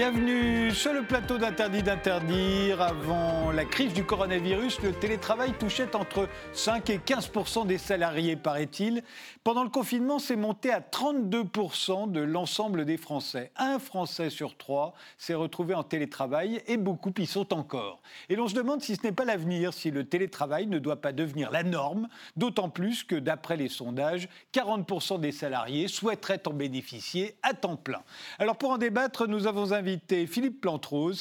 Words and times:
Bienvenue 0.00 0.59
sur 0.74 0.92
le 0.92 1.02
plateau 1.02 1.38
d'Interdit 1.38 1.82
d'interdire. 1.82 2.80
Avant 2.80 3.50
la 3.50 3.64
crise 3.64 3.92
du 3.92 4.04
coronavirus, 4.04 4.80
le 4.82 4.92
télétravail 4.92 5.52
touchait 5.58 5.96
entre 5.96 6.28
5 6.52 6.90
et 6.90 6.98
15 6.98 7.30
des 7.66 7.78
salariés, 7.78 8.36
paraît-il. 8.36 9.02
Pendant 9.42 9.64
le 9.64 9.70
confinement, 9.70 10.18
c'est 10.18 10.36
monté 10.36 10.70
à 10.72 10.80
32 10.80 11.44
de 12.08 12.20
l'ensemble 12.20 12.84
des 12.84 12.98
Français. 12.98 13.50
Un 13.56 13.78
Français 13.78 14.30
sur 14.30 14.56
trois 14.56 14.94
s'est 15.18 15.34
retrouvé 15.34 15.74
en 15.74 15.82
télétravail 15.82 16.62
et 16.66 16.76
beaucoup 16.76 17.12
y 17.18 17.26
sont 17.26 17.52
encore. 17.54 18.00
Et 18.28 18.36
l'on 18.36 18.46
se 18.46 18.54
demande 18.54 18.82
si 18.82 18.96
ce 18.96 19.02
n'est 19.02 19.12
pas 19.12 19.24
l'avenir, 19.24 19.72
si 19.72 19.90
le 19.90 20.04
télétravail 20.04 20.66
ne 20.66 20.78
doit 20.78 21.00
pas 21.00 21.12
devenir 21.12 21.50
la 21.50 21.62
norme, 21.62 22.08
d'autant 22.36 22.68
plus 22.68 23.02
que 23.02 23.16
d'après 23.16 23.56
les 23.56 23.68
sondages, 23.68 24.28
40 24.52 25.20
des 25.20 25.32
salariés 25.32 25.88
souhaiteraient 25.88 26.46
en 26.46 26.52
bénéficier 26.52 27.36
à 27.42 27.54
temps 27.54 27.76
plein. 27.76 28.02
Alors 28.38 28.56
pour 28.56 28.70
en 28.70 28.78
débattre, 28.78 29.26
nous 29.26 29.46
avons 29.46 29.72
invité 29.72 30.26
Philippe 30.26 30.59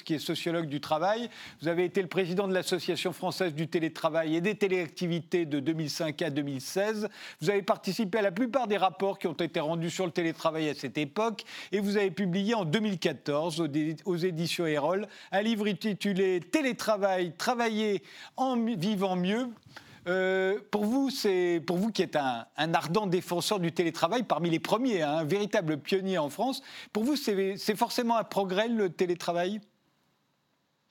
Qui 0.03 0.15
est 0.15 0.19
sociologue 0.19 0.67
du 0.67 0.81
travail. 0.81 1.29
Vous 1.61 1.69
avez 1.69 1.85
été 1.85 2.01
le 2.01 2.09
président 2.09 2.45
de 2.45 2.53
l'Association 2.53 3.13
française 3.13 3.53
du 3.53 3.69
télétravail 3.69 4.35
et 4.35 4.41
des 4.41 4.55
téléactivités 4.55 5.45
de 5.45 5.61
2005 5.61 6.21
à 6.23 6.29
2016. 6.29 7.07
Vous 7.39 7.49
avez 7.49 7.61
participé 7.61 8.17
à 8.17 8.21
la 8.21 8.31
plupart 8.31 8.67
des 8.67 8.75
rapports 8.75 9.17
qui 9.17 9.27
ont 9.27 9.33
été 9.33 9.61
rendus 9.61 9.91
sur 9.91 10.05
le 10.05 10.11
télétravail 10.11 10.67
à 10.67 10.73
cette 10.73 10.97
époque 10.97 11.45
et 11.71 11.79
vous 11.79 11.95
avez 11.95 12.11
publié 12.11 12.53
en 12.53 12.65
2014 12.65 13.61
aux, 14.05 14.15
éditions 14.17 14.67
Erol 14.67 15.07
un 15.31 15.41
livre 15.41 15.67
intitulé 15.67 16.41
Télétravail, 16.41 17.31
travailler 17.37 18.03
en 18.35 18.57
vivant 18.57 19.15
mieux 19.15 19.47
euh, 20.07 20.59
pour 20.71 20.85
vous, 20.85 21.09
c'est 21.09 21.61
pour 21.65 21.77
vous 21.77 21.91
qui 21.91 22.01
êtes 22.01 22.15
un, 22.15 22.45
ardent 22.73 23.07
défenseur 23.07 23.59
du 23.59 23.71
télétravail, 23.71 24.23
parmi 24.23 24.49
les 24.49 24.59
premiers, 24.59 25.01
hein, 25.01 25.17
un 25.17 25.23
véritable 25.25 25.77
pionnier 25.77 26.17
en 26.17 26.29
France. 26.29 26.61
Pour 26.93 27.03
vous, 27.03 27.15
c'est 27.15 27.75
forcément 27.75 28.17
un 28.17 28.23
progrès 28.23 28.67
le 28.67 28.89
télétravail? 28.89 29.61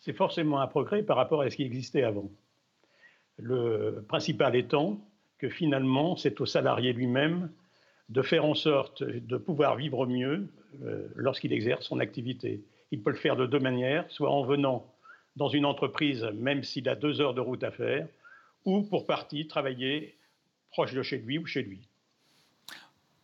C'est 0.01 0.13
forcément 0.13 0.61
un 0.61 0.67
progrès 0.67 1.03
par 1.03 1.17
rapport 1.17 1.43
à 1.43 1.51
ce 1.51 1.57
qui 1.57 1.65
existait 1.65 2.03
avant. 2.03 2.31
Le 3.39 4.05
principal 4.09 4.57
étant 4.57 4.99
que 5.39 5.49
finalement, 5.49 6.17
c'est 6.17 6.41
au 6.41 6.47
salarié 6.47 6.93
lui-même 6.93 7.51
de 8.09 8.23
faire 8.23 8.45
en 8.45 8.55
sorte 8.55 9.03
de 9.03 9.37
pouvoir 9.37 9.77
vivre 9.77 10.07
mieux 10.07 10.49
euh, 10.83 11.09
lorsqu'il 11.15 11.53
exerce 11.53 11.87
son 11.87 12.01
activité. 12.01 12.63
Il 12.91 13.03
peut 13.03 13.11
le 13.11 13.17
faire 13.17 13.37
de 13.37 13.47
deux 13.47 13.59
manières, 13.59 14.05
soit 14.09 14.31
en 14.31 14.43
venant 14.45 14.87
dans 15.37 15.49
une 15.49 15.65
entreprise, 15.65 16.25
même 16.35 16.65
s'il 16.65 16.89
a 16.89 16.95
deux 16.95 17.21
heures 17.21 17.35
de 17.35 17.41
route 17.41 17.63
à 17.63 17.71
faire, 17.71 18.09
ou 18.69 18.83
pour 18.83 19.07
partie 19.07 19.49
travailler 19.49 20.19
proche 20.71 20.93
de 20.93 21.03
chez 21.03 21.17
lui 21.19 21.39
ou 21.39 21.47
chez 21.47 21.63
lui. 21.63 21.88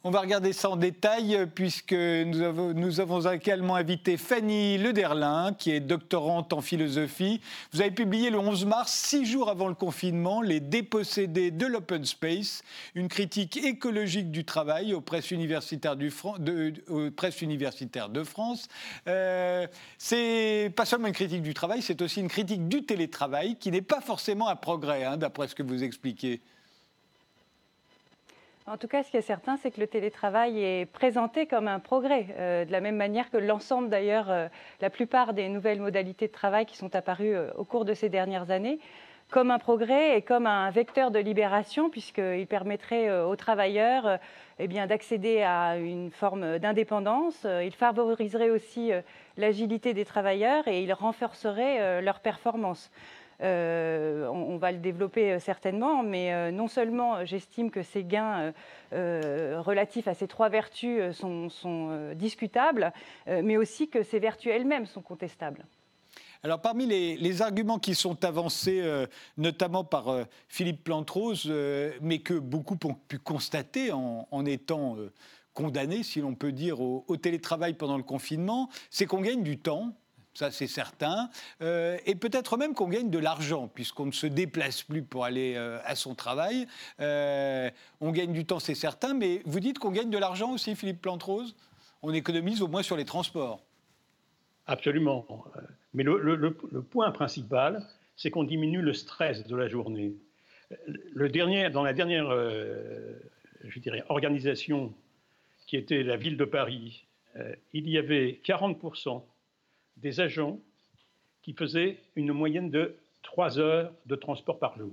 On 0.07 0.11
va 0.11 0.21
regarder 0.21 0.53
ça 0.53 0.69
en 0.69 0.77
détail 0.77 1.47
puisque 1.55 1.95
nous 1.95 2.43
avons, 3.01 3.33
également 3.33 3.75
invité 3.75 4.19
Fanny 4.19 4.77
Lederlin, 4.77 5.55
qui 5.59 5.71
est 5.71 5.81
doctorante 5.81 6.53
en 6.53 6.61
philosophie. 6.61 7.41
Vous 7.73 7.81
avez 7.81 7.91
publié 7.91 8.29
le 8.29 8.39
11 8.39 8.67
mars, 8.67 8.93
six 8.93 9.25
jours 9.25 9.49
avant 9.49 9.67
le 9.67 9.75
confinement, 9.75 10.43
Les 10.43 10.61
dépossédés 10.61 11.51
de 11.51 11.65
l'open 11.65 12.05
space, 12.05 12.65
une 12.95 13.09
critique 13.09 13.57
écologique 13.57 14.31
du 14.31 14.45
travail 14.45 14.93
aux 14.93 15.01
presses 15.01 15.31
universitaires, 15.31 15.97
du 15.97 16.13
de, 16.39 16.75
aux 16.91 17.11
presses 17.11 17.41
universitaires 17.41 18.11
de 18.11 18.25
France. 18.25 18.69
Euh, 19.09 19.67
c'est 19.97 20.71
pas 20.77 20.85
seulement 20.85 21.07
une 21.07 21.15
critique 21.15 21.43
du 21.43 21.55
travail, 21.55 21.81
c'est 21.81 22.03
aussi 22.03 22.21
une 22.21 22.29
critique 22.29 22.69
du 22.69 22.85
télétravail 22.85 23.57
qui 23.57 23.71
n'est 23.71 23.81
pas 23.81 24.03
forcément 24.03 24.49
un 24.49 24.57
progrès, 24.57 25.05
hein, 25.05 25.17
d'après 25.17 25.49
ce 25.49 25.55
que 25.55 25.63
vous 25.63 25.83
expliquez. 25.83 26.43
En 28.67 28.79
tout 28.79 28.89
cas, 28.89 29.03
ce 29.03 29.11
qui 29.11 29.19
est 29.19 29.23
certain, 29.23 29.59
c'est 29.59 29.71
que 29.71 29.79
le 29.79 29.87
télétravail 29.87 30.59
est 30.59 30.87
présenté 30.87 31.45
comme 31.45 31.69
un 31.69 31.81
progrès, 31.81 32.29
euh, 32.39 32.65
de 32.65 32.73
la 32.73 32.81
même 32.81 32.97
manière 32.97 33.31
que 33.31 33.37
l'ensemble 33.37 33.91
d'ailleurs, 33.91 34.31
euh, 34.31 34.49
la 34.81 34.89
plupart 34.89 35.35
des 35.35 35.51
nouvelles 35.51 35.83
modalités 35.83 36.29
de 36.29 36.33
travail 36.33 36.65
qui 36.65 36.79
sont 36.79 36.97
apparues 36.97 37.37
euh, 37.37 37.53
au 37.59 37.65
cours 37.65 37.85
de 37.85 37.93
ces 37.93 38.09
dernières 38.09 38.51
années, 38.51 38.79
comme 39.29 39.51
un 39.51 39.59
progrès 39.59 40.17
et 40.17 40.23
comme 40.23 40.47
un 40.47 40.71
vecteur 40.71 41.11
de 41.11 41.19
libération, 41.19 41.91
puisqu'il 41.91 42.47
permettrait 42.47 43.11
aux 43.23 43.37
travailleurs 43.37 44.19
eh 44.59 44.69
d'accéder 44.69 45.43
à 45.43 45.77
une 45.77 46.11
forme 46.11 46.59
d'indépendance. 46.59 47.47
Il 47.63 47.73
favoriserait 47.73 48.51
aussi 48.51 48.93
l'agilité 49.39 49.93
des 49.93 50.05
travailleurs 50.05 50.69
et 50.69 50.83
il 50.83 50.93
renforcerait 50.93 52.03
leur 52.03 52.21
performance. 52.21 52.91
Euh, 53.41 54.27
on, 54.29 54.57
va 54.57 54.73
le 54.73 54.79
développer 54.79 55.33
euh, 55.33 55.39
certainement, 55.39 56.03
mais 56.03 56.33
euh, 56.33 56.51
non 56.51 56.69
seulement 56.69 57.25
j'estime 57.25 57.71
que 57.71 57.83
ces 57.83 58.05
gains 58.05 58.53
relatifs 58.93 60.07
à 60.07 60.15
ces 60.15 60.29
trois 60.29 60.49
vertus 60.49 61.13
sont, 61.13 62.13
discutables, 62.15 62.93
mais 63.27 63.57
aussi 63.57 63.89
que 63.89 64.03
ces 64.05 64.21
vertus 64.21 64.53
elles-mêmes 64.55 64.87
sont 64.87 65.03
contestables. 65.03 65.67
Alors, 66.45 66.61
parmi 66.61 66.87
les, 66.87 67.43
arguments 67.43 67.79
qui 67.79 67.97
sont 67.97 68.25
avancés, 68.25 68.83
notamment 69.37 69.83
par 69.83 70.27
Philippe 70.49 70.85
Plantrose, 70.85 71.53
mais 72.01 72.19
que 72.21 72.35
beaucoup 72.35 72.79
ont 72.85 72.95
pu 72.95 73.19
constater 73.19 73.91
en, 73.91 74.47
étant 74.47 74.97
condamnés, 75.55 76.05
si 76.05 76.21
l'on 76.21 76.35
peut 76.35 76.53
dire, 76.53 76.81
au 76.81 77.17
télétravail 77.17 77.75
pendant 77.75 77.97
le 77.97 78.05
confinement, 78.05 78.69
c'est 78.91 79.07
qu'on 79.07 79.23
gagne 79.23 79.43
du 79.43 79.59
temps 79.59 79.93
ça 80.35 80.51
c'est 80.51 80.67
certain, 80.67 81.31
euh, 81.63 81.97
et 82.07 82.17
peut-être 82.17 82.57
même 82.57 82.75
qu'on 82.75 82.89
gagne 82.89 83.09
de 83.09 83.19
l'argent, 83.19 83.69
puisqu'on 83.69 84.07
ne 84.07 84.13
se 84.13 84.27
déplace 84.27 84.83
plus 84.83 85.03
pour 85.03 85.25
aller 85.25 85.55
euh, 85.57 85.79
à 85.85 85.95
son 85.95 86.15
travail. 86.15 86.67
Euh, 87.01 87.71
on 88.01 88.11
gagne 88.11 88.33
du 88.33 88.45
temps, 88.45 88.59
c'est 88.59 88.75
certain, 88.75 89.15
mais 89.15 89.43
vous 89.47 89.61
dites 89.61 89.79
qu'on 89.79 89.93
gagne 89.93 90.11
de 90.11 90.19
l'argent 90.19 90.53
aussi, 90.53 90.75
Philippe 90.75 91.01
Plantrose 91.01 91.55
On 92.03 92.13
économise 92.13 92.63
au 92.63 92.69
moins 92.69 92.83
sur 92.83 92.97
les 92.97 93.05
transports. 93.05 93.63
Absolument. 94.67 95.27
Mais 95.93 96.03
le, 96.03 96.83
point 96.91 97.11
principal, 97.13 97.87
c'est 98.17 98.31
qu'on 98.31 98.45
diminue 98.45 98.83
le 98.83 98.95
stress 98.95 99.47
de 99.47 99.57
la 99.57 99.69
journée. 99.69 100.15
Le 100.87 101.29
dernier, 101.29 101.71
dans 101.71 101.85
la 101.85 101.93
dernière 101.93 102.31
je 103.63 103.79
dirais, 103.79 104.03
organisation 104.09 104.93
qui 105.67 105.77
était 105.77 106.03
la 106.03 106.17
ville 106.17 106.37
de 106.37 106.45
Paris, 106.45 107.05
il 107.75 107.89
y 107.89 107.99
avait 107.99 108.41
40 108.43 108.79
des 109.97 110.21
agents 110.21 110.59
qui 111.43 111.53
faisaient 111.53 111.99
une 112.17 112.33
moyenne 112.33 112.71
de 112.71 112.97
3 113.23 113.59
heures 113.59 113.93
de 114.07 114.17
transport 114.17 114.59
par 114.59 114.77
jour. 114.77 114.93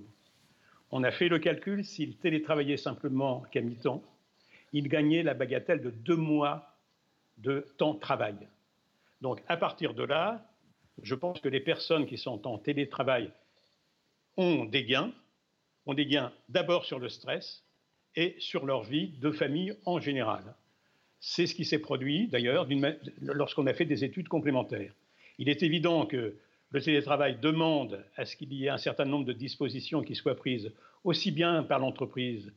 On 0.91 1.03
a 1.03 1.11
fait 1.11 1.29
le 1.29 1.39
calcul, 1.39 1.85
s'ils 1.85 2.17
télétravaillaient 2.17 2.77
simplement 2.77 3.41
qu'à 3.51 3.61
mi-temps, 3.61 4.03
ils 4.73 4.87
gagnaient 4.87 5.23
la 5.23 5.33
bagatelle 5.33 5.81
de 5.81 5.89
deux 5.89 6.15
mois 6.15 6.77
de 7.37 7.65
temps 7.77 7.93
de 7.93 7.99
travail. 7.99 8.35
Donc 9.21 9.41
à 9.47 9.57
partir 9.57 9.93
de 9.93 10.03
là, 10.03 10.45
je 11.01 11.15
pense 11.15 11.39
que 11.39 11.49
les 11.49 11.59
personnes 11.59 12.05
qui 12.05 12.17
sont 12.17 12.47
en 12.47 12.57
télétravail 12.57 13.31
ont 14.37 14.65
des 14.65 14.85
gains, 14.85 15.11
ont 15.85 15.93
des 15.93 16.05
gains 16.05 16.31
d'abord 16.49 16.85
sur 16.85 16.99
le 16.99 17.09
stress 17.09 17.63
et 18.15 18.35
sur 18.39 18.65
leur 18.65 18.83
vie 18.83 19.09
de 19.19 19.31
famille 19.31 19.75
en 19.85 19.99
général. 19.99 20.43
C'est 21.23 21.45
ce 21.45 21.53
qui 21.53 21.65
s'est 21.65 21.79
produit 21.79 22.27
d'ailleurs 22.27 22.67
lorsqu'on 23.21 23.67
a 23.67 23.73
fait 23.73 23.85
des 23.85 24.03
études 24.03 24.27
complémentaires. 24.27 24.91
Il 25.37 25.49
est 25.49 25.61
évident 25.61 26.07
que 26.07 26.35
le 26.71 26.81
télétravail 26.81 27.37
demande 27.39 28.03
à 28.15 28.25
ce 28.25 28.35
qu'il 28.35 28.51
y 28.53 28.65
ait 28.65 28.69
un 28.69 28.79
certain 28.79 29.05
nombre 29.05 29.25
de 29.25 29.33
dispositions 29.33 30.01
qui 30.01 30.15
soient 30.15 30.35
prises 30.35 30.71
aussi 31.03 31.31
bien 31.31 31.61
par 31.61 31.79
l'entreprise 31.79 32.51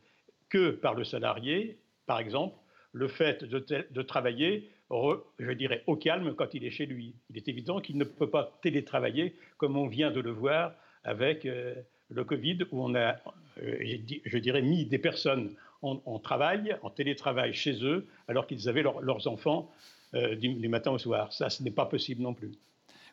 que 0.49 0.71
par 0.71 0.95
le 0.95 1.03
salarié. 1.03 1.77
Par 2.07 2.19
exemple, 2.19 2.55
le 2.91 3.07
fait 3.07 3.43
de, 3.43 4.01
travailler, 4.01 4.71
je 4.89 5.51
dirais, 5.51 5.83
au 5.85 5.95
calme 5.95 6.33
quand 6.33 6.53
il 6.55 6.65
est 6.65 6.71
chez 6.71 6.87
lui. 6.87 7.13
Il 7.29 7.37
est 7.37 7.47
évident 7.47 7.81
qu'il 7.81 7.97
ne 7.97 8.03
peut 8.03 8.29
pas 8.29 8.57
télétravailler 8.63 9.35
comme 9.57 9.77
on 9.77 9.87
vient 9.87 10.09
de 10.09 10.21
le 10.21 10.31
voir 10.31 10.73
avec 11.03 11.45
euh, 11.45 11.75
le 12.09 12.23
Covid, 12.23 12.59
où 12.71 12.83
on 12.83 12.95
a, 12.95 13.15
euh, 13.61 13.97
je 14.25 14.37
dirais, 14.39 14.63
mis 14.63 14.85
des 14.85 14.97
personnes 14.97 15.55
en, 15.85 16.19
travail, 16.19 16.75
en 16.81 16.89
télétravail 16.89 17.53
chez 17.53 17.83
eux, 17.83 18.07
alors 18.27 18.47
qu'ils 18.47 18.67
avaient 18.69 18.83
leurs 18.83 19.27
enfants 19.27 19.69
euh, 20.13 20.35
du, 20.35 20.67
matin 20.69 20.91
au 20.91 20.97
soir. 20.97 21.33
Ça, 21.33 21.49
ce 21.49 21.63
n'est 21.63 21.71
pas 21.71 21.85
possible 21.85 22.21
non 22.21 22.33
plus. 22.33 22.51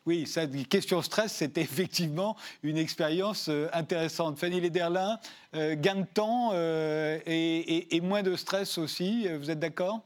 Oui, 0.05 0.25
cette 0.25 0.67
question 0.67 1.01
stress, 1.01 1.31
c'était 1.31 1.61
effectivement 1.61 2.35
une 2.61 2.77
expérience 2.77 3.49
euh, 3.49 3.67
intéressante. 3.73 4.37
Fanny 4.37 4.59
Lederlin, 4.59 5.19
euh, 5.55 5.75
gain 5.77 5.95
de 5.95 6.05
temps 6.05 6.51
et, 6.53 8.01
moins 8.01 8.23
de 8.23 8.35
stress 8.35 8.77
aussi, 8.77 9.27
vous 9.27 9.49
êtes 9.49 9.59
d'accord? 9.59 10.01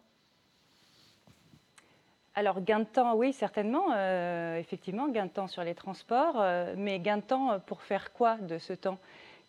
Alors, 2.35 2.61
gain 2.61 2.79
de 2.79 2.85
temps, 2.85 3.15
oui, 3.15 3.33
certainement. 3.33 3.95
effectivement, 4.55 5.07
gain 5.09 5.25
de 5.25 5.31
temps 5.31 5.47
sur 5.47 5.63
les 5.63 5.73
transports. 5.73 6.43
mais 6.77 6.99
gain 6.99 7.17
de 7.17 7.23
temps 7.23 7.59
pour 7.65 7.81
faire 7.81 8.13
quoi 8.13 8.37
de 8.37 8.59
ce 8.59 8.73
temps? 8.73 8.99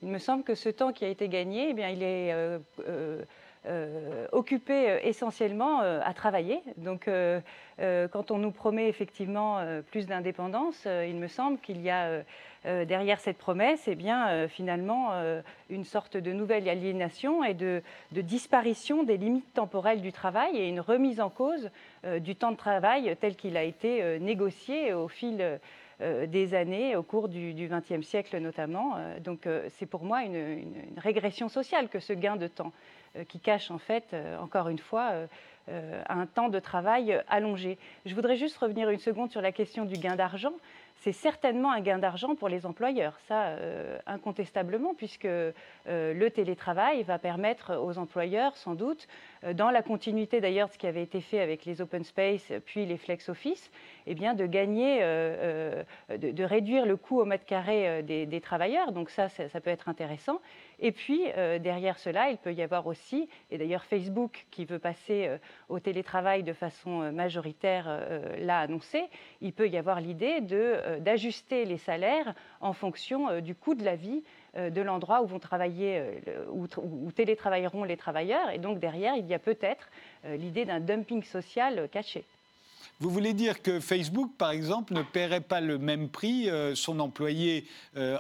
Il 0.02 0.08
me 0.08 0.18
semble 0.18 0.44
que 0.44 0.54
ce 0.54 0.68
temps 0.68 0.92
qui 0.92 1.04
a 1.04 1.08
été 1.08 1.28
gagné, 1.28 1.70
eh 1.70 1.74
bien, 1.74 1.88
il 1.88 2.02
est 2.02 2.32
euh, 2.32 2.58
euh, 3.66 4.26
occupés 4.30 4.98
essentiellement 5.02 5.80
à 5.80 6.14
travailler. 6.14 6.62
Donc, 6.76 7.10
quand 7.78 8.30
on 8.30 8.38
nous 8.38 8.52
promet 8.52 8.88
effectivement 8.88 9.60
plus 9.90 10.06
d'indépendance, 10.06 10.86
il 10.86 11.16
me 11.16 11.26
semble 11.26 11.58
qu'il 11.58 11.82
y 11.82 11.90
a 11.90 12.22
derrière 12.64 13.18
cette 13.18 13.38
promesse, 13.38 13.88
eh 13.88 14.48
finalement, 14.48 15.10
une 15.68 15.84
sorte 15.84 16.16
de 16.16 16.32
nouvelle 16.32 16.68
aliénation 16.68 17.42
et 17.42 17.54
de, 17.54 17.82
de, 18.12 18.20
disparition 18.20 19.02
des 19.02 19.16
limites 19.16 19.52
temporelles 19.52 20.00
du 20.00 20.12
travail 20.12 20.56
et 20.56 20.68
une 20.68 20.80
remise 20.80 21.20
en 21.20 21.28
cause 21.28 21.70
du 22.20 22.36
temps 22.36 22.52
de 22.52 22.56
travail 22.56 23.16
tel 23.20 23.34
qu'il 23.36 23.56
a 23.56 23.64
été 23.64 24.18
négocié 24.20 24.94
au 24.94 25.08
fil 25.08 25.38
euh, 25.40 25.58
des 26.00 26.54
années, 26.54 26.94
au 26.96 27.02
cours 27.02 27.28
du 27.28 27.68
XXe 27.68 28.06
siècle 28.06 28.38
notamment. 28.38 28.94
Euh, 28.96 29.18
donc 29.20 29.46
euh, 29.46 29.66
c'est 29.70 29.86
pour 29.86 30.04
moi 30.04 30.22
une, 30.22 30.62
régression 30.96 31.48
sociale 31.48 31.88
que 31.88 31.98
ce 31.98 32.12
gain 32.12 32.36
de 32.36 32.46
temps, 32.46 32.72
qui 33.28 33.40
cache 33.40 33.70
en 33.70 33.78
fait, 33.78 34.14
encore 34.40 34.68
une 34.68 34.78
fois, 34.78 35.12
un 35.68 36.26
temps 36.26 36.48
de 36.48 36.58
travail 36.58 37.20
allongé. 37.28 37.78
Je 38.04 38.14
voudrais 38.14 38.36
juste 38.36 38.58
revenir 38.58 38.90
une 38.90 38.98
seconde 38.98 39.30
sur 39.30 39.40
la 39.40 39.50
question 39.50 39.84
du 39.84 39.94
gain 39.94 40.14
d'argent 40.14 40.52
c'est 41.00 41.12
certainement 41.12 41.70
un 41.70 41.80
gain 41.80 41.98
d'argent 41.98 42.34
pour 42.34 42.48
les 42.48 42.66
employeurs, 42.66 43.18
ça 43.28 43.46
euh, 43.46 43.98
incontestablement, 44.06 44.94
puisque 44.94 45.26
euh, 45.26 45.52
le 45.86 46.30
télétravail 46.30 47.02
va 47.04 47.18
permettre 47.18 47.76
aux 47.76 47.98
employeurs, 47.98 48.56
sans 48.56 48.74
doute, 48.74 49.06
euh, 49.06 49.27
dans 49.54 49.70
la 49.70 49.82
continuité 49.82 50.40
d'ailleurs 50.40 50.68
de 50.68 50.72
ce 50.72 50.78
qui 50.78 50.86
avait 50.86 51.02
été 51.02 51.20
fait 51.20 51.40
avec 51.40 51.64
les 51.64 51.80
open 51.80 52.04
space 52.04 52.52
puis 52.64 52.86
les 52.86 52.96
flex 52.96 53.28
office, 53.28 53.70
eh 54.06 54.14
bien, 54.14 54.34
de 54.34 54.46
gagner, 54.46 55.00
de, 55.00 56.42
réduire 56.42 56.86
le 56.86 56.96
coût 56.96 57.20
au 57.20 57.24
mètre 57.24 57.44
carré 57.44 58.02
des, 58.02 58.40
travailleurs. 58.40 58.92
Donc 58.92 59.10
ça, 59.10 59.28
ça, 59.28 59.60
peut 59.60 59.70
être 59.70 59.88
intéressant. 59.88 60.40
Et 60.80 60.92
puis, 60.92 61.22
derrière 61.60 61.98
cela, 61.98 62.30
il 62.30 62.38
peut 62.38 62.52
y 62.52 62.62
avoir 62.62 62.86
aussi, 62.86 63.28
et 63.50 63.58
d'ailleurs 63.58 63.84
Facebook 63.84 64.46
qui 64.50 64.64
veut 64.64 64.78
passer 64.78 65.30
au 65.68 65.78
télétravail 65.78 66.42
de 66.42 66.52
façon 66.52 67.12
majoritaire 67.12 68.00
l'a 68.38 68.60
annoncé, 68.60 69.04
il 69.40 69.52
peut 69.52 69.68
y 69.68 69.76
avoir 69.76 70.00
l'idée 70.00 70.40
euh, 70.52 70.98
d'ajuster 71.00 71.64
les 71.64 71.78
salaires 71.78 72.34
en 72.60 72.72
fonction 72.72 73.28
euh, 73.28 73.40
du 73.40 73.54
coût 73.54 73.74
de 73.74 73.84
la 73.84 73.96
vie 73.96 74.22
euh, 74.22 74.47
de 74.56 74.80
l'endroit 74.80 75.22
où 75.22 75.26
vont 75.26 75.38
travailler, 75.38 76.02
où, 76.50 77.12
télétravailleront 77.12 77.84
les 77.84 77.96
travailleurs. 77.96 78.50
Et 78.50 78.58
donc 78.58 78.78
derrière, 78.78 79.14
il 79.16 79.26
y 79.26 79.34
a 79.34 79.38
peut-être 79.38 79.88
l'idée 80.24 80.64
d'un 80.64 80.80
dumping 80.80 81.22
social 81.22 81.88
caché. 81.90 82.24
Vous 83.00 83.10
voulez 83.10 83.32
dire 83.32 83.62
que 83.62 83.78
Facebook, 83.78 84.32
par 84.36 84.50
exemple, 84.50 84.92
ne 84.92 85.02
paierait 85.02 85.40
pas 85.40 85.60
le 85.60 85.78
même 85.78 86.08
prix 86.08 86.50
son 86.74 86.98
employé 86.98 87.66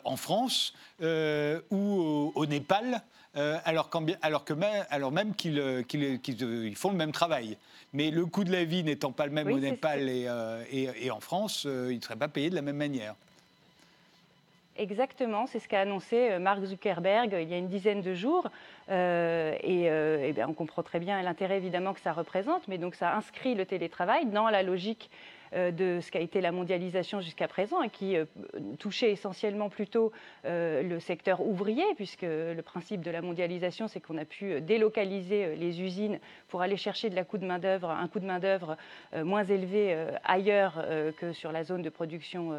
en 0.04 0.16
France 0.16 0.74
ou 1.00 2.32
au, 2.34 2.46
Népal, 2.46 3.02
alors, 3.34 3.90
alors, 4.22 4.44
que 4.44 4.52
même, 4.52 4.86
alors 4.90 5.12
même 5.12 5.34
qu'ils 5.34 6.76
font 6.76 6.90
le 6.90 6.96
même 6.96 7.12
travail 7.12 7.56
mais 7.92 8.10
le 8.10 8.26
coût 8.26 8.44
de 8.44 8.52
la 8.52 8.64
vie 8.64 8.84
n'étant 8.84 9.12
pas 9.12 9.26
le 9.26 9.32
même 9.32 9.48
au 9.48 9.58
Népal 9.58 10.00
euh, 10.08 10.62
et, 10.70 11.10
en 11.10 11.20
France, 11.20 11.64
euh, 11.66 11.88
il 11.90 11.98
ne 11.98 12.02
serait 12.02 12.16
pas 12.16 12.28
payé 12.28 12.50
de 12.50 12.54
la 12.54 12.62
même 12.62 12.76
manière. 12.76 13.14
Exactement, 14.78 15.46
c'est 15.46 15.58
ce 15.58 15.68
qu'a 15.68 15.80
annoncé 15.80 16.30
euh, 16.30 16.38
Mark 16.38 16.62
Zuckerberg 16.64 17.36
il 17.42 17.48
y 17.48 17.54
a 17.54 17.58
une 17.58 17.68
dizaine 17.68 18.00
de 18.00 18.14
jours. 18.14 18.48
et, 18.88 19.90
on 20.46 20.54
comprend 20.54 20.82
très 20.82 21.00
bien 21.00 21.20
l'intérêt 21.20 21.58
évidemment 21.58 21.92
que 21.92 22.00
ça 22.00 22.12
représente, 22.12 22.66
mais 22.68 22.78
donc 22.78 22.94
ça 22.94 23.14
inscrit 23.14 23.54
le 23.54 23.66
télétravail 23.66 24.26
dans 24.26 24.48
la 24.48 24.62
logique 24.62 25.10
euh, 25.10 25.37
de 25.52 26.00
ce 26.00 26.10
qu'a 26.10 26.20
été 26.20 26.40
la 26.40 26.52
mondialisation 26.52 27.20
jusqu'à 27.20 27.48
présent 27.48 27.82
et 27.82 27.90
qui 27.90 28.16
euh, 28.16 28.24
touchait 28.78 29.12
essentiellement 29.12 29.68
plutôt 29.68 30.12
euh, 30.44 30.82
le 30.82 31.00
secteur 31.00 31.40
ouvrier, 31.40 31.84
puisque 31.96 32.22
le 32.22 32.60
principe 32.62 33.02
de 33.02 33.10
la 33.10 33.22
mondialisation, 33.22 33.88
c'est 33.88 34.00
qu'on 34.00 34.18
a 34.18 34.24
pu 34.24 34.60
délocaliser 34.60 35.56
les 35.56 35.80
usines 35.80 36.18
pour 36.48 36.62
aller 36.62 36.76
chercher 36.76 37.10
de 37.10 37.16
la 37.16 37.24
main 37.40 37.58
-oeuvre, 37.58 37.90
un 37.90 38.08
coût 38.08 38.20
de 38.20 38.26
main-d'œuvre 38.26 38.76
moins 39.14 39.44
élevé 39.44 39.96
ailleurs 40.24 40.84
que 41.18 41.32
sur 41.32 41.52
la 41.52 41.64
zone 41.64 41.82
de 41.82 41.90
production 41.90 42.52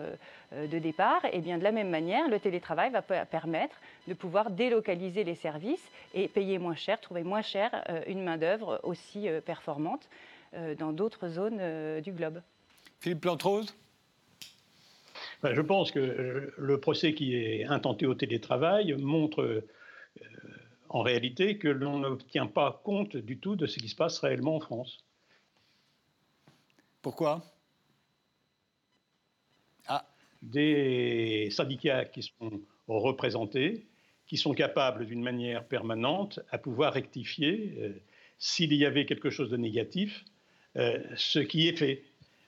de 0.52 0.80
départ. 0.80 1.22
Et 1.34 1.40
bien 1.40 1.58
de 1.58 1.64
la 1.64 1.72
même 1.72 1.90
manière, 1.90 2.28
le 2.30 2.40
télétravail 2.40 2.92
va 2.92 3.02
permettre 3.02 3.80
de 4.08 4.14
pouvoir 4.14 4.52
délocaliser 4.52 5.24
les 5.24 5.36
services 5.36 5.86
et 6.14 6.28
payer 6.28 6.60
moins 6.60 6.76
cher, 6.76 7.00
trouver 7.00 7.24
moins 7.24 7.42
cher 7.42 7.84
une 8.08 8.24
main-d'œuvre 8.24 8.80
aussi 8.84 9.28
performante 9.46 10.08
dans 10.78 10.92
d'autres 10.94 11.28
zones 11.28 11.62
du 12.02 12.12
globe. 12.12 12.42
Philippe 13.00 13.22
Plantrose 13.22 13.74
ben, 15.42 15.54
Je 15.54 15.62
pense 15.62 15.92
que 15.92 16.00
euh, 16.00 16.54
le 16.58 16.80
procès 16.80 17.14
qui 17.14 17.36
est 17.36 17.64
intenté 17.66 18.06
au 18.06 18.14
télétravail 18.14 18.94
montre 18.94 19.42
euh, 19.42 19.68
en 20.90 21.02
réalité 21.02 21.58
que 21.58 21.70
l'on 21.70 22.00
ne 22.00 22.16
tient 22.16 22.48
pas 22.48 22.82
compte 22.84 23.16
du 23.16 23.38
tout 23.38 23.56
de 23.56 23.68
ce 23.68 23.80
qui 23.80 23.88
se 23.88 23.96
passe 23.96 24.20
réellement 24.20 24.58
en 24.58 24.60
France. 24.60 25.06
Pourquoi? 27.02 27.46
Ah. 29.88 30.06
Des 30.42 31.50
syndicats 31.52 32.04
qui 32.06 32.24
sont 32.24 32.62
représentés, 32.88 33.86
qui 34.28 34.36
sont 34.36 34.54
capables 34.54 35.06
d'une 35.06 35.24
manière 35.24 35.66
permanente 35.66 36.42
à 36.52 36.58
pouvoir 36.58 36.94
rectifier 36.94 37.78
euh, 37.80 37.94
s'il 38.40 38.74
y 38.74 38.86
avait 38.86 39.06
quelque 39.06 39.30
chose 39.30 39.50
de 39.50 39.58
négatif, 39.58 40.26
ce 40.76 41.40
qui 41.40 41.68
est 41.68 41.76
fait. 41.76 42.04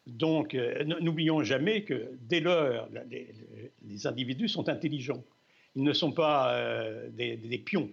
Donc, 0.07 0.55
euh, 0.55 0.83
n'oublions 0.83 1.43
jamais 1.43 1.83
que 1.83 2.11
dès 2.21 2.39
lors, 2.39 2.87
les, 3.09 4.07
individus 4.07 4.49
sont 4.49 4.67
intelligents. 4.67 5.23
Ils 5.75 5.83
ne 5.83 5.93
sont 5.93 6.11
pas 6.11 6.55
euh, 6.55 7.09
des, 7.11 7.57
pions. 7.59 7.89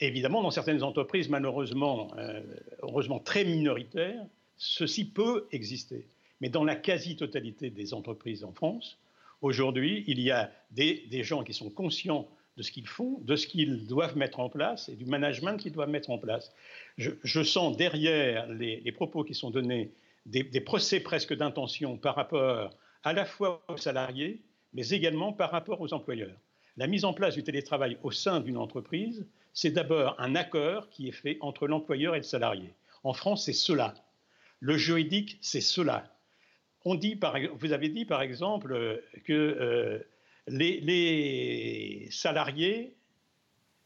évidemment, 0.00 0.42
dans 0.42 0.50
certaines 0.50 0.82
entreprises, 0.82 1.28
malheureusement, 1.28 2.12
euh, 2.18 2.42
heureusement 2.82 3.18
très 3.18 3.44
minoritaires, 3.44 4.22
ceci 4.58 5.06
peut 5.06 5.46
exister. 5.50 6.06
Mais 6.42 6.50
dans 6.50 6.64
la 6.64 6.76
quasi-totalité 6.76 7.70
des 7.70 7.94
entreprises 7.94 8.44
en 8.44 8.52
France, 8.52 8.98
aujourd'hui, 9.40 10.04
il 10.06 10.20
y 10.20 10.30
a 10.30 10.52
des, 10.72 11.22
gens 11.22 11.42
qui 11.42 11.54
sont 11.54 11.70
conscients 11.70 12.28
de 12.58 12.62
ce 12.62 12.70
qu'ils 12.70 12.86
font, 12.88 13.18
de 13.22 13.36
ce 13.36 13.46
qu'ils 13.46 13.86
doivent 13.86 14.16
mettre 14.16 14.40
en 14.40 14.50
place 14.50 14.90
et 14.90 14.96
du 14.96 15.06
management 15.06 15.56
qu'ils 15.56 15.72
doivent 15.72 15.88
mettre 15.88 16.10
en 16.10 16.18
place. 16.18 16.52
Je, 16.98 17.42
sens 17.42 17.76
derrière 17.78 18.46
les 18.48 18.92
propos 18.92 19.24
qui 19.24 19.34
sont 19.34 19.50
donnés 19.50 19.90
des, 20.26 20.60
procès 20.60 21.00
presque 21.00 21.34
d'intention 21.34 21.96
par 21.96 22.14
rapport 22.14 22.70
à 23.02 23.12
la 23.12 23.24
fois 23.24 23.64
aux 23.68 23.76
salariés, 23.76 24.42
mais 24.72 24.88
également 24.90 25.32
par 25.32 25.50
rapport 25.50 25.80
aux 25.80 25.92
employeurs. 25.92 26.36
La 26.76 26.86
mise 26.86 27.04
en 27.04 27.12
place 27.12 27.34
du 27.34 27.42
télétravail 27.42 27.98
au 28.02 28.10
sein 28.10 28.40
d'une 28.40 28.56
entreprise, 28.56 29.26
c'est 29.52 29.70
d'abord 29.70 30.14
un 30.18 30.34
accord 30.34 30.88
qui 30.90 31.08
est 31.08 31.12
fait 31.12 31.38
entre 31.40 31.66
l'employeur 31.66 32.14
et 32.14 32.18
le 32.18 32.24
salarié. 32.24 32.74
En 33.02 33.12
France, 33.12 33.44
c'est 33.46 33.52
cela. 33.52 33.94
Le 34.60 34.76
juridique, 34.76 35.38
c'est 35.40 35.60
cela. 35.60 36.16
On 36.84 36.94
dit, 36.94 37.18
vous 37.54 37.72
avez 37.72 37.88
dit 37.88 38.04
par 38.04 38.22
exemple 38.22 39.02
que 39.24 39.32
euh, 39.32 39.98
les 40.46 42.08
salariés 42.10 42.94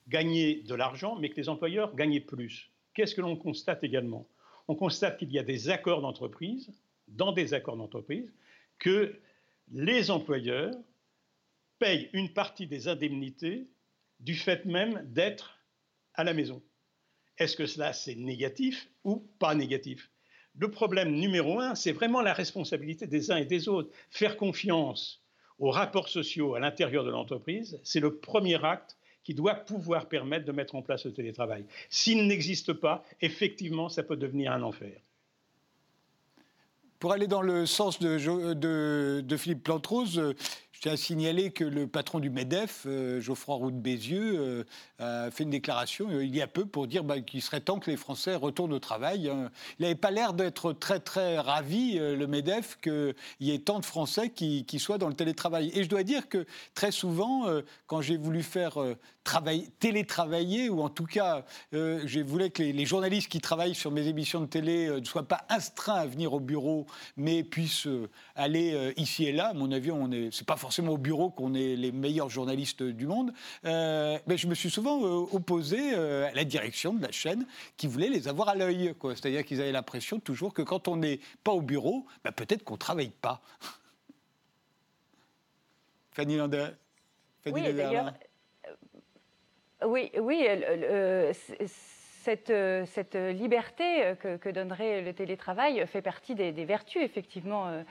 gagnaient 0.08 0.62
de 0.66 0.74
l'argent, 0.74 1.16
mais 1.18 1.30
que 1.30 1.36
les 1.36 1.48
employeurs 1.48 1.94
gagnaient 1.94 2.20
plus. 2.20 2.70
Qu'est-ce 2.94 3.14
que 3.14 3.20
l'on 3.20 3.36
constate 3.36 3.82
également? 3.82 4.28
On 4.68 4.74
constate 4.74 5.18
qu'il 5.18 5.32
y 5.32 5.38
a 5.38 5.42
des 5.42 5.68
accords 5.68 6.00
d'entreprise, 6.00 6.70
dans 7.08 7.32
des 7.32 7.54
accords 7.54 7.76
d'entreprise, 7.76 8.32
que 8.78 9.14
les 9.72 10.10
employeurs 10.10 10.74
payent 11.78 12.08
une 12.12 12.32
partie 12.32 12.66
des 12.66 12.88
indemnités 12.88 13.66
du 14.20 14.34
fait 14.34 14.64
même 14.64 15.02
d'être 15.12 15.58
à 16.14 16.24
la 16.24 16.32
maison. 16.32 16.62
Est-ce 17.38 17.56
que 17.56 17.66
cela 17.66 17.92
c'est 17.92 18.14
négatif 18.14 18.88
ou 19.02 19.26
pas 19.38 19.54
négatif? 19.54 20.10
Le 20.56 20.70
problème 20.70 21.16
numéro 21.16 21.58
un, 21.58 21.74
c'est 21.74 21.92
vraiment 21.92 22.20
la 22.20 22.32
responsabilité 22.32 23.06
des 23.06 23.32
uns 23.32 23.36
et 23.36 23.44
des 23.44 23.68
autres. 23.68 23.90
Faire 24.10 24.36
confiance 24.36 25.20
aux 25.58 25.70
rapports 25.70 26.08
sociaux 26.08 26.54
à 26.54 26.60
l'intérieur 26.60 27.04
de 27.04 27.10
l'entreprise, 27.10 27.80
c'est 27.82 28.00
le 28.00 28.16
premier 28.16 28.64
acte 28.64 28.96
qui 29.24 29.34
doit 29.34 29.54
pouvoir 29.54 30.06
permettre 30.06 30.44
de 30.44 30.52
mettre 30.52 30.74
en 30.74 30.82
place 30.82 31.04
le 31.06 31.12
télétravail. 31.12 31.64
S'il 31.88 32.26
n'existe 32.28 32.74
pas, 32.74 33.04
effectivement, 33.20 33.88
ça 33.88 34.02
peut 34.02 34.16
devenir 34.16 34.52
un 34.52 34.62
enfer. 34.62 35.00
Pour 36.98 37.12
aller 37.12 37.26
dans 37.26 37.42
le 37.42 37.66
sens 37.66 37.98
de, 37.98 39.36
Philippe 39.36 39.64
Plantrose, 39.64 40.34
tiens 40.84 40.92
à 40.92 41.50
que 41.50 41.64
le 41.64 41.86
patron 41.86 42.20
du 42.20 42.28
MEDEF, 42.28 42.82
euh, 42.86 43.20
Geoffroy 43.20 43.54
Roux 43.56 43.70
de 43.70 43.76
Bézieux, 43.76 44.64
euh, 45.00 45.26
a 45.26 45.30
fait 45.30 45.44
une 45.44 45.50
déclaration 45.50 46.08
euh, 46.10 46.24
il 46.24 46.36
y 46.36 46.42
a 46.42 46.46
peu 46.46 46.66
pour 46.66 46.86
dire 46.86 47.04
bah, 47.04 47.20
qu'il 47.20 47.40
serait 47.40 47.60
temps 47.60 47.78
que 47.78 47.90
les 47.90 47.96
Français 47.96 48.34
retournent 48.34 48.72
au 48.74 48.78
travail. 48.78 49.30
Hein. 49.30 49.50
Il 49.78 49.82
n'avait 49.82 49.94
pas 49.94 50.10
l'air 50.10 50.34
d'être 50.34 50.72
très 50.72 51.00
très 51.00 51.38
ravi, 51.38 51.98
le 51.98 52.26
MEDEF, 52.26 52.78
qu'il 52.82 53.14
y 53.40 53.52
ait 53.52 53.58
tant 53.58 53.80
de 53.80 53.84
Français 53.84 54.30
qui, 54.30 54.64
soient 54.78 54.98
dans 54.98 55.08
le 55.08 55.14
télétravail. 55.14 55.70
Et 55.74 55.84
je 55.84 55.88
dois 55.88 56.02
dire 56.02 56.28
que 56.28 56.44
très 56.74 56.90
souvent, 56.90 57.46
quand 57.86 58.00
j'ai 58.00 58.16
voulu 58.16 58.42
faire 58.42 58.78
travailler, 59.22 59.68
télétravailler, 59.78 60.68
ou 60.68 60.82
en 60.82 60.88
tout 60.88 61.06
cas, 61.06 61.44
j'ai 61.72 62.22
voulu 62.22 62.50
que 62.50 62.62
les, 62.62 62.86
journalistes 62.86 63.28
qui 63.28 63.40
travaillent 63.40 63.74
sur 63.74 63.90
mes 63.90 64.08
émissions 64.08 64.40
de 64.40 64.46
télé 64.46 64.88
ne 64.88 65.04
soient 65.04 65.28
pas 65.28 65.44
astreints 65.48 65.94
à 65.94 66.06
venir 66.06 66.32
au 66.32 66.40
bureau, 66.40 66.86
mais 67.16 67.44
puissent 67.44 67.88
aller 68.34 68.92
ici 68.96 69.24
et 69.24 69.32
là. 69.32 69.48
À 69.48 69.54
mon 69.54 69.70
avis, 69.70 69.90
on 69.92 70.10
est, 70.10 70.30
c'est 70.32 70.46
pas 70.46 70.56
forcément 70.56 70.73
forcément 70.74 70.94
au 70.94 70.98
bureau 70.98 71.30
qu'on 71.30 71.54
est 71.54 71.76
les 71.76 71.92
meilleurs 71.92 72.28
journalistes 72.28 72.82
du 72.82 73.06
monde. 73.06 73.32
mais 73.62 74.36
je 74.36 74.48
me 74.48 74.56
suis 74.56 74.70
souvent 74.70 75.00
opposé 75.00 75.94
à 75.94 76.32
la 76.32 76.44
direction 76.44 76.92
de 76.92 77.00
la 77.00 77.12
chaîne 77.12 77.46
qui 77.76 77.86
voulait 77.86 78.08
les 78.08 78.26
avoir 78.26 78.48
à 78.48 78.56
l'œil. 78.56 78.92
C'est-à-dire 79.00 79.44
qu'ils 79.44 79.60
avaient 79.60 79.70
l'impression 79.70 80.18
toujours 80.18 80.52
que 80.52 80.62
quand 80.62 80.88
on 80.88 80.96
n'est 80.96 81.20
pas 81.44 81.52
au 81.52 81.62
bureau, 81.62 82.06
bah, 82.24 82.32
peut-être 82.32 82.64
qu'on 82.64 82.74
ne 82.74 82.78
travaille 82.78 83.10
pas. 83.10 83.40
Fanny 86.10 86.36
Lander. 86.36 86.70
oui, 87.46 87.72
d'ailleurs. 87.72 88.12
Oui, 89.86 90.10
oui, 90.18 90.48
cette, 92.24 92.52
cette, 92.86 93.14
liberté 93.14 94.14
que, 94.20 94.50
donnerait 94.50 95.02
le 95.02 95.12
télétravail 95.12 95.86
fait 95.86 96.02
partie 96.02 96.34
des, 96.34 96.50
des 96.50 96.64
vertus, 96.64 97.02
effectivement, 97.02 97.68
euh, 97.68 97.82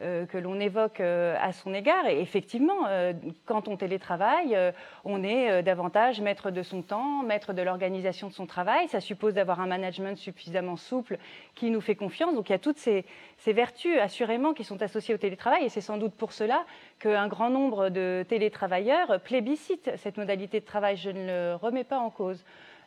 que 0.00 0.38
l'on 0.38 0.58
évoque 0.58 1.00
euh, 1.00 1.36
à 1.40 1.52
son 1.52 1.74
égard. 1.74 2.06
Et 2.06 2.20
effectivement, 2.20 2.86
euh, 2.88 3.12
quand 3.44 3.68
on 3.68 3.76
télétravaille, 3.76 4.56
on 5.04 5.22
est 5.22 5.62
davantage 5.62 6.20
maître 6.20 6.50
de 6.50 6.62
son 6.62 6.80
temps, 6.82 7.22
maître 7.22 7.52
de 7.52 7.60
l'organisation 7.60 8.28
de 8.28 8.32
son 8.32 8.46
travail. 8.46 8.88
Ça 8.88 9.00
suppose 9.00 9.34
d'avoir 9.34 9.60
un 9.60 9.66
management 9.66 10.16
suffisamment 10.16 10.76
souple 10.76 11.18
qui 11.54 11.70
nous 11.70 11.82
fait 11.82 11.96
confiance. 11.96 12.34
Donc 12.34 12.48
il 12.48 12.52
y 12.52 12.54
a 12.54 12.58
toutes 12.58 12.78
ces, 12.78 13.04
vertus, 13.46 13.98
assurément, 13.98 14.54
qui 14.54 14.64
sont 14.64 14.80
associées 14.80 15.14
au 15.14 15.18
télétravail. 15.18 15.64
Et 15.64 15.68
c'est 15.68 15.80
sans 15.82 15.98
doute 15.98 16.14
pour 16.14 16.32
cela 16.32 16.64
qu'un 16.98 17.28
grand 17.28 17.50
nombre 17.50 17.90
de 17.90 18.24
télétravailleurs 18.26 19.20
plébiscitent 19.20 19.90
cette 19.96 20.16
modalité 20.16 20.60
de 20.60 20.64
travail. 20.64 20.96
Je 20.96 21.10
ne 21.10 21.26
le 21.26 21.54
remets 21.56 21.84
pas 21.84 21.98
en 21.98 22.10
cause. 22.10 22.42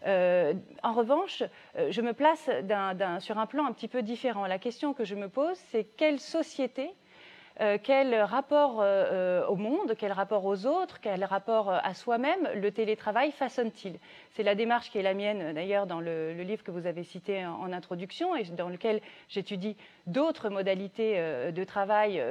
en 0.05 0.93
revanche, 0.93 1.43
je 1.89 2.01
me 2.01 2.13
place 2.13 2.49
sur 3.19 3.37
un 3.37 3.45
plan 3.45 3.65
un 3.67 3.71
petit 3.71 3.87
peu 3.87 4.01
différent. 4.01 4.47
La 4.47 4.59
question 4.59 4.93
que 4.93 5.05
je 5.05 5.15
me 5.15 5.29
pose, 5.29 5.57
c'est 5.71 5.83
quelle 5.95 6.19
société 6.19 6.91
euh, 7.61 7.77
quel 7.81 8.15
rapport 8.15 8.81
euh, 8.81 8.85
euh, 9.43 9.45
au 9.45 9.55
monde, 9.55 9.93
quel 9.97 10.11
rapport 10.11 10.43
aux 10.45 10.65
autres, 10.65 10.99
quel 10.99 11.23
rapport 11.23 11.69
à 11.69 11.93
soi-même 11.93 12.49
le 12.55 12.71
télétravail 12.71 13.31
façonne-t-il? 13.31 13.99
C'est 14.31 14.41
la 14.41 14.55
démarche 14.55 14.89
qui 14.89 14.97
est 14.97 15.03
la 15.03 15.13
mienne 15.13 15.53
d'ailleurs 15.53 15.85
dans 15.85 15.99
le, 15.99 16.33
livre 16.33 16.63
que 16.63 16.71
vous 16.71 16.87
avez 16.87 17.03
cité 17.03 17.45
en, 17.45 17.71
introduction 17.71 18.35
et 18.35 18.43
dans 18.43 18.69
lequel 18.69 19.01
j'étudie 19.29 19.77
d'autres 20.07 20.49
modalités 20.49 21.15
de 21.51 21.63
travail 21.63 22.21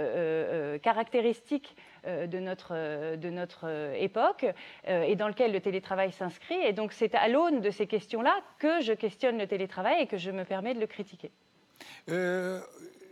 caractéristiques 0.83 1.77
de 2.07 2.39
notre, 2.39 3.17
de 3.17 3.31
notre 3.31 3.95
époque 3.97 4.45
et 4.87 5.17
dans 5.17 5.29
lequel 5.29 5.53
le 5.53 5.61
télétravail 5.61 6.13
s'inscrit. 6.13 6.61
Et 6.65 6.73
donc 6.73 6.93
c'est 6.93 7.15
à 7.15 7.29
l'aune 7.29 7.61
de 7.61 7.71
ces 7.71 7.87
questions-là 7.87 8.35
que 8.59 8.81
je 8.81 8.93
questionne 8.93 9.39
le 9.39 9.47
télétravail 9.47 10.03
et 10.03 10.07
que 10.07 10.19
je 10.19 10.31
me 10.31 10.45
permets 10.45 10.75
de 10.75 10.81
le 10.81 10.87
critiquer 10.87 11.31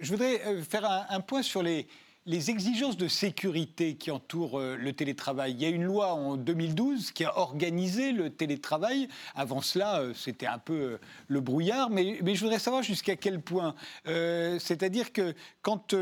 je 0.01 0.11
voudrais 0.11 0.41
euh, 0.47 0.63
faire 0.63 1.07
un, 1.09 1.21
point 1.21 1.43
sur 1.43 1.63
les, 1.63 1.87
exigences 2.27 2.97
de 2.97 3.09
sécurité 3.09 3.97
qui 3.97 4.11
entourent 4.11 4.59
euh, 4.59 4.77
le 4.77 4.93
télétravail. 4.93 5.53
Il 5.53 5.61
y 5.61 5.65
a 5.65 5.69
une 5.69 5.85
loi 5.85 6.15
en 6.15 6.37
2012 6.37 7.13
qui 7.13 7.25
a 7.25 7.37
organisé 7.37 8.13
le 8.13 8.31
télétravail. 8.31 9.09
Avant 9.35 9.61
cela, 9.61 10.01
euh, 10.01 10.15
c'était 10.15 10.47
un 10.47 10.59
peu 10.59 10.99
le 11.29 11.41
brouillard, 11.41 11.91
mais, 11.91 12.19
je 12.23 12.41
voudrais 12.41 12.59
savoir 12.59 12.83
jusqu'à 12.83 13.17
quel 13.17 13.41
point. 13.41 13.75
C'est-à-dire 14.05 15.13
que 15.13 15.35
quand 15.63 15.95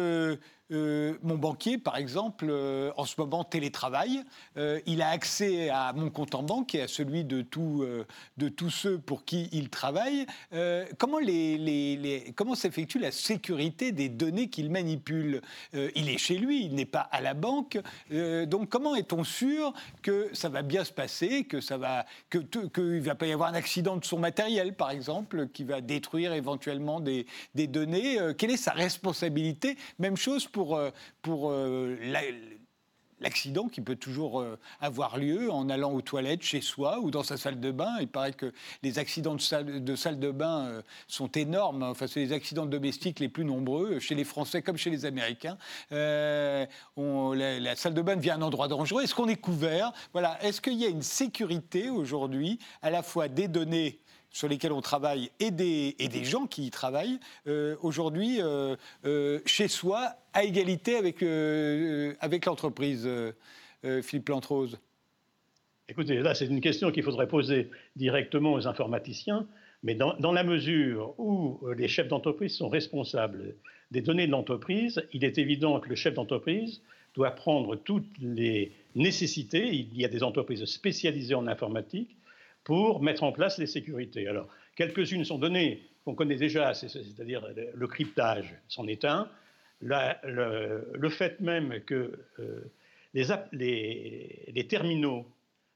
mon 0.71 1.39
banquier, 1.39 1.79
par 1.79 1.97
exemple, 1.97 2.47
euh, 2.51 2.91
en 2.97 3.05
ce 3.05 3.15
moment 3.19 3.45
télétravaille. 3.45 4.23
Euh, 4.57 4.81
il 4.87 5.01
a 5.01 5.09
accès 5.09 5.71
à 5.71 5.93
mon 5.95 6.11
compte 6.11 6.35
en 6.35 6.43
banque 6.43 6.75
et 6.75 6.83
à 6.83 6.89
celui 6.89 7.25
de, 7.25 7.45
de 8.37 8.49
tous 8.49 8.71
ceux 8.71 8.99
pour 8.99 9.25
qui 9.25 9.49
il 9.53 9.71
travaille. 9.71 10.27
comment, 10.99 11.19
s'effectue 12.55 12.99
la 12.99 13.13
sécurité 13.13 13.93
des 13.93 14.09
données 14.09 14.49
qu'il 14.49 14.71
manipule? 14.71 15.41
Il 15.73 16.09
est 16.09 16.19
chez 16.19 16.37
lui, 16.37 16.65
il 16.65 16.75
n'est 16.75 16.85
pas 16.85 17.01
à 17.01 17.21
la 17.21 17.35
banque. 17.35 17.79
donc 18.11 18.69
comment 18.69 18.95
est-on 18.95 19.25
sûr 19.25 19.73
que 20.03 20.31
ça 20.33 20.49
va 20.49 20.63
bien 20.63 20.85
se 20.85 20.93
passer, 20.93 21.45
que 21.45 21.61
ça 21.61 21.79
va, 21.79 22.05
que 22.31 22.99
va 23.01 23.15
pas 23.15 23.27
y 23.27 23.33
avoir 23.33 23.51
un 23.51 23.55
accident 23.55 23.97
de 23.97 24.05
son 24.05 24.19
matériel, 24.19 24.75
par 24.75 24.91
exemple, 24.91 25.49
qui 25.49 25.65
va 25.65 25.81
détruire 25.81 26.33
éventuellement 26.33 27.01
des, 27.01 27.27
des 27.55 27.67
données? 27.67 28.19
Quelle 28.37 28.51
est 28.51 28.57
sa 28.57 28.73
responsabilité? 28.73 29.77
Même 29.99 30.17
chose 30.17 30.47
pour 30.47 30.58
pour, 30.59 30.77
euh, 30.77 30.91
euh, 31.55 31.97
l'accident 33.21 33.69
qui 33.69 33.81
peut 33.81 33.97
toujours 33.97 34.41
euh, 34.41 34.59
avoir 34.81 35.19
lieu 35.19 35.51
en 35.53 35.69
allant 35.69 35.93
aux 35.93 36.03
toilettes 36.03 36.43
chez 36.43 36.61
soi 36.61 36.99
ou 37.01 37.11
dans 37.11 37.23
sa 37.23 37.37
salle 37.37 37.61
de 37.61 37.71
bain. 37.71 37.97
Il 38.01 38.09
paraît 38.09 38.33
que 38.33 38.53
les 38.83 38.99
accidents 38.99 39.35
de 39.37 39.41
salle 39.41 40.19
de, 40.21 40.31
bain 40.31 40.83
sont 41.07 41.29
énormes. 41.29 41.83
Enfin, 41.85 42.07
c'est 42.07 42.21
les 42.21 42.33
accidents 42.33 42.67
domestiques 42.67 43.21
les 43.21 43.29
plus 43.29 43.45
nombreux 43.45 44.01
chez 44.01 44.15
les 44.15 44.25
Français 44.25 44.63
comme 44.63 44.77
chez 44.77 44.91
les 44.91 45.05
Américains. 45.05 45.59
la, 45.91 46.67
la, 46.97 47.77
salle 47.77 47.95
de 47.95 48.03
bain 48.03 48.17
devient 48.17 48.33
un 48.33 48.43
endroit 48.43 48.69
dangereux. 48.69 49.03
Est-ce 49.03 49.15
qu'on 49.15 49.29
est 49.29 49.41
couvert? 49.41 49.93
Voilà. 50.13 50.43
Est-ce 50.45 50.61
qu'il 50.61 50.75
y 50.75 50.85
a 50.85 50.89
une 50.89 51.03
sécurité 51.03 51.91
aujourd'hui 51.91 52.59
à 52.83 52.91
la 52.91 53.03
fois 53.03 53.29
des 53.29 53.49
données 53.49 54.01
sur 54.31 54.49
lesquels 54.49 54.73
on 54.73 54.81
travaille 54.81 55.31
et 55.41 55.51
des, 55.51 55.97
et 55.99 56.09
des 56.09 56.25
gens 56.25 56.47
qui 56.47 56.67
y 56.67 56.71
travaillent, 56.71 57.19
euh, 57.47 57.77
aujourd'hui, 57.83 58.41
euh, 58.41 58.77
euh, 59.05 59.41
chez 59.47 59.69
soi, 59.69 60.15
à 60.33 60.45
égalité 60.45 60.97
avec, 60.97 62.47
l'entreprise. 62.47 63.09
Philippe 64.03 64.29
Lantrose 64.29 64.79
Écoutez, 65.89 66.17
là, 66.17 66.35
c'est 66.35 66.47
une 66.47 66.61
question 66.61 66.91
qu'il 66.91 67.05
faudrait 67.05 67.29
poser 67.29 67.71
directement 67.97 68.53
aux 68.53 68.67
informaticiens, 68.67 69.47
mais 69.83 69.95
dans 69.95 70.33
la 70.33 70.45
mesure 70.45 71.15
où 71.19 71.61
les 71.77 71.89
chefs 71.89 72.09
d'entreprise 72.09 72.57
sont 72.57 72.69
responsables 72.69 73.55
des 73.91 74.03
données 74.03 74.27
de 74.27 74.33
l'entreprise, 74.33 75.03
il 75.13 75.25
est 75.25 75.39
évident 75.39 75.79
que 75.81 75.89
le 75.89 75.95
chef 75.95 76.15
d'entreprise 76.15 76.83
doit 77.15 77.31
prendre 77.31 77.77
toutes 77.77 78.11
les 78.21 78.73
nécessités. 78.95 79.69
Il 79.73 79.97
y 79.99 80.05
a 80.05 80.09
des 80.09 80.23
entreprises 80.23 80.65
spécialisées 80.67 81.35
en 81.35 81.47
informatique 81.47 82.18
pour 82.69 83.03
mettre 83.03 83.23
en 83.23 83.33
place 83.33 83.57
les 83.57 83.67
sécurités. 83.67 84.29
Alors, 84.29 84.47
quelques-unes 84.77 85.25
sont 85.25 85.39
données 85.39 85.81
qu'on 86.05 86.15
connaît 86.15 86.37
déjà, 86.37 86.75
c'est-à-dire 86.75 87.49
le 87.75 87.87
cryptage 87.87 88.55
c'en 88.69 88.87
est 88.87 89.07
un. 89.07 89.27
le, 89.81 91.09
fait 91.09 91.41
même 91.41 91.81
que 91.87 92.13
euh, 92.39 92.71
les, 93.15 94.67
terminaux, 94.69 95.27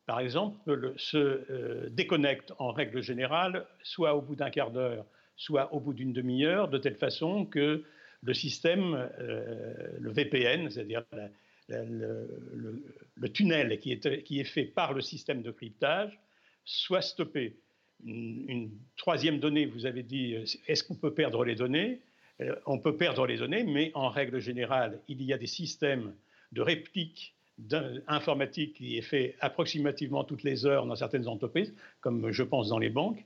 par 0.04 0.20
exemple, 0.20 0.92
se 0.99 1.16
euh, 1.16 1.88
déconnectent 1.88 2.52
en 2.58 2.72
règle 2.72 3.02
générale, 3.02 3.64
soit 3.82 4.14
au 4.14 4.20
bout 4.20 4.37
d'un 4.37 4.50
quart 4.50 4.70
d'heure, 4.70 5.06
soit 5.34 5.72
au 5.72 5.80
bout 5.80 5.94
d'une 5.94 6.12
demi-heure, 6.12 6.68
de 6.68 6.76
telle 6.76 6.96
façon 6.96 7.46
que 7.46 7.84
le 8.22 8.34
système, 8.34 9.08
euh, 9.18 9.96
le 9.99 10.11
VPN, 10.11 10.68
c'est-à-dire 10.68 11.04
le, 11.70 13.32
tunnel 13.32 13.78
qui 13.80 13.92
est 14.40 14.44
fait 14.44 14.64
par 14.64 14.92
le 14.92 15.00
système 15.00 15.40
de 15.40 15.50
cryptage, 15.50 16.18
soit 16.64 17.02
stoppé. 17.02 17.57
Une, 18.04 18.71
troisième 18.97 19.38
donnée, 19.38 19.66
vous 19.66 19.87
avez 19.87 20.02
dit, 20.02 20.35
euh, 20.35 20.45
est-ce 20.66 20.83
qu'on 20.83 20.97
peut 20.97 21.14
perdre 21.14 21.45
les 21.45 21.54
données? 21.54 22.00
Euh, 22.40 22.54
On 22.66 22.78
peut 22.78 22.97
perdre 22.97 23.26
les 23.26 23.37
données, 23.37 23.64
mais 23.64 23.92
en 23.95 24.09
règle 24.09 24.40
générale, 24.40 25.00
il 25.09 25.23
y 25.23 25.33
a 25.33 25.38
des 25.38 25.47
systèmes 25.47 26.14
de 26.52 26.61
réplique 26.61 27.35
informatique 28.09 28.75
qui 28.75 28.97
est 28.99 29.02
fait 29.02 29.37
approximativement 29.40 30.25
toutes 30.25 30.42
les 30.42 30.66
heures 30.66 30.87
dans 30.87 30.97
certaines 30.97 31.28
entreprises, 31.28 31.75
comme 32.00 32.33
je 32.33 32.42
pense 32.42 32.69
dans 32.69 32.78
les 32.78 32.90
banques. 32.90 33.25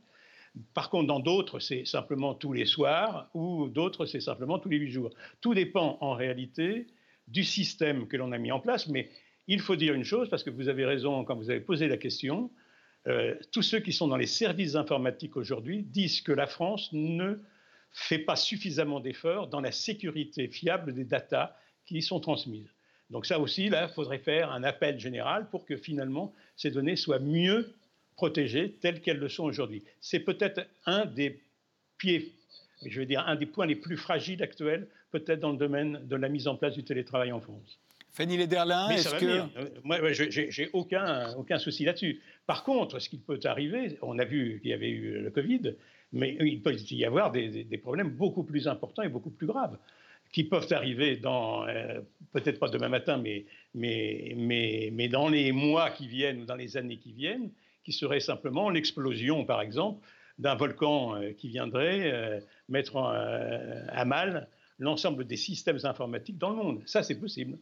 Par 0.74 0.90
contre, 0.90 1.06
dans 1.06 1.20
d'autres, 1.20 1.58
c'est 1.58 1.84
simplement 1.84 2.34
tous 2.34 2.52
les 2.52 2.64
soirs, 2.64 3.28
ou 3.34 3.68
d'autres, 3.68 4.06
c'est 4.06 4.20
simplement 4.20 4.58
tous 4.58 4.68
les 4.68 4.78
huit 4.78 4.90
jours. 4.90 5.10
Tout 5.40 5.54
dépend 5.54 5.98
en 6.00 6.14
réalité 6.14 6.86
du 7.28 7.44
système 7.44 8.06
que 8.06 8.16
l'on 8.16 8.32
a 8.32 8.38
mis 8.38 8.52
en 8.52 8.60
place, 8.60 8.88
mais 8.88 9.10
il 9.48 9.60
faut 9.60 9.76
dire 9.76 9.94
une 9.94 10.04
chose, 10.04 10.28
parce 10.28 10.42
que 10.42 10.50
vous 10.50 10.68
avez 10.68 10.84
raison 10.84 11.24
quand 11.24 11.36
vous 11.36 11.50
avez 11.50 11.60
posé 11.60 11.88
la 11.88 11.96
question, 11.96 12.50
euh, 13.06 13.34
tous 13.52 13.62
ceux 13.62 13.80
qui 13.80 13.92
sont 13.92 14.08
dans 14.08 14.16
les 14.16 14.26
services 14.26 14.74
informatiques 14.74 15.36
aujourd'hui 15.36 15.82
disent 15.82 16.20
que 16.20 16.32
la 16.32 16.46
France 16.46 16.90
ne 16.92 17.38
fait 17.92 18.18
pas 18.18 18.36
suffisamment 18.36 19.00
d'efforts 19.00 19.48
dans 19.48 19.60
la 19.60 19.72
sécurité 19.72 20.48
fiable 20.48 20.92
des 20.92 21.04
datas 21.04 21.56
qui 21.86 21.98
y 21.98 22.02
sont 22.02 22.20
transmises. 22.20 22.68
Donc 23.10 23.24
ça 23.26 23.38
aussi, 23.38 23.68
là, 23.68 23.86
il 23.88 23.94
faudrait 23.94 24.18
faire 24.18 24.50
un 24.50 24.64
appel 24.64 24.98
général 24.98 25.48
pour 25.48 25.64
que 25.64 25.76
finalement 25.76 26.34
ces 26.56 26.70
données 26.70 26.96
soient 26.96 27.20
mieux 27.20 27.72
protégées 28.16 28.72
telles 28.80 29.00
qu'elles 29.00 29.18
le 29.18 29.28
sont 29.28 29.44
aujourd'hui. 29.44 29.84
C'est 30.00 30.20
peut-être 30.20 30.66
un 30.86 31.06
des 31.06 31.40
pieds, 31.98 32.32
je 32.84 33.00
veux 33.00 33.06
dire, 33.06 33.26
un 33.26 33.36
des 33.36 33.46
points 33.46 33.66
les 33.66 33.76
plus 33.76 33.96
fragiles 33.96 34.42
actuels, 34.42 34.88
peut-être 35.12 35.40
dans 35.40 35.52
le 35.52 35.58
domaine 35.58 36.00
de 36.06 36.16
la 36.16 36.28
mise 36.28 36.48
en 36.48 36.56
place 36.56 36.74
du 36.74 36.82
télétravail 36.82 37.30
en 37.30 37.40
France. 37.40 37.78
Fanny 38.16 38.38
Lederlin, 38.38 38.88
est-ce 38.88 39.14
que... 39.16 39.26
Euh, 39.26 39.68
moi, 39.84 39.98
j'ai 40.10 40.70
aucun, 40.72 41.34
aucun 41.34 41.58
souci 41.58 41.84
là-dessus. 41.84 42.22
Par 42.46 42.64
contre, 42.64 42.98
ce 42.98 43.10
qui 43.10 43.18
peut 43.18 43.38
arriver, 43.44 43.98
on 44.00 44.18
a 44.18 44.24
vu 44.24 44.58
qu'il 44.62 44.70
y 44.70 44.72
avait 44.72 44.88
eu 44.88 45.20
le 45.20 45.30
Covid, 45.30 45.74
mais 46.14 46.34
il 46.40 46.62
peut 46.62 46.74
y 46.74 47.04
avoir 47.04 47.30
des, 47.30 47.80
problèmes 47.82 48.08
beaucoup 48.08 48.42
plus 48.42 48.68
importants 48.68 49.02
et 49.02 49.10
beaucoup 49.10 49.28
plus 49.28 49.46
graves 49.46 49.76
qui 50.32 50.44
peuvent 50.44 50.66
arriver 50.72 51.16
dans, 51.16 51.68
euh, 51.68 52.00
peut-être 52.32 52.58
pas 52.58 52.70
demain 52.70 52.88
matin, 52.88 53.18
mais, 53.18 53.44
mais, 53.74 54.32
mais, 54.34 54.88
mais 54.94 55.08
dans 55.08 55.28
les 55.28 55.52
mois 55.52 55.90
qui 55.90 56.08
viennent 56.08 56.40
ou 56.40 56.46
dans 56.46 56.56
les 56.56 56.78
années 56.78 56.96
qui 56.96 57.12
viennent, 57.12 57.50
qui 57.84 57.92
serait 57.92 58.20
simplement 58.20 58.70
l'explosion, 58.70 59.44
par 59.44 59.60
exemple, 59.60 60.00
d'un 60.38 60.54
volcan 60.54 61.16
euh, 61.16 61.32
qui 61.32 61.48
viendrait 61.48 62.42
mettre 62.70 62.96
à 62.96 64.04
mal 64.06 64.48
l'ensemble 64.78 65.26
des 65.26 65.36
systèmes 65.36 65.78
informatiques 65.84 66.38
dans 66.38 66.50
le 66.50 66.56
monde. 66.56 66.82
Ça, 66.86 67.02
c'est 67.02 67.20
possible. 67.20 67.58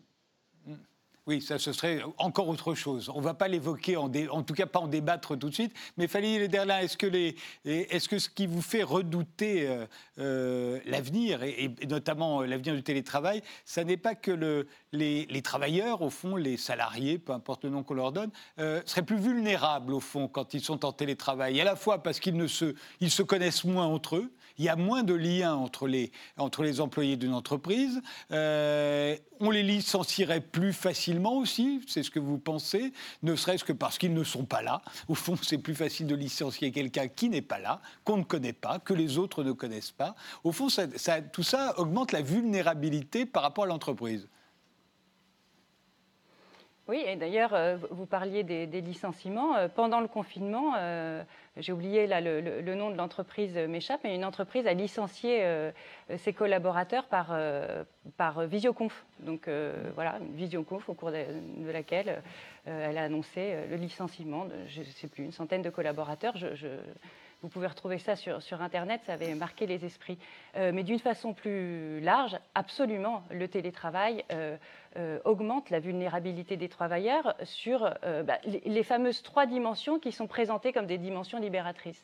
Oui, 1.26 1.40
ça, 1.40 1.59
ce 1.59 1.73
serait 1.73 2.02
encore 2.18 2.49
autre 2.49 2.75
chose. 2.75 3.09
On 3.09 3.21
ne 3.21 3.25
va 3.25 3.33
pas 3.33 3.49
l'évoquer, 3.49 3.97
en, 3.97 4.11
tout 4.42 4.52
cas 4.52 4.66
pas 4.66 4.80
en 4.80 4.88
débattre 4.88 5.38
tout 5.38 5.49
de 5.49 5.54
suite. 5.54 5.73
Mais 5.97 6.06
Fali 6.06 6.38
Lederlin, 6.38 6.80
est-ce 6.80 6.99
que, 6.99 7.06
les, 7.06 7.35
est 7.64 8.06
que 8.06 8.18
ce 8.18 8.28
qui 8.28 8.47
vous 8.47 8.61
fait 8.61 8.83
redouter 8.83 9.66
euh, 9.66 9.87
euh, 10.18 10.80
l'avenir, 10.85 11.42
et, 11.42 11.71
notamment 11.88 12.42
euh, 12.42 12.47
l'avenir 12.47 12.75
du 12.75 12.83
télétravail, 12.83 13.42
ça 13.64 13.85
n'est 13.85 13.97
pas 13.97 14.14
que 14.14 14.30
le, 14.30 14.66
les, 14.92 15.40
travailleurs, 15.40 16.02
au 16.02 16.11
fond, 16.11 16.37
les 16.37 16.59
salariés, 16.59 17.18
peu 17.18 17.33
importe 17.33 17.64
le 17.64 17.71
nom 17.71 17.83
qu'on 17.83 17.94
leur 17.94 18.12
donne, 18.12 18.30
seraient 18.59 19.02
plus 19.02 19.18
vulnérables, 19.18 19.94
au 19.94 20.00
fond, 20.00 20.28
quand 20.28 20.52
ils 20.52 20.61
sont 20.61 20.85
en 20.85 20.92
télétravail, 20.92 21.59
à 21.59 21.64
la 21.64 21.76
fois 21.76 22.02
parce 22.02 22.21
qu'ils 22.21 22.49
se, 22.50 22.75
se 23.00 23.23
connaissent 23.23 23.64
moins 23.64 23.87
entre 23.87 24.16
eux, 24.16 24.30
il 24.58 24.64
y 24.64 24.68
a 24.68 24.76
moins 24.76 25.02
de 25.02 25.14
liens 25.14 25.54
entre 25.54 25.87
les, 25.87 26.12
entre 26.37 26.62
les 26.62 26.80
employés 26.80 27.16
d'une 27.16 27.34
entreprise. 27.34 28.00
Euh, 28.30 29.16
on 29.40 29.50
les 29.50 29.62
licencierait 29.62 30.40
plus 30.40 30.73
facilement 30.73 31.37
aussi, 31.37 31.80
c'est 31.87 32.02
ce 32.02 32.11
que 32.11 32.20
vous 32.20 32.38
pensez, 32.38 32.92
ne 33.23 33.34
serait-ce 33.34 33.64
que 33.64 33.73
parce 33.73 33.99
qu'ils 33.99 34.14
ne 34.14 34.25
sont 34.25 34.44
pas 34.44 34.62
là. 34.62 34.82
Au 35.08 35.14
fond, 35.14 35.37
c'est 35.42 35.58
plus 35.58 35.75
facile 35.75 36.06
de 36.06 36.14
licencier 36.14 36.70
quelqu'un 36.70 37.08
qui 37.08 37.28
n'est 37.28 37.42
pas 37.42 37.58
là, 37.58 37.80
qu'on 38.04 38.16
ne 38.16 38.23
connaît 38.23 38.52
pas, 38.52 38.78
que 38.78 38.94
les 38.94 39.18
autres 39.18 39.42
ne 39.42 39.52
connaissent 39.52 39.90
pas. 39.90 40.14
Au 40.44 40.52
fond, 40.52 40.68
tout 41.32 41.42
ça 41.42 41.78
augmente 41.78 42.12
la 42.12 42.23
vulnérabilité 42.23 43.26
par 43.26 43.42
rapport 43.42 43.64
à 43.64 43.66
l'entreprise. 43.66 44.28
Oui, 46.87 47.03
et 47.07 47.17
d'ailleurs, 47.17 47.55
euh, 47.55 47.79
vous 47.91 48.05
parliez 48.05 48.43
des, 48.43 48.67
licenciements. 48.83 49.57
Euh, 49.57 49.69
pendant 49.69 50.00
le 50.00 50.09
confinement, 50.09 50.75
euh, 50.76 51.23
j'ai 51.57 51.73
oublié 51.73 52.07
là 52.07 52.21
le, 52.21 52.75
nom 52.75 52.91
de 52.91 52.97
l'entreprise 52.97 53.57
m'échappe, 53.57 54.03
mais 54.05 54.14
une 54.14 54.25
entreprise 54.25 54.67
a 54.67 54.75
licencié 54.75 55.47
ses 56.19 56.33
collaborateurs 56.33 57.07
par, 57.07 58.47
visioconf. 58.47 59.07
Donc 59.21 59.49
voilà, 59.95 60.19
une 60.21 60.35
visioconf 60.35 60.88
au 60.88 60.95
cours 60.95 61.12
de, 61.12 61.71
laquelle 61.73 62.23
elle 62.67 62.99
a 62.99 63.05
annoncé 63.05 63.55
le 63.71 63.76
licenciement 63.76 64.47
de, 64.47 64.55
je 64.67 64.81
ne 64.81 64.85
sais 64.87 65.07
plus, 65.07 65.25
une 65.25 65.33
centaine 65.33 65.62
de 65.62 65.71
collaborateurs. 65.71 66.35
Vous 67.44 67.50
pouvez 67.50 67.66
retrouver 67.66 67.98
ça 67.98 68.16
sur, 68.16 68.62
Internet, 68.62 69.02
ça 69.04 69.12
avait 69.12 69.34
marqué 69.34 69.66
les 69.66 69.84
esprits. 69.84 70.16
Euh, 70.56 70.72
mais 70.72 70.82
d'une 70.82 70.98
façon 70.98 71.34
plus 71.34 72.00
large, 72.00 72.38
absolument, 72.54 73.22
le 73.30 73.48
télétravail 73.48 74.24
euh, 74.32 74.56
euh, 74.96 75.18
augmente 75.26 75.68
la 75.68 75.78
vulnérabilité 75.78 76.56
des 76.56 76.70
travailleurs 76.70 77.34
sur 77.42 77.80
bah, 78.24 78.38
les 78.46 78.82
fameuses 78.82 79.22
trois 79.22 79.44
dimensions 79.44 79.98
qui 79.98 80.10
sont 80.10 80.26
présentées 80.26 80.72
comme 80.72 80.86
des 80.86 80.96
dimensions 80.96 81.38
libératrices. 81.38 82.02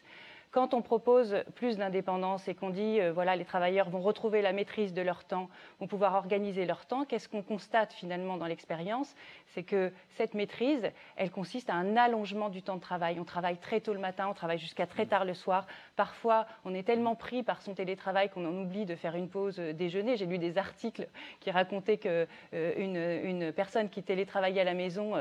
Quand 0.53 0.75
on 0.75 0.83
propose 0.83 1.37
plus 1.55 1.77
d'indépendance 1.77 2.49
et 2.49 2.57
qu'on 2.57 2.71
dit, 2.71 3.01
euh, 3.01 3.13
voilà, 3.13 3.37
les 3.37 3.45
travailleurs 3.45 3.89
vont 3.89 4.01
retrouver 4.01 4.43
la 4.43 4.53
maîtrise 4.53 4.93
de 4.93 5.01
leur 5.01 5.23
temps, 5.23 5.49
vont 5.79 5.87
pouvoir 5.87 6.17
organiser 6.17 6.67
leur 6.67 6.87
temps, 6.87 7.05
qu'est-ce 7.05 7.29
qu'on 7.29 7.43
constate 7.43 7.93
finalement 7.93 8.37
dans 8.37 8.47
l'expérience? 8.47 9.15
C'est 9.47 9.63
que 9.63 9.93
cette 10.17 10.35
maîtrise, 10.35 10.91
elle 11.15 11.31
consiste 11.31 11.71
à 11.71 11.75
un 11.75 11.97
allongement 11.97 12.49
du 12.49 12.63
temps 12.63 12.75
de 12.75 12.81
travail. 12.81 13.21
On 13.21 13.25
travaille 13.25 13.59
très 13.59 13.81
tôt 13.81 13.95
le 13.95 14.01
matin, 14.01 14.27
on 14.29 14.35
travaille 14.35 14.59
jusqu'à 14.59 14.89
très 14.89 15.07
tard 15.07 15.25
le 15.25 15.35
soir. 15.35 15.69
Parfois, 15.95 16.47
on 16.65 16.75
est 16.75 16.83
tellement 16.83 17.15
pris 17.15 17.45
par 17.45 17.63
son 17.63 17.75
télétravail 17.75 18.29
qu'on 18.29 18.45
en 18.45 18.61
oublie 18.61 18.87
de 18.87 18.97
faire 18.97 19.15
une 19.15 19.29
pause 19.29 19.61
euh, 19.61 19.73
déjeuner. 19.73 20.17
J'ai 20.17 20.27
lu 20.27 20.39
des 20.39 20.59
articles 20.59 21.07
qui 21.39 21.53
racontaient 21.53 21.99
qu'une 21.99 22.27
euh, 22.53 23.53
personne 23.53 23.89
qui 23.89 24.03
télétravaillait 24.03 24.63
à 24.63 24.65
la 24.65 24.75
maison 24.75 25.13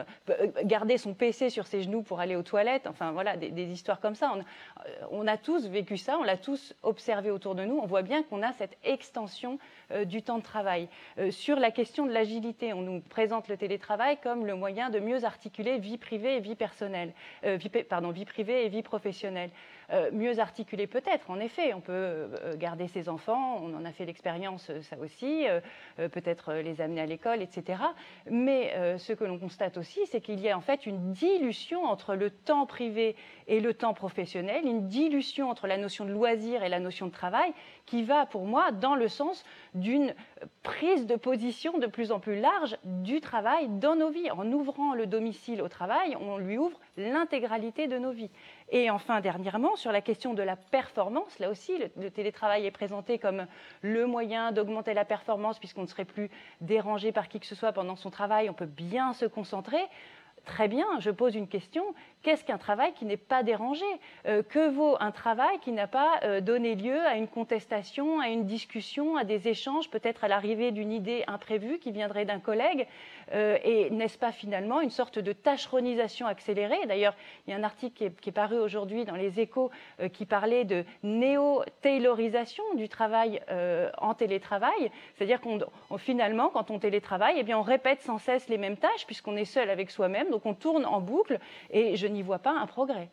gardait 0.64 0.98
son 0.98 1.14
PC 1.14 1.52
sur 1.52 1.68
ses 1.68 1.84
genoux 1.84 2.02
pour 2.02 2.20
aller 2.20 2.36
aux 2.36 2.42
toilettes. 2.42 2.88
Enfin, 2.88 3.12
voilà, 3.12 3.38
des, 3.38 3.70
histoires 3.70 4.00
comme 4.00 4.16
ça. 4.16 4.34
A 5.28 5.38
tous 5.38 5.68
vécu 5.68 5.98
ça, 5.98 6.18
on 6.18 6.24
l'a 6.24 6.38
tous 6.38 6.74
observé 6.84 7.32
autour 7.32 7.56
de 7.56 7.64
nous. 7.64 7.78
On 7.78 7.86
voit 7.86 8.02
bien 8.02 8.24
qu'on 8.24 8.42
a 8.42 8.54
cette 8.54 8.78
extension 8.84 9.60
euh, 9.92 10.06
du 10.06 10.22
temps 10.22 10.38
de 10.38 10.44
travail. 10.44 10.88
Euh, 11.18 11.32
sur 11.32 11.58
la 11.58 11.72
question 11.72 12.06
de 12.06 12.12
l'agilité, 12.12 12.74
on 12.74 12.82
nous 12.82 13.02
présente 13.02 13.48
le 13.48 13.58
télétravail 13.58 14.18
comme 14.22 14.46
le 14.46 14.56
moyen 14.56 14.90
de 14.90 15.00
mieux 15.00 15.24
articuler 15.24 15.80
vie 15.80 15.98
privée 15.98 16.38
et 16.38 16.40
vie 16.40 16.56
personnelle, 16.56 17.14
euh, 17.44 17.58
pardon, 17.90 18.12
vie 18.12 18.26
privée 18.26 18.66
et 18.66 18.70
vie 18.70 18.84
professionnelle. 18.84 19.50
Euh, 19.92 20.12
mieux 20.12 20.40
articuler 20.40 20.86
peut-être, 20.86 21.32
en 21.32 21.40
effet. 21.40 21.74
On 21.74 21.82
peut 21.82 21.92
euh, 21.94 22.56
garder 22.56 22.88
ses 22.88 23.10
enfants, 23.10 23.60
on 23.64 23.74
en 23.74 23.86
a 23.86 23.92
fait 23.92 24.06
l'expérience, 24.06 24.70
euh, 24.70 24.82
ça 24.84 24.98
aussi, 25.00 25.46
peut-être 25.98 26.54
les 26.54 26.82
amener 26.82 27.02
à 27.02 27.06
l'école, 27.06 27.42
etc. 27.42 27.82
Mais 28.30 28.98
ce 28.98 29.14
que 29.14 29.24
l'on 29.24 29.40
constate 29.40 29.78
aussi, 29.78 30.00
c'est 30.06 30.22
qu'il 30.22 30.40
y 30.40 30.50
a 30.50 30.58
en 30.58 30.62
fait 30.62 30.86
une 30.86 31.12
dilution 31.12 31.86
entre 31.86 32.16
le 32.16 32.30
temps 32.30 32.66
privé 32.66 33.16
et 33.48 33.60
le 33.60 33.74
temps 33.74 33.94
professionnel, 33.94 34.66
une 34.66 34.88
dilution 34.88 35.50
entre 35.50 35.68
la 35.68 35.78
notion 35.78 36.06
de 36.06 36.12
loisir 36.12 36.64
et 36.64 36.70
la 36.70 36.80
notion 36.80 37.08
de 37.08 37.12
travail, 37.12 37.52
qui 37.86 38.04
va 38.04 38.26
pour 38.26 38.46
moi 38.46 38.72
dans 38.72 38.96
le 38.96 39.08
sens 39.08 39.44
d'une 39.74 40.14
prise 40.64 41.08
de 41.08 41.16
position 41.16 41.78
de 41.78 41.88
plus 41.88 42.12
en 42.12 42.20
plus 42.20 42.40
large 42.40 42.78
du 42.84 43.22
travail 43.22 43.68
dans 43.70 43.96
nos 43.96 44.10
vies. 44.10 44.32
En 44.32 44.52
ouvrant 44.52 44.94
le 44.94 45.06
domicile 45.06 45.62
au 45.62 45.68
travail, 45.68 46.16
on 46.20 46.38
lui 46.38 46.58
ouvre 46.58 46.80
l'intégralité 47.00 47.88
de 47.88 47.98
nos 47.98 48.12
vies. 48.12 48.30
Et 48.70 48.90
enfin, 48.90 49.22
dernièrement, 49.22 49.76
sur 49.76 49.92
la 49.92 50.02
question 50.02 50.34
de 50.34 50.44
la 50.44 50.56
performance, 50.56 51.40
là 51.40 51.50
aussi, 51.50 51.74
le, 51.98 52.12
télétravail 52.12 52.66
est 52.66 52.72
présenté 52.72 53.18
comme 53.18 53.48
le 53.82 54.06
moyen 54.06 54.52
d'augmenter 54.52 54.94
la 54.94 55.06
performance 55.06 55.58
puisqu'on 55.58 55.84
ne 55.84 55.88
serait 55.88 56.06
plus 56.06 56.30
dérangé 56.62 57.12
par 57.12 57.28
qui 57.28 57.40
que 57.40 57.46
ce 57.46 57.56
soit 57.56 57.72
pendant 57.72 57.96
son 57.96 58.12
travail, 58.12 58.50
on 58.50 58.54
peut 58.54 58.66
bien 58.66 59.14
se 59.14 59.26
concentrer. 59.26 59.82
Très 60.50 60.68
bien, 60.68 60.88
je 61.00 61.12
pose 61.12 61.36
une 61.36 61.48
question. 61.48 61.84
Qu'est-ce 62.24 62.44
qu'un 62.44 62.58
travail 62.58 62.92
qui 62.94 63.06
n'est 63.06 63.18
pas 63.18 63.44
dérangé 63.44 63.86
euh, 64.26 64.42
Que 64.42 64.68
vaut 64.68 64.98
un 65.00 65.12
travail 65.12 65.60
qui 65.62 65.72
n'a 65.72 65.86
pas 65.86 66.20
euh, 66.24 66.42
donné 66.42 66.74
lieu 66.74 67.00
à 67.06 67.16
une 67.16 67.28
contestation, 67.28 68.20
à 68.20 68.30
une 68.30 68.46
discussion, 68.46 69.16
à 69.16 69.24
des 69.24 69.48
échanges, 69.48 69.92
peut-être 69.92 70.24
à 70.24 70.28
l'arrivée 70.28 70.72
d'une 70.72 70.92
idée 70.92 71.24
imprévue 71.28 71.78
qui 71.78 71.92
viendrait 71.92 72.26
d'un 72.26 72.40
collègue 72.40 72.88
euh, 73.34 73.60
Et 73.64 73.92
n'est-ce 73.92 74.18
pas 74.18 74.32
finalement 74.32 74.82
une 74.82 74.90
sorte 74.90 75.20
de 75.20 75.34
tâcheronisation 75.34 76.26
accélérée? 76.26 76.84
D'ailleurs, 76.88 77.14
il 77.46 77.52
y 77.52 77.54
a 77.54 77.58
un 77.58 77.64
article 77.64 78.12
qui 78.20 78.30
est, 78.30 78.32
paru 78.34 78.58
aujourd'hui 78.58 79.06
dans 79.06 79.16
les 79.16 79.40
échos 79.40 79.70
qui 80.14 80.26
parlait 80.26 80.64
de 80.64 80.84
néo-taylorisation 81.04 82.64
du 82.76 82.88
travail 82.88 83.42
en 83.98 84.14
télétravail. 84.14 84.92
C'est-à-dire 85.16 85.42
qu'on 85.42 85.60
finalement, 85.98 86.50
quand 86.50 86.70
on 86.70 86.80
télétravaille, 86.80 87.36
eh 87.38 87.44
bien, 87.44 87.58
on 87.58 87.64
répète 87.64 88.02
sans 88.02 88.18
cesse 88.18 88.48
les 88.50 88.58
mêmes 88.58 88.78
tâches 88.78 89.06
puisqu'on 89.08 89.36
est 89.36 89.46
seul 89.46 89.70
avec 89.70 89.90
soi-même, 89.90 90.30
donc 90.40 90.46
on 90.46 90.54
tourne 90.54 90.86
en 90.86 91.02
boucle. 91.02 91.40
Et 91.70 91.98
je 91.98 92.08
n'y 92.08 92.22
vois 92.22 92.40
pas 92.40 92.58
un 92.58 92.66
progrès. 92.66 93.10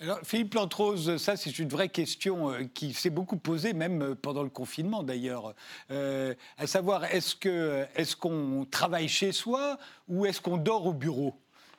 Alors, 0.00 0.18
Philippe 0.24 0.54
Lantrose, 0.54 1.18
ça 1.18 1.36
c'est 1.36 1.58
une 1.58 1.68
vraie 1.68 1.88
question 1.88 2.50
euh, 2.50 2.64
qui 2.74 2.92
s'est 2.92 3.10
beaucoup 3.10 3.36
posée, 3.36 3.74
même 3.74 4.02
euh, 4.02 4.14
pendant 4.14 4.42
le 4.42 4.48
confinement 4.48 5.02
d'ailleurs, 5.02 5.54
euh, 5.90 6.34
à 6.58 6.66
savoir 6.66 7.04
est-ce 7.04 7.36
qu'on 7.36 7.84
est 8.00 8.14
qu'on 8.16 8.66
travaille 8.68 9.08
chez 9.08 9.30
soi 9.30 9.78
ou 10.08 10.26
est-ce 10.26 10.40
qu'on 10.40 10.56
dort 10.56 10.86
au 10.86 10.92
bureau? 10.92 11.34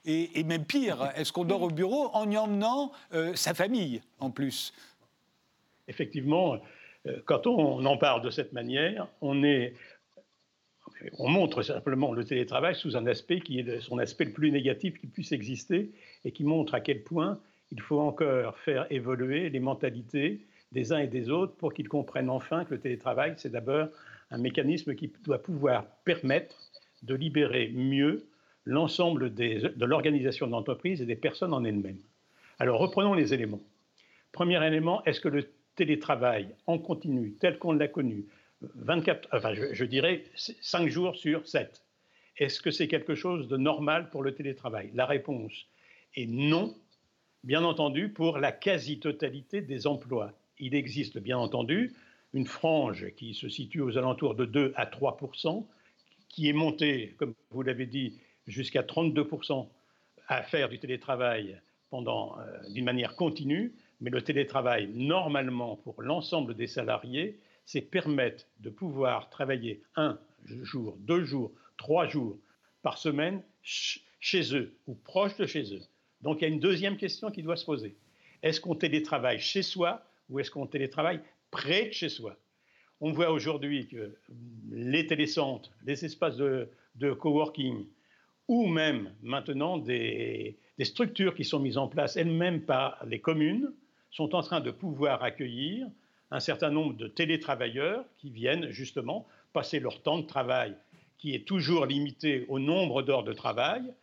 Et, 0.08 0.43
même 0.43 0.65
pire, 0.65 1.12
est-ce 1.15 1.34
qu'on 1.34 1.45
dort 1.45 1.63
au 1.63 1.71
bureau 1.71 2.12
en 2.13 2.30
y 2.30 2.38
emmenant 2.38 2.91
sa 3.34 3.56
famille 3.56 4.04
en 4.19 4.30
plus? 4.30 4.71
Effectivement, 5.88 6.60
quand 7.26 7.48
on 7.48 7.84
en 7.84 7.98
parle 7.98 8.21
de 8.21 8.30
cette 8.30 8.54
manière, 8.54 9.08
on 9.21 9.43
est 9.43 9.74
on 11.18 11.30
montre 11.30 11.62
simplement 11.63 12.13
le 12.13 12.24
télétravail 12.24 12.76
sous 12.76 12.96
un 12.98 13.06
aspect 13.08 13.39
qui 13.39 13.60
est 13.60 13.80
son 13.82 13.98
aspect 13.98 14.26
le 14.26 14.32
plus 14.32 14.52
négatif 14.52 15.00
qui 15.00 15.08
puisse 15.08 15.32
exister 15.32 15.91
et 16.24 16.32
qui 16.32 16.44
montre 16.44 16.74
à 16.74 16.80
quel 16.80 17.04
point 17.04 17.39
il 17.72 17.82
faut 17.82 18.00
encore 18.00 18.58
faire 18.60 18.88
évoluer 18.91 19.50
les 19.50 19.60
mentalités 19.60 20.41
des 20.72 20.94
uns 20.94 21.00
et 21.00 21.08
des 21.08 21.30
autres 21.30 21.56
pour 21.56 21.74
qu'ils 21.74 21.89
comprennent 21.89 22.30
enfin 22.30 22.65
que 22.65 22.74
le 22.74 22.80
télétravail, 22.80 23.34
c'est 23.38 23.52
d'abord 23.52 23.88
un 24.32 24.38
mécanisme 24.38 24.96
qui 24.96 25.12
doit 25.24 25.41
pouvoir 25.41 25.86
permettre 26.04 26.56
de 27.04 27.15
libérer 27.15 27.72
mieux 27.74 28.28
l'ensemble 28.65 29.34
de 29.34 29.86
l'organisation 29.86 30.48
de 30.48 30.52
l'entreprise 30.52 31.02
et 31.02 31.06
des 31.06 31.15
personnes 31.15 31.54
en 31.54 31.63
elles-mêmes. 31.63 32.02
Alors 32.60 32.80
reprenons 32.80 33.13
les 33.13 33.34
éléments. 33.34 33.62
Premier 34.32 34.65
élément, 34.65 35.04
est-ce 35.06 35.22
que 35.22 35.30
le 35.30 35.48
télétravail 35.76 36.50
en 36.68 36.78
continu, 36.78 37.36
tel 37.39 37.58
qu'on 37.60 37.74
l'a 37.74 37.88
connu, 37.88 38.26
24, 38.62 39.30
enfin 39.32 39.54
je, 39.54 39.86
dirais 39.86 40.24
5 40.36 40.88
jours 40.88 41.15
sur 41.15 41.48
7. 41.48 41.84
Est-ce 42.38 42.62
que 42.62 42.72
c'est 42.72 42.88
quelque 42.88 43.15
chose 43.15 43.48
de 43.48 43.58
normal 43.58 44.10
pour 44.10 44.24
le 44.24 44.34
télétravail? 44.34 44.91
La 44.94 45.06
réponse 45.06 45.54
est 46.15 46.28
non, 46.28 46.76
bien 47.44 47.63
entendu, 47.63 48.10
pour 48.10 48.38
la 48.39 48.52
quasi-totalité 48.52 49.62
des 49.62 49.88
emplois. 49.88 50.34
Il 50.60 50.76
existe, 50.76 51.18
bien 51.18 51.38
entendu, 51.38 51.94
une 52.34 52.46
frange 52.46 53.12
qui 53.15 53.34
se 53.34 53.48
situe 53.48 53.82
aux 53.82 53.98
alentours 53.98 54.36
de 54.36 54.46
2 54.46 54.74
à 54.76 54.86
3 54.86 55.18
qui 56.28 56.50
est 56.50 56.54
montée, 56.54 57.15
comme 57.18 57.34
vous 57.52 57.62
l'avez 57.62 57.86
dit, 57.86 58.20
jusqu'à 58.48 58.82
32% 58.82 59.68
à 60.28 60.44
faire 60.44 60.70
du 60.70 60.80
télétravail 60.80 61.60
pendant 61.89 62.38
euh, 62.39 62.70
d'une 62.70 62.84
manière 62.84 63.15
continue, 63.15 63.74
mais 64.02 64.10
le 64.10 64.22
télétravail, 64.22 64.89
normalement, 64.94 65.78
pour 65.78 66.02
l'ensemble 66.02 66.56
des 66.56 66.68
salariés, 66.68 67.39
c'est 67.65 67.82
permettre 67.82 68.45
de 68.60 68.69
pouvoir 68.69 69.30
travailler 69.30 69.82
un 69.95 70.19
jour, 70.45 70.95
deux 70.99 71.23
jours, 71.23 71.51
trois 71.78 72.08
jours 72.08 72.38
par 72.82 72.97
semaine 72.97 73.41
chez 73.63 74.56
eux 74.56 74.78
ou 74.88 74.93
proche 74.93 75.36
de 75.38 75.45
chez 75.45 75.73
eux. 75.73 75.82
Donc 76.21 76.39
il 76.39 76.43
y 76.43 76.45
a 76.45 76.54
une 76.54 76.60
deuxième 76.60 76.97
question 76.97 77.32
qui 77.32 77.43
doit 77.43 77.58
se 77.58 77.65
poser. 77.65 77.95
Est-ce 78.43 78.62
qu'on 78.62 78.75
télétravaille 78.75 79.39
chez 79.39 79.63
soi 79.63 80.04
ou 80.30 80.39
est-ce 80.39 80.51
qu'on 80.51 80.67
télétravaille 80.67 81.19
près 81.51 81.88
de 81.88 81.93
chez 81.93 82.10
soi? 82.10 82.38
On 83.01 83.12
voit 83.12 83.32
aujourd'hui 83.32 83.88
que 83.88 84.15
les 84.71 85.06
télécentres, 85.08 85.71
les 85.86 86.06
espaces 86.06 86.38
de, 86.38 86.69
coworking 87.19 87.86
ou 88.47 88.67
même 88.67 89.13
maintenant 89.21 89.78
des, 89.78 90.58
structures 90.80 91.36
qui 91.36 91.43
sont 91.43 91.60
mises 91.60 91.78
en 91.78 91.88
place 91.88 92.15
elles-mêmes 92.15 92.62
par 92.62 93.04
les 93.06 93.19
communes 93.19 93.73
sont 94.12 94.36
en 94.36 94.41
train 94.41 94.62
de 94.62 94.71
pouvoir 94.71 95.23
accueillir 95.23 95.88
un 96.32 96.40
certain 96.40 96.72
nombre 96.72 96.94
de 96.96 97.08
télétravailleurs 97.08 98.06
qui 98.18 98.30
viennent 98.30 98.70
justement 98.70 99.28
passer 99.54 99.80
leur 99.80 100.02
temps 100.02 100.20
de 100.20 100.26
travail, 100.26 100.76
qui 101.18 101.34
est 101.34 101.48
toujours 101.48 101.86
limité 101.86 102.46
au 102.50 102.60
nombre 102.60 103.02
d'heures 103.02 103.24
de 103.24 103.34
travail. 103.34 103.94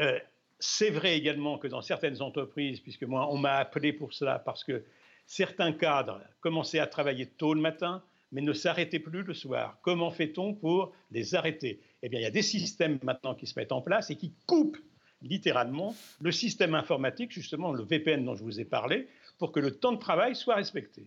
Euh, 0.00 0.18
c'est 0.58 0.90
vrai 0.90 1.16
également 1.16 1.58
que 1.58 1.68
dans 1.68 1.82
certaines 1.82 2.22
entreprises, 2.22 2.80
puisque 2.80 3.04
moi 3.04 3.28
on 3.30 3.38
m'a 3.38 3.54
appelé 3.54 3.92
pour 3.92 4.12
cela, 4.12 4.38
parce 4.38 4.64
que 4.64 4.84
certains 5.26 5.72
cadres 5.72 6.20
commençaient 6.40 6.78
à 6.78 6.86
travailler 6.86 7.26
tôt 7.26 7.54
le 7.54 7.60
matin, 7.60 8.02
mais 8.32 8.40
ne 8.40 8.52
s'arrêtaient 8.52 8.98
plus 8.98 9.22
le 9.22 9.34
soir. 9.34 9.78
Comment 9.82 10.10
fait-on 10.10 10.54
pour 10.54 10.92
les 11.12 11.34
arrêter? 11.34 11.80
Eh 12.02 12.08
bien, 12.08 12.18
il 12.20 12.24
y 12.24 12.26
a 12.26 12.30
des 12.30 12.42
systèmes 12.42 12.98
maintenant 13.02 13.34
qui 13.34 13.46
se 13.46 13.58
mettent 13.58 13.72
en 13.72 13.80
place 13.80 14.10
et 14.10 14.16
qui 14.16 14.32
coupent 14.46 14.78
littéralement 15.22 15.94
le 16.20 16.32
système 16.32 16.74
informatique, 16.74 17.32
justement 17.32 17.72
le 17.72 17.82
VPN 17.82 18.24
dont 18.24 18.34
je 18.34 18.42
vous 18.42 18.60
ai 18.60 18.64
parlé, 18.64 19.08
pour 19.38 19.52
que 19.52 19.60
le 19.60 19.76
temps 19.76 19.92
de 19.92 19.98
travail 19.98 20.34
soit 20.34 20.56
respecté. 20.56 21.06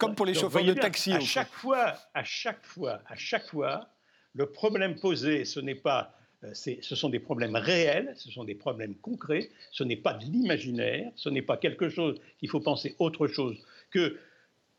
Comme 0.00 0.14
pour 0.14 0.26
les 0.26 0.34
chauffeurs 0.34 0.64
de 0.64 0.72
taxi. 0.72 1.12
À 1.12 1.20
chaque 1.20 1.52
fois, 1.52 1.94
à 2.14 2.24
chaque 2.24 2.64
fois, 2.64 3.00
à 3.06 3.14
chaque 3.14 3.46
fois, 3.48 3.88
le 4.34 4.46
problème 4.46 4.96
posé, 4.98 5.44
ce 5.44 5.60
n'est 5.60 5.74
pas 5.74 6.14
euh, 6.42 6.54
ce 6.54 6.94
sont 6.94 7.10
des 7.10 7.18
problèmes 7.18 7.56
réels, 7.56 8.14
ce 8.16 8.30
sont 8.30 8.44
des 8.44 8.54
problèmes 8.54 8.94
concrets, 8.94 9.50
ce 9.72 9.84
n'est 9.84 9.96
pas 9.96 10.14
de 10.14 10.24
l'imaginaire, 10.24 11.12
ce 11.14 11.28
n'est 11.28 11.42
pas 11.42 11.58
quelque 11.58 11.90
chose 11.90 12.18
qu'il 12.38 12.48
faut 12.48 12.60
penser 12.60 12.96
autre 12.98 13.26
chose 13.26 13.58
que 13.90 14.18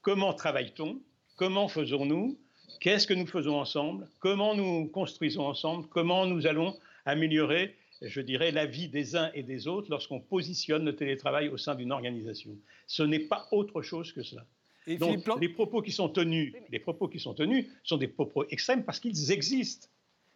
comment 0.01 0.34
travaille-t-on, 0.34 0.99
comment 1.36 1.67
faisons-nous, 1.67 2.38
qu'est-ce 2.79 3.05
que 3.05 3.13
nous 3.13 3.27
faisons 3.27 3.60
ensemble, 3.60 4.07
comment 4.19 4.55
nous 4.55 4.88
construisons 4.88 5.45
ensemble, 5.45 5.88
comment 5.89 6.25
nous 6.25 6.47
allons 6.47 6.75
améliorer, 7.05 7.75
je 8.01 8.21
dirais, 8.21 8.51
la 8.51 8.65
vie 8.65 8.88
des 8.88 9.15
uns 9.15 9.29
et 9.36 9.43
des 9.43 9.67
autres 9.67 9.91
lorsqu'on 9.91 10.19
positionne 10.19 10.84
le 10.84 10.95
télétravail 10.95 11.49
au 11.49 11.57
sein 11.57 11.75
d'une 11.75 11.91
organisation. 11.91 12.57
Ce 12.88 13.03
n'est 13.03 13.19
pas 13.19 13.47
autre 13.51 13.84
chose 13.84 14.12
que 14.13 14.23
cela. 14.23 14.45
Donc, 14.87 15.27
les 15.39 15.49
propos 15.49 15.81
qui 15.81 15.91
sont 15.91 16.09
tenus, 16.09 16.53
les 16.69 16.79
propos 16.79 17.07
qui 17.07 17.19
sont 17.19 17.33
tenus 17.33 17.67
sont 17.83 17.97
des 17.97 18.07
propos 18.07 18.45
extrêmes 18.49 18.83
parce 18.83 18.99
qu'ils 18.99 19.31
existent. 19.31 19.87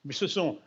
Mais 0.04 0.14
ce 0.14 0.28
sont, 0.28 0.60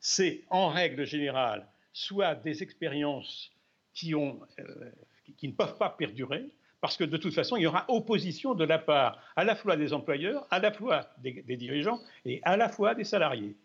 c'est 0.00 0.42
en 0.48 0.68
règle 0.68 1.04
générale, 1.04 1.66
soit 1.92 2.34
des 2.34 2.62
expériences 2.62 3.50
qui, 3.92 4.14
ont, 4.14 4.40
euh, 4.58 4.90
qui 5.36 5.48
ne 5.48 5.52
peuvent 5.52 5.76
pas 5.76 5.90
perdurer, 5.90 6.46
parce 6.80 6.96
que 6.96 7.04
de 7.04 7.16
toute 7.16 7.34
façon, 7.34 7.56
il 7.56 7.62
y 7.62 7.66
aura 7.66 7.84
opposition 7.88 8.54
de 8.54 8.64
la 8.64 8.78
part 8.78 9.18
à 9.34 9.44
la 9.44 9.56
fois 9.56 9.76
des 9.76 9.92
employeurs, 9.92 10.46
à 10.50 10.58
la 10.58 10.72
fois 10.72 11.08
des, 11.18 11.42
dirigeants 11.56 12.00
et 12.24 12.40
à 12.44 12.56
la 12.56 12.68
fois 12.68 12.94
des 12.94 13.04
salariés. 13.04 13.56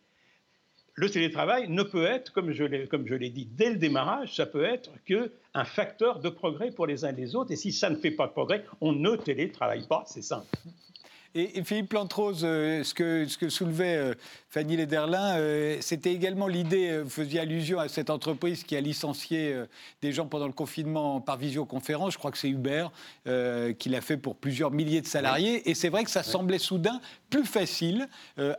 Le 0.94 1.10
télétravail 1.10 1.70
ne 1.70 1.84
peut 1.84 2.06
être, 2.06 2.34
comme 2.34 2.52
je 2.52 2.64
l'ai 2.64 3.30
dit 3.30 3.48
dès 3.50 3.70
le 3.70 3.78
démarrage, 3.78 4.36
ça 4.36 4.46
peut 4.46 4.66
être 4.66 4.92
qu'un 5.06 5.66
facteur 5.66 6.20
de 6.20 6.30
progrès 6.30 6.72
pour 6.72 6.86
les 6.86 7.06
uns 7.06 7.10
et 7.10 7.16
les 7.16 7.36
autres. 7.36 7.52
Et 7.52 7.56
si 7.56 7.72
ça 7.72 7.90
ne 7.90 7.96
fait 7.96 8.12
pas 8.12 8.28
de 8.28 8.34
progrès, 8.34 8.66
on 8.82 8.92
ne 8.92 9.16
télétravaille 9.16 9.88
pas, 9.88 10.04
c'est 10.06 10.22
simple. 10.22 10.48
Et, 11.34 11.64
Philippe 11.64 11.94
Lantrose, 11.94 12.42
euh, 12.44 12.84
ce, 12.84 12.94
que, 12.94 13.26
ce 13.26 13.38
que 13.38 13.48
soulevait 13.48 13.96
euh, 13.96 14.14
Fanny 14.50 14.76
Lederlin, 14.76 15.38
euh, 15.38 15.78
c'était 15.80 16.14
également 16.14 16.48
l'idée, 16.48 17.02
vous 17.02 17.10
faisiez 17.10 17.40
allusion 17.40 17.80
à 17.80 17.88
cette 17.88 18.10
entreprise 18.10 18.66
qui 18.66 18.76
a 18.76 18.82
licencié 18.82 19.56
des 20.02 20.12
gens 20.12 20.28
pendant 20.28 20.48
le 20.48 20.52
confinement 20.52 21.22
par 21.22 21.38
visioconférence, 21.38 22.14
je 22.14 22.18
crois 22.18 22.32
que 22.32 22.38
c'est 22.38 22.50
Uber, 22.50 22.88
qui 23.80 23.90
l'a 23.90 24.02
fait 24.02 24.18
pour 24.18 24.36
plusieurs 24.36 24.72
milliers 24.72 25.02
de 25.02 25.08
salariés. 25.08 25.70
Et 25.70 25.74
c'est 25.74 25.90
vrai 25.90 26.04
que 26.04 26.12
ça 26.12 26.24
semblait 26.24 26.58
soudain 26.58 27.00
plus 27.32 27.46
facile. 27.46 28.08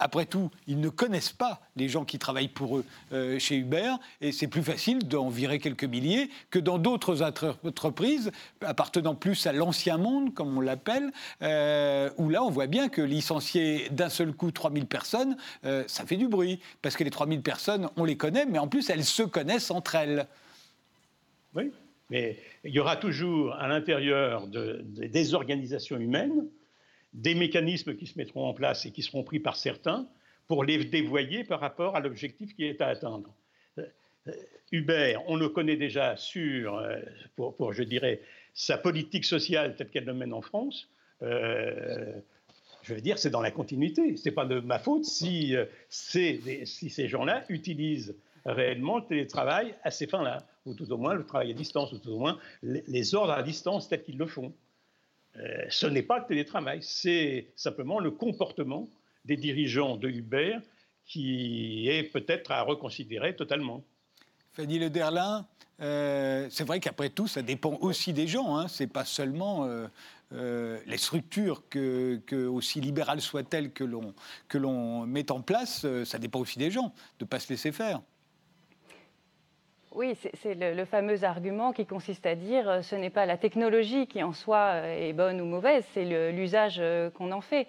après 0.00 0.26
tout, 0.26 0.50
ils 0.66 0.80
ne 0.80 0.88
connaissent 0.88 1.32
pas 1.32 1.60
les 1.76 1.88
gens 1.88 2.04
qui 2.04 2.18
travaillent 2.18 2.48
pour 2.48 2.78
eux 2.78 2.84
chez 3.38 3.56
Uber, 3.56 3.92
et 4.20 4.32
c'est 4.32 4.48
plus 4.48 4.62
facile 4.62 5.06
d'en 5.06 5.28
virer 5.28 5.58
quelques 5.58 5.84
milliers 5.84 6.30
que 6.50 6.58
dans 6.58 6.78
d'autres 6.78 7.22
entreprises 7.22 8.32
appartenant 8.62 9.14
plus 9.14 9.46
à 9.46 9.52
l'ancien 9.52 9.98
monde, 9.98 10.34
comme 10.34 10.56
on 10.56 10.60
l'appelle, 10.60 11.12
où 11.40 12.28
là 12.28 12.42
on 12.42 12.50
voit 12.50 12.66
bien 12.66 12.88
que 12.88 13.02
licencier 13.02 13.88
d'un 13.90 14.08
seul 14.08 14.32
coup 14.32 14.50
3000 14.50 14.86
personnes, 14.86 15.36
euh, 15.64 15.84
ça 15.86 16.04
fait 16.06 16.16
du 16.16 16.28
bruit. 16.28 16.60
Parce 16.80 16.96
que 16.96 17.04
les 17.04 17.10
3000 17.10 17.42
personnes, 17.42 17.88
on 17.96 18.04
les 18.04 18.16
connaît, 18.16 18.46
mais 18.46 18.58
en 18.58 18.68
plus, 18.68 18.88
elles 18.90 19.04
se 19.04 19.22
connaissent 19.22 19.70
entre 19.70 19.94
elles. 19.94 20.26
Oui, 21.54 21.70
mais 22.10 22.38
il 22.64 22.72
y 22.72 22.80
aura 22.80 22.96
toujours 22.96 23.54
à 23.54 23.68
l'intérieur 23.68 24.46
des 24.48 25.34
organisations 25.34 25.98
humaines 25.98 26.48
des 27.12 27.34
mécanismes 27.34 27.94
qui 27.94 28.06
se 28.06 28.18
mettront 28.18 28.46
en 28.46 28.54
place 28.54 28.86
et 28.86 28.90
qui 28.90 29.02
seront 29.02 29.22
pris 29.22 29.40
par 29.40 29.56
certains 29.56 30.06
pour 30.48 30.64
les 30.64 30.84
dévoyer 30.84 31.44
par 31.44 31.60
rapport 31.60 31.96
à 31.96 32.00
l'objectif 32.00 32.54
qui 32.54 32.64
est 32.64 32.80
à 32.80 32.88
atteindre. 32.88 33.34
Euh, 33.78 34.32
Uber, 34.70 35.16
on 35.26 35.36
le 35.36 35.48
connaît 35.48 35.76
déjà 35.76 36.16
sur, 36.16 36.76
euh, 36.76 36.98
pour, 37.36 37.72
je 37.72 37.82
dirais, 37.82 38.20
sa 38.54 38.78
politique 38.78 39.24
sociale 39.24 39.76
telle 39.76 39.88
qu'elle 39.88 40.04
le 40.04 40.14
mène 40.14 40.32
en 40.32 40.42
France. 40.42 40.88
Euh, 41.22 42.20
je 42.82 42.94
veux 42.94 43.00
dire, 43.00 43.18
c'est 43.18 43.30
dans 43.30 43.42
la 43.42 43.50
continuité. 43.50 44.16
Ce 44.16 44.28
n'est 44.28 44.34
pas 44.34 44.44
de 44.44 44.60
ma 44.60 44.78
faute 44.78 45.04
si, 45.04 45.54
si 45.88 46.90
ces 46.90 47.08
gens-là 47.08 47.44
utilisent 47.48 48.16
réellement 48.44 48.98
le 48.98 49.04
télétravail 49.04 49.74
à 49.84 49.90
ces 49.90 50.06
fins-là, 50.06 50.44
ou 50.66 50.74
tout 50.74 50.90
au 50.92 50.96
moins 50.96 51.14
le 51.14 51.24
travail 51.24 51.50
à 51.50 51.54
distance, 51.54 51.92
ou 51.92 51.98
tout 51.98 52.10
au 52.10 52.18
moins 52.18 52.38
les, 52.62 53.14
ordres 53.14 53.32
à 53.32 53.42
distance 53.42 53.88
tels 53.88 54.02
qu'ils 54.02 54.18
le 54.18 54.26
font. 54.26 54.52
Euh, 55.36 55.64
ce 55.70 55.86
n'est 55.86 56.02
pas 56.02 56.18
le 56.18 56.26
télétravail, 56.26 56.80
c'est 56.82 57.52
simplement 57.56 58.00
le 58.00 58.10
comportement 58.10 58.88
des 59.24 59.36
dirigeants 59.36 59.96
de 59.96 60.08
Uber 60.08 60.58
qui 61.06 61.88
est 61.88 62.04
peut-être 62.04 62.50
à 62.50 62.62
reconsidérer 62.62 63.34
totalement. 63.34 63.84
Fanny 64.52 64.78
Le 64.78 64.90
Derlin, 64.90 65.46
euh, 65.80 66.46
c'est 66.50 66.64
vrai 66.64 66.80
qu'après 66.80 67.08
tout, 67.08 67.26
ça 67.26 67.42
dépend 67.42 67.78
aussi 67.80 68.12
des 68.12 68.26
gens. 68.26 68.56
Hein. 68.56 68.68
Ce 68.68 68.82
n'est 68.82 68.88
pas 68.88 69.04
seulement 69.04 69.66
euh, 70.34 70.78
les 70.86 70.96
structures, 70.96 71.68
que, 71.68 72.46
aussi 72.46 72.80
libérales 72.80 73.20
soient-elles 73.20 73.70
que 73.72 73.84
l'on, 73.84 75.06
met 75.06 75.30
en 75.30 75.42
place, 75.42 75.82
euh, 75.84 76.04
ça 76.04 76.18
dépend 76.18 76.40
aussi 76.40 76.58
des 76.58 76.70
gens, 76.70 76.94
de 77.18 77.24
ne 77.24 77.28
pas 77.28 77.38
se 77.38 77.50
laisser 77.50 77.72
faire. 77.72 78.00
Oui, 79.94 80.16
c'est, 80.34 80.54
le, 80.54 80.84
fameux 80.86 81.22
argument 81.24 81.72
qui 81.72 81.84
consiste 81.84 82.24
à 82.24 82.34
dire 82.34 82.68
euh, 82.68 82.82
ce 82.82 82.96
n'est 82.96 83.10
pas 83.10 83.26
la 83.26 83.36
technologie 83.36 84.06
qui 84.06 84.22
en 84.22 84.32
soi 84.32 84.86
est 84.86 85.12
bonne 85.12 85.40
ou 85.40 85.44
mauvaise, 85.44 85.84
c'est 85.92 86.32
l'usage 86.32 86.82
qu'on 87.14 87.30
en 87.30 87.40
fait. 87.40 87.66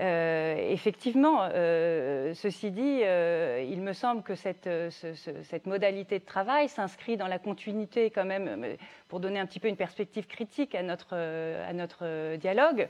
Euh, 0.00 0.56
effectivement, 0.70 1.48
euh, 1.52 2.34
ceci 2.34 2.72
dit, 2.72 3.00
euh, 3.04 3.64
il 3.68 3.80
me 3.80 3.92
semble 3.92 4.22
que 4.22 4.34
cette 4.34 5.66
modalité 5.66 6.18
de 6.18 6.24
travail 6.24 6.68
s'inscrit 6.68 7.16
dans 7.16 7.28
la 7.28 7.38
continuité 7.38 8.10
quand 8.10 8.24
même, 8.24 8.66
pour 9.14 9.20
donner 9.20 9.38
un 9.38 9.46
petit 9.46 9.60
peu 9.60 9.68
une 9.68 9.76
perspective 9.76 10.26
critique 10.26 10.74
à 10.74 10.82
notre, 10.82 11.14
à 11.14 11.72
notre 11.72 12.34
dialogue, 12.34 12.88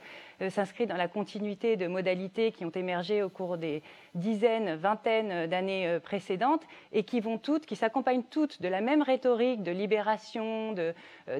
s'inscrit 0.49 0.87
dans 0.87 0.97
la 0.97 1.07
continuité 1.07 1.77
de 1.77 1.87
modalités 1.87 2.51
qui 2.51 2.65
ont 2.65 2.71
émergé 2.71 3.23
au 3.23 3.29
cours 3.29 3.59
des 3.59 3.83
dizaines, 4.15 4.75
vingtaines 4.75 5.51
d'années 5.51 5.99
précédentes 6.03 6.63
et 6.93 7.03
qui 7.03 7.21
vont 7.21 7.37
toutes, 7.37 7.67
qui 7.67 7.77
s'accompagnent 7.77 8.23
toutes 8.23 8.63
de 8.63 8.69
la 8.69 8.81
même 8.81 9.03
rhétorique 9.03 9.63
de 9.63 9.71
libération, 9.71 10.75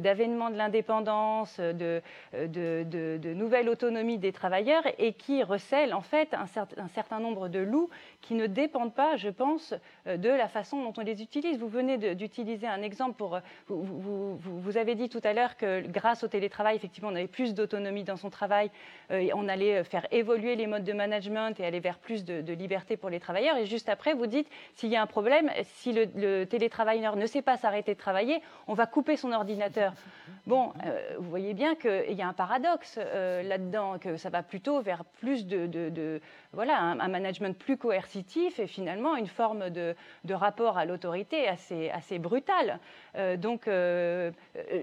d'avènement 0.01 0.51
de, 0.51 0.57
l'indépendance, 0.57 1.59
de, 1.59 2.03
de 2.35 3.33
nouvelle 3.33 3.71
autonomie 3.71 4.19
des 4.19 4.33
travailleurs 4.33 4.83
et 4.99 5.15
qui 5.15 5.43
recèle 5.43 5.95
en 5.95 6.03
fait 6.03 6.35
un, 6.35 6.45
un, 6.77 6.89
certain 6.89 7.21
nombre 7.21 7.49
de 7.49 7.61
loups 7.61 7.89
qui 8.25 8.35
ne 8.35 8.47
dépendent 8.47 8.95
pas, 8.95 9.17
je 9.17 9.29
pense, 9.29 9.75
euh, 10.07 10.17
de 10.17 10.31
la 10.31 10.49
façon 10.49 10.83
dont 10.83 10.95
on 10.97 11.03
les 11.03 11.23
utilise. 11.23 11.59
Vous 11.59 11.69
venez 11.69 12.15
d'utiliser 12.15 12.67
un 12.67 12.83
exemple 12.83 13.17
pour. 13.17 13.37
Euh, 13.37 13.41
vous, 13.69 14.37
vous, 14.37 14.77
avez 14.79 14.95
dit 14.95 15.11
tout 15.11 15.21
à 15.23 15.35
l'heure 15.35 15.57
que 15.57 15.83
grâce 15.87 16.25
au 16.25 16.29
télétravail, 16.29 16.75
effectivement, 16.75 17.11
on 17.11 17.15
avait 17.15 17.27
plus 17.27 17.55
d'autonomie 17.55 18.03
dans 18.03 18.17
son 18.17 18.31
travail, 18.31 18.71
euh, 19.11 19.29
on 19.35 19.47
allait 19.49 19.85
faire 19.85 20.07
évoluer 20.11 20.57
les 20.57 20.67
modes 20.67 20.85
de 20.85 20.93
management 20.95 21.61
et 21.61 21.67
aller 21.67 21.81
vers 21.81 21.99
plus 21.99 22.25
de, 22.25 22.55
liberté 22.55 22.97
pour 22.97 23.11
les 23.11 23.21
travailleurs. 23.21 23.59
Et 23.59 23.67
juste 23.67 23.89
après, 23.89 24.15
vous 24.15 24.27
dites 24.27 24.49
s'il 24.75 24.89
y 24.89 24.97
a 24.97 25.03
un 25.03 25.07
problème, 25.07 25.51
si 25.63 25.93
le, 25.93 26.07
le 26.17 26.45
télétravailleur 26.45 27.17
ne 27.17 27.27
sait 27.27 27.43
pas 27.43 27.57
s'arrêter 27.59 27.93
de 27.93 27.99
travailler, 27.99 28.41
on 28.69 28.75
va 28.75 28.87
couper 28.87 29.17
son 29.17 29.33
ordinateur. 29.33 29.93
Bon, 30.47 30.75
vous 31.19 31.31
voyez 31.31 31.55
bien 31.55 31.75
qu'il 31.75 32.13
y 32.13 32.21
a 32.21 32.29
un 32.29 32.35
paradoxe 32.35 32.99
là-dedans, 32.99 33.99
que 33.99 34.19
ça 34.19 34.29
va 34.29 34.43
plutôt 34.43 34.83
vers 34.83 35.03
plus 35.03 35.47
de, 35.47 36.21
voilà, 36.53 36.79
un, 36.79 37.09
management 37.09 37.57
plus 37.57 37.79
coercitif 37.79 38.14
et 38.59 38.67
finalement 38.67 39.17
une 39.17 39.27
forme 39.27 39.71
de, 39.71 39.95
rapport 40.31 40.79
à 40.79 40.85
l'autorité 40.85 41.49
assez, 41.49 41.91
assez 41.91 42.19
brutal. 42.19 42.79
Euh, 43.17 43.37
donc, 43.37 43.69
euh, 43.69 44.31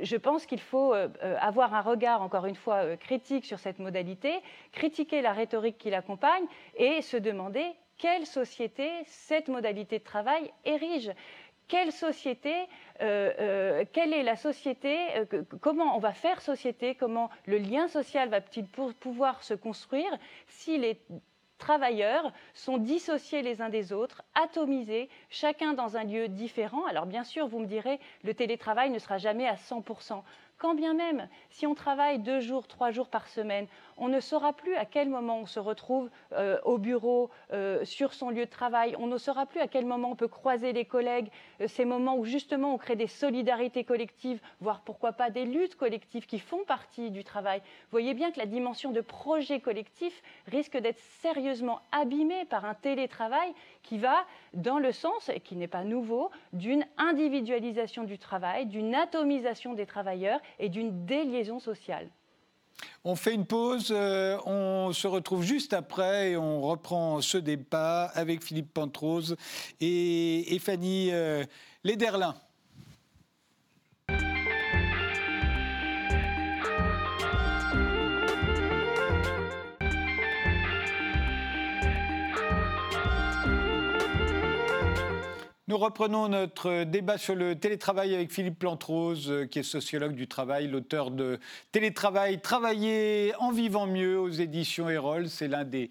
je 0.01 0.15
pense 0.17 0.45
qu'il 0.45 0.59
faut 0.59 0.93
euh, 0.93 1.09
avoir 1.39 1.73
un 1.73 1.81
regard, 1.81 2.21
encore 2.21 2.45
une 2.45 2.55
fois, 2.55 2.97
critique 2.97 3.45
sur 3.45 3.59
cette 3.59 3.79
modalité, 3.79 4.33
critiquer 4.71 5.21
la 5.21 5.33
rhétorique 5.33 5.77
qui 5.77 5.89
l'accompagne 5.89 6.45
et 6.75 7.01
se 7.01 7.17
demander 7.17 7.65
quelle 7.97 8.25
société 8.25 8.89
cette 9.05 9.47
modalité 9.47 9.99
de 9.99 10.03
travail 10.03 10.51
érige 10.65 11.11
quelle 11.67 11.93
société, 11.93 12.53
quelle 12.99 14.13
est 14.13 14.23
la 14.23 14.35
société, 14.35 14.97
comment 15.61 15.95
on 15.95 15.99
va 15.99 16.11
faire 16.11 16.41
société, 16.41 16.95
comment 16.95 17.29
le 17.45 17.59
lien 17.59 17.87
social 17.87 18.27
va-t-il 18.27 18.65
pouvoir 18.67 19.41
se 19.41 19.53
construire 19.53 20.11
s'il 20.47 20.83
est 20.83 20.99
travailleurs 21.61 22.33
sont 22.53 22.77
dissociés 22.77 23.41
les 23.41 23.61
uns 23.61 23.69
des 23.69 23.93
autres, 23.93 24.23
atomisés, 24.35 25.09
chacun 25.29 25.73
dans 25.73 25.95
un 25.95 26.03
lieu 26.03 26.27
différent. 26.27 26.85
Alors 26.87 27.05
bien 27.05 27.23
sûr, 27.23 27.47
vous 27.47 27.59
me 27.59 27.67
direz, 27.67 27.99
le 28.23 28.33
télétravail 28.33 28.89
ne 28.89 28.99
sera 28.99 29.17
jamais 29.17 29.47
à 29.47 29.55
100%. 29.55 30.21
Quand 30.61 30.75
bien 30.75 30.93
même, 30.93 31.27
si 31.49 31.65
on 31.65 31.73
travaille 31.73 32.19
deux 32.19 32.39
jours, 32.39 32.67
trois 32.67 32.91
jours 32.91 33.09
par 33.09 33.27
semaine, 33.27 33.65
on 33.97 34.09
ne 34.09 34.19
saura 34.19 34.53
plus 34.53 34.75
à 34.75 34.85
quel 34.85 35.09
moment 35.09 35.39
on 35.39 35.47
se 35.47 35.59
retrouve 35.59 36.11
euh, 36.33 36.59
au 36.65 36.77
bureau, 36.77 37.31
euh, 37.51 37.83
sur 37.83 38.13
son 38.13 38.29
lieu 38.29 38.45
de 38.45 38.51
travail. 38.51 38.95
On 38.99 39.07
ne 39.07 39.17
saura 39.17 39.47
plus 39.47 39.59
à 39.59 39.67
quel 39.67 39.87
moment 39.87 40.11
on 40.11 40.15
peut 40.15 40.27
croiser 40.27 40.71
les 40.71 40.85
collègues. 40.85 41.31
Euh, 41.61 41.67
ces 41.67 41.83
moments 41.83 42.15
où 42.15 42.25
justement 42.25 42.75
on 42.75 42.77
crée 42.77 42.95
des 42.95 43.07
solidarités 43.07 43.83
collectives, 43.83 44.39
voire 44.59 44.81
pourquoi 44.81 45.13
pas 45.13 45.31
des 45.31 45.45
luttes 45.45 45.75
collectives 45.75 46.27
qui 46.27 46.37
font 46.37 46.63
partie 46.67 47.09
du 47.09 47.23
travail. 47.23 47.59
Vous 47.59 47.91
voyez 47.91 48.13
bien 48.13 48.29
que 48.29 48.37
la 48.37 48.45
dimension 48.45 48.91
de 48.91 49.01
projet 49.01 49.61
collectif 49.61 50.21
risque 50.45 50.77
d'être 50.77 50.99
sérieusement 51.23 51.81
abîmée 51.91 52.45
par 52.45 52.65
un 52.65 52.75
télétravail 52.75 53.51
qui 53.81 53.97
va 53.97 54.25
dans 54.53 54.77
le 54.77 54.91
sens, 54.91 55.29
et 55.29 55.39
qui 55.39 55.55
n'est 55.55 55.67
pas 55.67 55.83
nouveau, 55.83 56.29
d'une 56.53 56.85
individualisation 56.97 58.03
du 58.03 58.19
travail, 58.19 58.67
d'une 58.67 58.93
atomisation 58.93 59.73
des 59.73 59.87
travailleurs 59.87 60.39
et 60.59 60.69
d'une 60.69 61.05
déliaison 61.05 61.59
sociale. 61.59 62.09
On 63.03 63.15
fait 63.15 63.33
une 63.33 63.45
pause, 63.45 63.91
euh, 63.91 64.37
on 64.45 64.91
se 64.93 65.07
retrouve 65.07 65.43
juste 65.43 65.73
après 65.73 66.31
et 66.31 66.37
on 66.37 66.61
reprend 66.61 67.21
ce 67.21 67.37
débat 67.37 68.05
avec 68.05 68.43
Philippe 68.43 68.73
Pantrose 68.73 69.35
et, 69.79 70.57
Fanny 70.59 71.09
euh, 71.11 71.43
Lederlin. 71.83 72.35
Nous 85.71 85.77
reprenons 85.77 86.27
notre 86.27 86.83
débat 86.83 87.17
sur 87.17 87.33
le 87.33 87.55
télétravail 87.55 88.13
avec 88.13 88.29
Philippe 88.29 88.59
Plantrose, 88.59 89.31
euh, 89.31 89.45
qui 89.45 89.59
est 89.59 89.63
sociologue 89.63 90.15
du 90.15 90.27
travail, 90.27 90.67
l'auteur 90.67 91.11
de 91.11 91.39
Télétravail, 91.71 92.41
travailler 92.41 93.31
en 93.39 93.53
vivant 93.53 93.87
mieux 93.87 94.19
aux 94.19 94.27
éditions 94.27 94.89
Erol. 94.89 95.29
C'est 95.29 95.47
l'un 95.47 95.63
des 95.63 95.89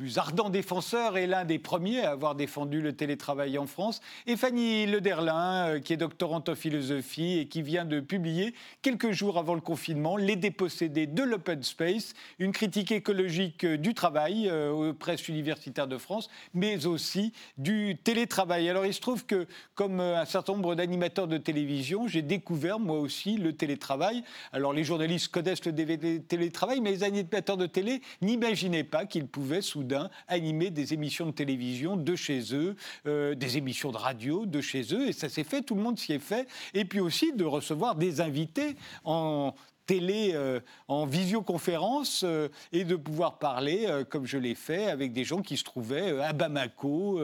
plus 0.00 0.16
ardent 0.16 0.48
défenseur 0.48 1.18
et 1.18 1.26
l'un 1.26 1.44
des 1.44 1.58
premiers 1.58 2.00
à 2.00 2.12
avoir 2.12 2.34
défendu 2.34 2.80
le 2.80 2.94
télétravail 2.94 3.58
en 3.58 3.66
France, 3.66 4.00
et 4.26 4.38
Fanny 4.38 4.86
Lederlin, 4.86 5.66
euh, 5.66 5.78
qui 5.78 5.92
est 5.92 5.98
doctorante 5.98 6.48
en 6.48 6.54
philosophie 6.54 7.36
et 7.36 7.48
qui 7.48 7.60
vient 7.60 7.84
de 7.84 8.00
publier, 8.00 8.54
quelques 8.80 9.10
jours 9.10 9.36
avant 9.36 9.54
le 9.54 9.60
confinement, 9.60 10.16
Les 10.16 10.36
dépossédés 10.36 11.06
de 11.06 11.22
l'open 11.22 11.62
space, 11.62 12.14
une 12.38 12.52
critique 12.52 12.92
écologique 12.92 13.64
euh, 13.64 13.76
du 13.76 13.92
travail 13.92 14.48
euh, 14.48 14.70
aux 14.70 14.94
presses 14.94 15.28
universitaires 15.28 15.86
de 15.86 15.98
France, 15.98 16.30
mais 16.54 16.86
aussi 16.86 17.34
du 17.58 17.98
télétravail. 18.02 18.70
Alors 18.70 18.86
il 18.86 18.94
se 18.94 19.02
trouve 19.02 19.26
que, 19.26 19.46
comme 19.74 20.00
un 20.00 20.24
certain 20.24 20.54
nombre 20.54 20.76
d'animateurs 20.76 21.28
de 21.28 21.36
télévision, 21.36 22.08
j'ai 22.08 22.22
découvert 22.22 22.78
moi 22.78 22.98
aussi 22.98 23.36
le 23.36 23.52
télétravail. 23.52 24.24
Alors 24.54 24.72
les 24.72 24.82
journalistes 24.82 25.28
connaissent 25.28 25.66
le 25.66 26.18
télétravail, 26.20 26.80
mais 26.80 26.90
les 26.90 27.04
animateurs 27.04 27.58
de 27.58 27.66
télé 27.66 28.00
n'imaginaient 28.22 28.82
pas 28.82 29.04
qu'ils 29.04 29.26
pouvaient 29.26 29.60
soudain 29.60 29.89
animer 30.28 30.70
des 30.70 30.94
émissions 30.94 31.26
de 31.26 31.32
télévision 31.32 31.96
de 31.96 32.16
chez 32.16 32.54
eux, 32.54 32.76
euh, 33.06 33.34
des 33.34 33.56
émissions 33.56 33.90
de 33.90 33.96
radio 33.96 34.46
de 34.46 34.60
chez 34.60 34.94
eux, 34.94 35.08
et 35.08 35.12
ça 35.12 35.28
s'est 35.28 35.44
fait, 35.44 35.62
tout 35.62 35.74
le 35.74 35.82
monde 35.82 35.98
s'y 35.98 36.12
est 36.12 36.18
fait, 36.18 36.48
et 36.74 36.84
puis 36.84 37.00
aussi 37.00 37.32
de 37.32 37.44
recevoir 37.44 37.94
des 37.94 38.20
invités 38.20 38.76
en 39.04 39.54
télé 39.90 40.30
euh, 40.34 40.60
en 40.86 41.04
visioconférence 41.04 42.22
euh, 42.22 42.48
et 42.70 42.84
de 42.84 42.94
pouvoir 42.94 43.40
parler, 43.40 43.86
euh, 43.88 44.04
comme 44.04 44.24
je 44.24 44.38
l'ai 44.38 44.54
fait, 44.54 44.86
avec 44.86 45.12
des 45.12 45.24
gens 45.24 45.42
qui 45.42 45.56
se 45.56 45.64
trouvaient 45.64 46.20
à 46.20 46.32
Bamako, 46.32 47.20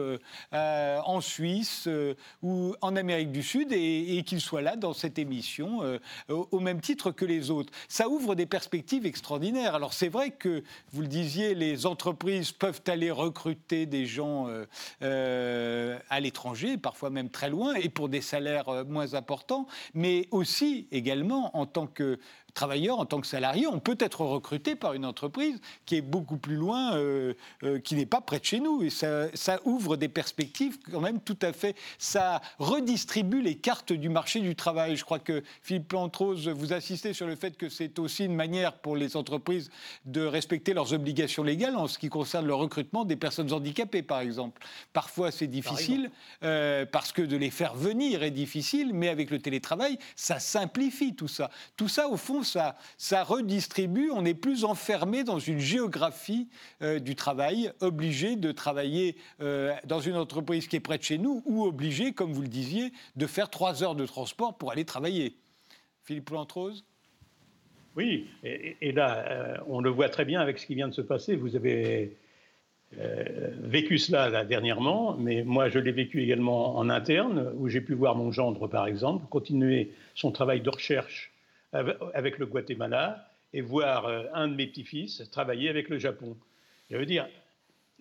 en 0.51 1.21
Suisse 1.21 1.87
ou 2.43 2.75
en 2.81 2.95
Amérique 2.97 3.31
du 3.31 3.41
Sud 3.41 3.71
et, 3.71 4.21
qu'ils 4.25 4.41
soient 4.41 4.61
là 4.61 4.75
dans 4.75 4.93
cette 4.93 5.17
émission 5.17 5.81
au, 6.29 6.59
même 6.59 6.81
titre 6.81 7.11
que 7.11 7.23
les 7.23 7.51
autres. 7.51 7.71
Ça 7.87 8.09
ouvre 8.09 8.35
des 8.35 8.45
perspectives 8.45 9.05
extraordinaires. 9.05 9.75
Alors 9.75 9.93
c'est 9.93 10.09
vrai 10.09 10.31
que, 10.31 10.63
vous 10.91 11.01
le 11.01 11.07
disiez, 11.07 11.55
les 11.55 11.85
entreprises 11.85 12.51
peuvent 12.51 12.81
aller 12.87 13.11
recruter 13.11 13.85
des 13.85 14.05
gens 14.05 14.47
à 15.01 16.19
l'étranger, 16.19 16.77
parfois 16.77 17.09
même 17.09 17.29
très 17.29 17.49
loin, 17.49 17.75
et 17.75 17.89
pour 17.89 18.09
des 18.09 18.21
salaires 18.21 18.85
moins 18.85 19.13
importants, 19.13 19.67
mais 19.93 20.27
aussi 20.31 20.87
également 20.91 21.55
en 21.55 21.65
tant 21.65 21.87
que 21.87 22.19
travailleur, 22.57 22.99
en 22.99 23.05
tant 23.05 23.21
que 23.21 23.27
salarié, 23.27 23.67
on 23.67 23.79
peut 23.79 23.97
être 23.99 24.21
recruté 24.21 24.75
par 24.75 24.93
une 24.93 25.05
entreprise 25.05 25.61
qui 25.85 25.95
est 25.95 26.01
beaucoup 26.01 26.37
plus 26.37 26.55
loin, 26.55 26.95
euh, 26.95 27.35
euh, 27.63 27.77
qui 27.77 27.93
n'est 27.93 28.07
pas 28.07 28.19
près 28.19 28.39
de 28.39 28.45
chez 28.45 28.59
nous. 28.59 28.81
Et 28.81 28.89
ça, 28.89 29.29
ouvre 29.63 29.95
des 29.95 30.07
perspectives 30.07 30.79
quand 30.91 30.99
même 30.99 31.19
tout 31.19 31.37
à 31.43 31.53
fait. 31.53 31.75
Ça 31.99 32.41
redistribue 32.57 33.41
les 33.43 33.55
cartes 33.55 33.93
du 33.93 34.09
marché 34.09 34.39
du 34.39 34.55
travail. 34.55 34.95
Je 34.95 35.05
crois 35.05 35.19
que 35.19 35.43
Philippe 35.61 35.89
Plantrose, 35.89 36.49
vous 36.49 36.73
insistez 36.73 37.13
sur 37.13 37.27
le 37.27 37.35
fait 37.35 37.57
que 37.57 37.69
c'est 37.69 37.99
aussi 37.99 38.25
une 38.25 38.35
manière 38.35 38.73
pour 38.73 38.95
les 38.95 39.15
entreprises 39.15 39.69
de 40.05 40.25
respecter 40.25 40.73
leurs 40.73 40.93
obligations 40.93 41.43
légales 41.43 41.75
en 41.75 41.85
ce 41.85 41.99
qui 41.99 42.09
concerne 42.09 42.47
le 42.47 42.55
recrutement 42.55 43.05
des 43.05 43.17
personnes 43.17 43.53
handicapées, 43.53 44.01
par 44.01 44.21
exemple. 44.21 44.65
Parfois, 44.93 45.29
c'est 45.29 45.45
difficile 45.45 46.09
euh, 46.43 46.87
parce 46.91 47.11
que 47.11 47.21
de 47.21 47.37
les 47.37 47.51
faire 47.51 47.75
venir 47.75 48.23
est 48.23 48.31
difficile, 48.31 48.93
mais 48.95 49.09
avec 49.09 49.29
le 49.29 49.37
télétravail, 49.37 49.99
ça 50.15 50.39
simplifie 50.39 51.13
tout 51.13 51.27
ça. 51.27 51.51
Tout 51.75 51.87
ça, 51.87 52.07
au 52.09 52.17
fond, 52.17 52.41
ça, 52.97 53.23
redistribue. 53.23 54.09
On 54.13 54.25
est 54.25 54.33
plus 54.33 54.63
enfermé 54.63 55.23
dans 55.23 55.39
une 55.39 55.59
géographie 55.59 56.47
euh, 56.81 56.99
du 56.99 57.15
travail, 57.15 57.71
obligé 57.81 58.35
de 58.35 58.51
travailler 58.51 59.15
euh, 59.41 59.73
dans 59.85 59.99
une 59.99 60.15
entreprise 60.15 60.67
qui 60.67 60.75
est 60.75 60.81
près 60.81 60.97
de 60.97 61.03
chez 61.03 61.17
nous 61.17 61.41
ou 61.45 61.63
obligé, 61.65 62.13
comme 62.13 62.33
vous 62.33 62.41
le 62.41 62.47
disiez, 62.47 62.91
de 63.15 63.27
faire 63.27 63.49
trois 63.49 63.83
heures 63.83 63.95
de 63.95 64.05
transport 64.05 64.57
pour 64.57 64.71
aller 64.71 64.85
travailler. 64.85 65.35
Philippe 66.03 66.25
Plantrose 66.25 66.85
Oui, 67.95 68.27
et, 68.43 68.91
là, 68.91 69.25
euh, 69.29 69.57
on 69.67 69.81
le 69.81 69.89
voit 69.89 70.09
très 70.09 70.25
bien 70.25 70.39
avec 70.39 70.57
ce 70.59 70.65
qui 70.65 70.75
vient 70.75 70.87
de 70.87 70.93
se 70.93 71.01
passer. 71.01 71.35
Vous 71.35 71.55
avez 71.55 72.15
vécu 72.93 73.97
cela 73.97 74.45
dernièrement, 74.45 75.17
mais 75.19 75.43
moi 75.43 75.67
je 75.67 75.77
l'ai 75.77 75.91
vécu 75.91 76.23
également 76.23 76.77
en 76.77 76.89
interne, 76.89 77.51
où 77.57 77.67
j'ai 77.67 77.81
pu 77.81 77.93
voir 77.93 78.15
mon 78.15 78.31
gendre, 78.31 78.69
par 78.69 78.87
exemple, 78.87 79.25
continuer 79.29 79.91
son 80.15 80.31
travail 80.31 80.61
de 80.61 80.69
recherche 80.69 81.33
avec 81.73 82.37
le 82.37 82.45
Guatemala 82.45 83.27
et 83.53 83.61
voir 83.61 84.05
euh, 84.05 84.23
un 84.33 84.47
de 84.47 84.55
mes 84.55 84.67
petits-fils 84.67 85.29
travailler 85.31 85.69
avec 85.69 85.89
le 85.89 85.97
Japon. 85.97 86.37
Je 86.89 86.97
veux 86.97 87.05
dire, 87.05 87.27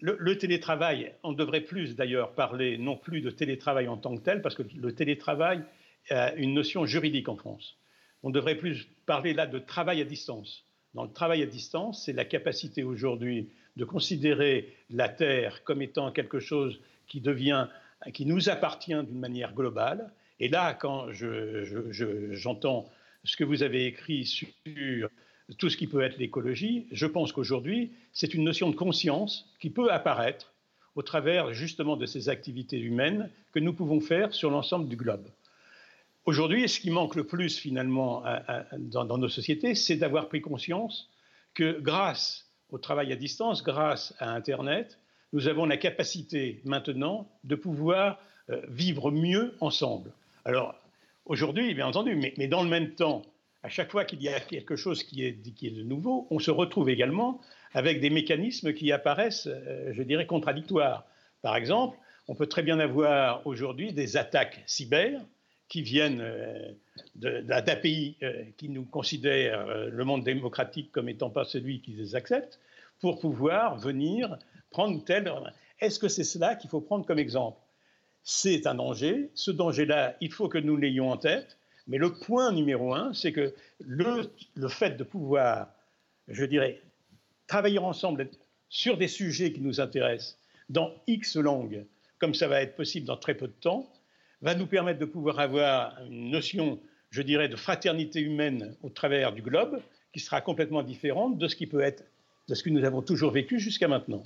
le, 0.01 0.37
télétravail, 0.37 1.15
on 1.23 1.33
devrait 1.33 1.63
plus 1.63 1.97
d'ailleurs 1.97 2.33
parler 2.33 2.77
non 2.79 2.97
plus 2.97 3.21
de 3.21 3.31
télétravail 3.31 3.89
en 3.89 3.97
tant 3.97 4.15
que 4.17 4.23
tel, 4.23 4.43
parce 4.43 4.55
que 4.55 4.63
le 4.77 4.95
télétravail 4.95 5.63
a 6.11 6.35
une 6.35 6.53
notion 6.55 6.85
juridique 6.85 7.29
en 7.29 7.37
France. 7.37 7.77
On 8.23 8.31
devrait 8.31 8.57
plus 8.57 8.89
parler 9.07 9.33
là 9.33 9.47
de 9.47 9.59
travail 9.59 10.01
à 10.01 10.05
distance. 10.05 10.65
Dans 10.95 11.05
le 11.05 11.13
travail 11.13 11.43
à 11.43 11.47
distance, 11.47 12.05
c'est 12.05 12.13
la 12.13 12.25
capacité 12.25 12.85
aujourd'hui 12.85 13.49
de 13.77 13.85
considérer 13.85 14.75
la 14.91 15.09
Terre 15.09 15.65
comme 15.65 15.83
étant 15.83 16.11
quelque 16.13 16.41
chose 16.41 16.81
qui 17.07 17.21
devient, 17.21 17.69
qui 18.13 18.27
nous 18.27 18.49
appartient 18.49 18.95
d'une 18.95 19.19
manière 19.19 19.55
globale. 19.55 20.11
Et 20.41 20.49
là, 20.49 20.75
quand 20.75 21.07
j'entends 21.11 22.91
ce 23.27 23.37
que 23.37 23.45
vous 23.45 23.63
avez 23.63 23.87
écrit 23.87 24.25
sur 24.25 24.49
tout 25.59 25.69
ce 25.69 25.77
qui 25.77 25.87
peut 25.87 26.03
être 26.03 26.19
l'écologie, 26.19 26.87
je 26.93 27.07
pense 27.07 27.33
qu'aujourd'hui, 27.33 27.93
c'est 28.13 28.35
une 28.35 28.45
notion 28.45 28.71
de 28.71 28.77
conscience 28.77 29.49
qui 29.61 29.71
peut 29.71 29.93
apparaître 29.93 30.53
au 30.95 31.03
travers 31.03 31.53
justement 31.53 31.97
de 31.97 32.07
ces 32.07 32.29
activités 32.29 32.79
humaines 32.79 33.31
que 33.53 33.59
nous 33.59 33.75
pouvons 33.75 34.01
faire 34.01 34.33
sur 34.33 34.51
l'ensemble 34.51 34.89
du 34.89 34.97
globe. 34.97 35.29
Aujourd'hui, 36.25 36.69
ce 36.69 36.81
qui 36.81 36.91
manque 36.91 37.15
le 37.15 37.25
plus 37.25 37.59
finalement 37.59 38.25
dans, 38.79 39.19
nos 39.19 39.29
sociétés, 39.29 39.75
c'est 39.75 39.97
d'avoir 39.97 40.29
pris 40.29 40.41
conscience 40.41 41.09
que 41.55 41.81
grâce 41.81 42.51
au 42.71 42.79
travail 42.79 43.13
à 43.13 43.17
distance, 43.17 43.63
grâce 43.63 44.15
à 44.19 44.33
Internet, 44.33 44.99
nous 45.33 45.49
avons 45.49 45.67
la 45.67 45.77
capacité 45.77 46.61
maintenant 46.65 47.29
de 47.45 47.55
pouvoir 47.55 48.19
euh, 48.51 48.61
vivre 48.69 49.11
mieux 49.11 49.55
ensemble. 49.61 50.13
Alors, 50.45 50.75
aujourd'hui, 51.27 51.75
bien 51.75 51.87
entendu, 51.87 52.17
mais, 52.17 52.49
dans 52.49 52.63
le 52.63 52.69
même 52.69 52.95
temps, 52.95 53.23
à 53.63 53.69
chaque 53.69 53.91
fois 53.91 54.05
qu'il 54.05 54.23
y 54.23 54.29
a 54.29 54.41
quelque 54.41 54.77
chose 54.77 55.03
qui 55.03 55.25
est, 55.25 55.33
de 55.33 55.83
nouveau, 55.83 56.27
on 56.31 56.39
se 56.39 56.51
retrouve 56.51 56.89
également 56.89 57.41
avec 57.73 58.01
des 58.01 58.11
mécanismes 58.11 58.73
qui 58.73 58.93
apparaissent, 58.93 59.49
euh, 59.49 59.93
je 59.93 60.03
dirais, 60.03 60.27
contradictoires. 60.27 61.05
Par 61.43 61.57
exemple, 61.57 61.99
on 62.29 62.35
peut 62.35 62.47
très 62.47 62.63
bien 62.63 62.79
avoir 62.79 63.47
aujourd'hui 63.47 63.93
des 63.93 64.17
attaques 64.17 64.63
cyber 64.67 65.21
qui 65.69 65.83
viennent 65.83 66.21
euh, 66.21 67.75
pays 67.83 68.17
euh, 68.23 68.45
qui 68.57 68.69
nous 68.69 68.85
considère 68.85 69.67
le 69.67 70.05
monde 70.05 70.23
démocratique 70.23 70.93
comme 70.93 71.09
étant 71.09 71.31
pas 71.31 71.45
celui 71.45 71.81
qui 71.81 71.93
les 71.93 72.15
accepte, 72.15 72.61
pour 73.01 73.19
pouvoir 73.19 73.77
venir 73.77 74.39
prendre 74.71 75.05
tel. 75.05 75.31
Est-ce 75.81 75.99
que 75.99 76.09
c'est 76.09 76.25
cela 76.25 76.55
qu'il 76.55 76.71
faut 76.71 76.81
prendre 76.81 77.05
comme 77.05 77.19
exemple? 77.19 77.59
C'est 78.29 78.67
un 78.67 78.75
danger. 78.75 79.31
Ce 79.35 79.53
danger-là, 79.53 80.17
il 80.21 80.33
faut 80.33 80.49
que 80.49 80.59
nous 80.59 80.77
l'ayons 80.77 81.13
en 81.13 81.17
tête. 81.17 81.57
Mais 81.87 81.97
le 81.97 82.13
point 82.13 82.53
numéro 82.53 82.93
un, 82.93 83.15
c'est 83.15 83.33
que 83.33 83.55
le, 83.79 84.29
fait 84.69 84.97
de 84.97 85.05
pouvoir, 85.05 85.69
je 86.27 86.45
dirais, 86.45 86.83
travailler 87.47 87.79
ensemble 87.79 88.29
sur 88.69 88.97
des 88.97 89.07
sujets 89.07 89.53
qui 89.53 89.61
nous 89.61 89.81
intéressent 89.81 90.39
dans 90.69 90.93
X 91.07 91.37
langues, 91.37 91.87
comme 92.19 92.35
ça 92.35 92.49
va 92.49 92.61
être 92.63 92.75
possible 92.75 93.07
dans 93.07 93.17
très 93.17 93.35
peu 93.35 93.47
de 93.47 93.53
temps, 93.53 93.89
va 94.43 94.57
nous 94.57 94.67
permettre 94.67 94.99
de 94.99 95.05
pouvoir 95.05 95.39
avoir 95.39 95.97
une 96.11 96.31
notion, 96.31 96.81
je 97.11 97.23
dirais, 97.23 97.49
de 97.49 97.55
fraternité 97.55 98.21
humaine 98.21 98.75
au 98.83 98.89
travers 98.89 99.33
du 99.33 99.43
globe, 99.43 99.81
qui 100.13 100.19
sera 100.19 100.41
complètement 100.41 100.83
différente 100.83 101.39
de 101.39 101.47
ce 101.47 101.55
qui 101.55 101.69
peut 101.69 101.81
être, 101.81 102.03
de 102.49 102.57
ce 102.57 102.65
que 102.65 102.71
nous 102.71 102.85
avons 102.85 103.03
toujours 103.03 103.31
vécu 103.31 103.61
jusqu'à 103.61 103.87
maintenant. 103.87 104.25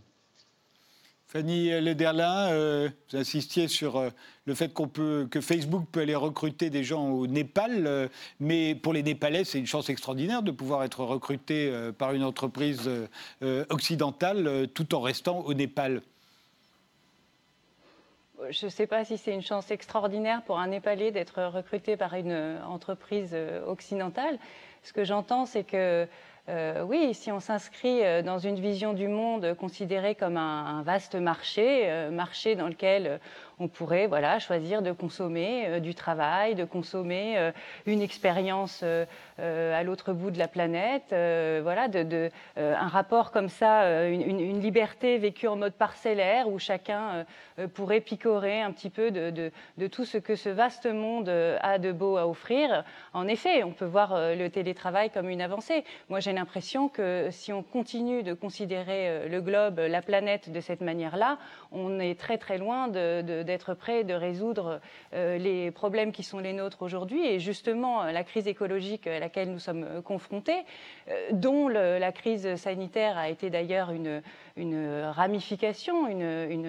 Fanny 1.33 1.71
Lederlin, 1.81 2.51
euh, 2.51 2.89
vous 3.09 3.19
insistiez 3.19 3.69
sur 3.69 3.97
euh, 3.99 4.11
le 4.47 4.55
fait 4.57 4.75
qu'on 4.75 4.89
peut, 4.89 5.29
que 5.31 5.41
Facebook 5.41 5.85
peut 5.93 6.01
aller 6.01 6.17
recruter 6.17 6.71
des 6.71 6.83
gens 6.83 7.09
au 7.09 7.29
Népal, 7.29 7.87
euh, 7.87 8.09
mais 8.41 8.75
pour 8.75 8.93
les 8.93 9.05
Népalais, 9.05 9.45
c'est 9.45 9.61
une 9.61 9.67
chance 9.67 9.91
extraordinaire 9.91 10.43
de 10.43 10.51
pouvoir 10.51 10.83
être 10.83 11.05
recruté 11.05 11.73
par 11.97 12.15
une 12.15 12.25
entreprise 12.25 12.91
occidentale 13.69 14.69
tout 14.75 14.93
en 14.93 15.01
restant 15.01 15.41
au 15.41 15.55
Népal. 15.55 16.03
Je 18.51 18.67
ne 18.67 18.71
sais 18.71 18.89
pas 18.89 19.05
si 19.05 19.17
c'est 19.17 19.33
une 19.33 19.43
chance 19.43 19.71
extraordinaire 19.71 20.43
pour 20.43 20.59
un 20.59 20.67
Népalais 20.67 21.13
d'être 21.13 21.45
recruté 21.45 21.97
par 21.97 22.15
une 22.15 22.59
entreprise 22.67 23.37
occidentale. 23.69 24.39
Ce 24.83 24.93
que 24.93 25.05
j'entends, 25.05 25.47
c'est 25.47 25.65
que 25.65 26.09
euh, 26.51 26.83
oui, 26.83 27.15
si 27.15 27.31
on 27.31 27.39
s'inscrit 27.39 28.05
euh, 28.05 28.23
dans 28.23 28.39
une 28.39 28.59
vision 28.59 28.93
du 28.93 29.07
monde 29.07 29.55
considérée 29.55 30.17
comme 30.17 30.37
un, 30.37 30.83
vaste 30.83 31.15
marché, 31.15 31.89
euh, 31.89 32.11
marché 32.11 32.57
dans 32.57 32.67
lequel 32.67 33.21
on 33.61 33.69
pourrait 33.69 34.07
voilà, 34.07 34.39
choisir 34.39 34.83
de 34.83 34.93
consommer 34.93 35.81
du 35.81 35.95
travail, 35.95 36.55
de 36.55 36.65
consommer 36.65 37.53
une 37.87 38.03
expérience 38.03 38.83
à 39.39 39.83
l'autre 39.83 40.13
bout 40.13 40.31
de 40.31 40.39
la 40.39 40.49
planète, 40.49 41.15
voilà, 41.63 41.89
de, 41.89 42.31
un 42.57 42.89
rapport 42.89 43.31
comme 43.31 43.49
ça, 43.49 44.09
une, 44.09 44.61
liberté 44.61 45.19
vécue 45.19 45.47
en 45.47 45.57
mode 45.57 45.75
parcellaire 45.75 46.49
où 46.49 46.59
chacun 46.59 47.25
pourrait 47.75 48.01
picorer 48.01 48.61
un 48.61 48.73
petit 48.73 48.91
peu 48.91 49.11
de, 49.11 49.51
de, 49.77 49.87
tout 49.87 50.05
ce 50.05 50.19
que 50.19 50.35
ce 50.35 50.49
vaste 50.49 50.87
monde 50.87 51.29
a 51.29 51.79
de 51.79 51.93
beau 51.93 52.17
à 52.17 52.27
offrir. 52.27 52.85
En 53.13 53.29
effet, 53.29 53.63
on 53.63 53.73
peut 53.73 53.85
voir 53.85 54.15
le 54.17 54.49
télétravail 54.49 55.11
comme 55.11 55.29
une 55.29 55.43
avancée. 55.43 55.85
Moi, 56.09 56.21
j'ai 56.21 56.33
l'impression 56.33 56.89
que 56.89 57.29
si 57.31 57.53
on 57.53 57.63
continue 57.63 58.23
de 58.23 58.35
considérer 58.35 59.09
euh, 59.09 59.29
le 59.29 59.41
globe, 59.41 59.79
la 59.79 60.03
planète 60.03 60.51
de 60.51 60.61
cette 60.61 60.81
manière-là, 60.81 61.39
on 61.73 62.01
est 62.01 62.19
très 62.19 62.39
très 62.39 62.59
loin 62.59 62.89
d'être 63.51 63.75
prêt 63.75 64.05
de 64.05 64.15
résoudre 64.15 64.81
euh, 65.13 65.37
les 65.39 65.71
problèmes 65.73 66.13
qui 66.13 66.23
sont 66.23 66.39
les 66.39 66.53
nôtres 66.53 66.83
aujourd'hui. 66.83 67.27
Et 67.27 67.41
justement, 67.41 68.05
la 68.05 68.23
crise 68.23 68.47
écologique 68.47 69.07
à 69.07 69.19
laquelle 69.19 69.51
nous 69.51 69.59
sommes 69.59 69.85
euh, 69.85 70.01
confrontés, 70.01 70.63
dont 71.33 71.69
la 71.69 72.13
crise 72.13 72.55
sanitaire 72.55 73.19
a 73.19 73.29
été 73.29 73.51
d'ailleurs 73.51 73.91
une, 73.91 74.23
une 74.57 75.03
ramification, 75.11 76.07
une, 76.07 76.23
une, 76.23 76.67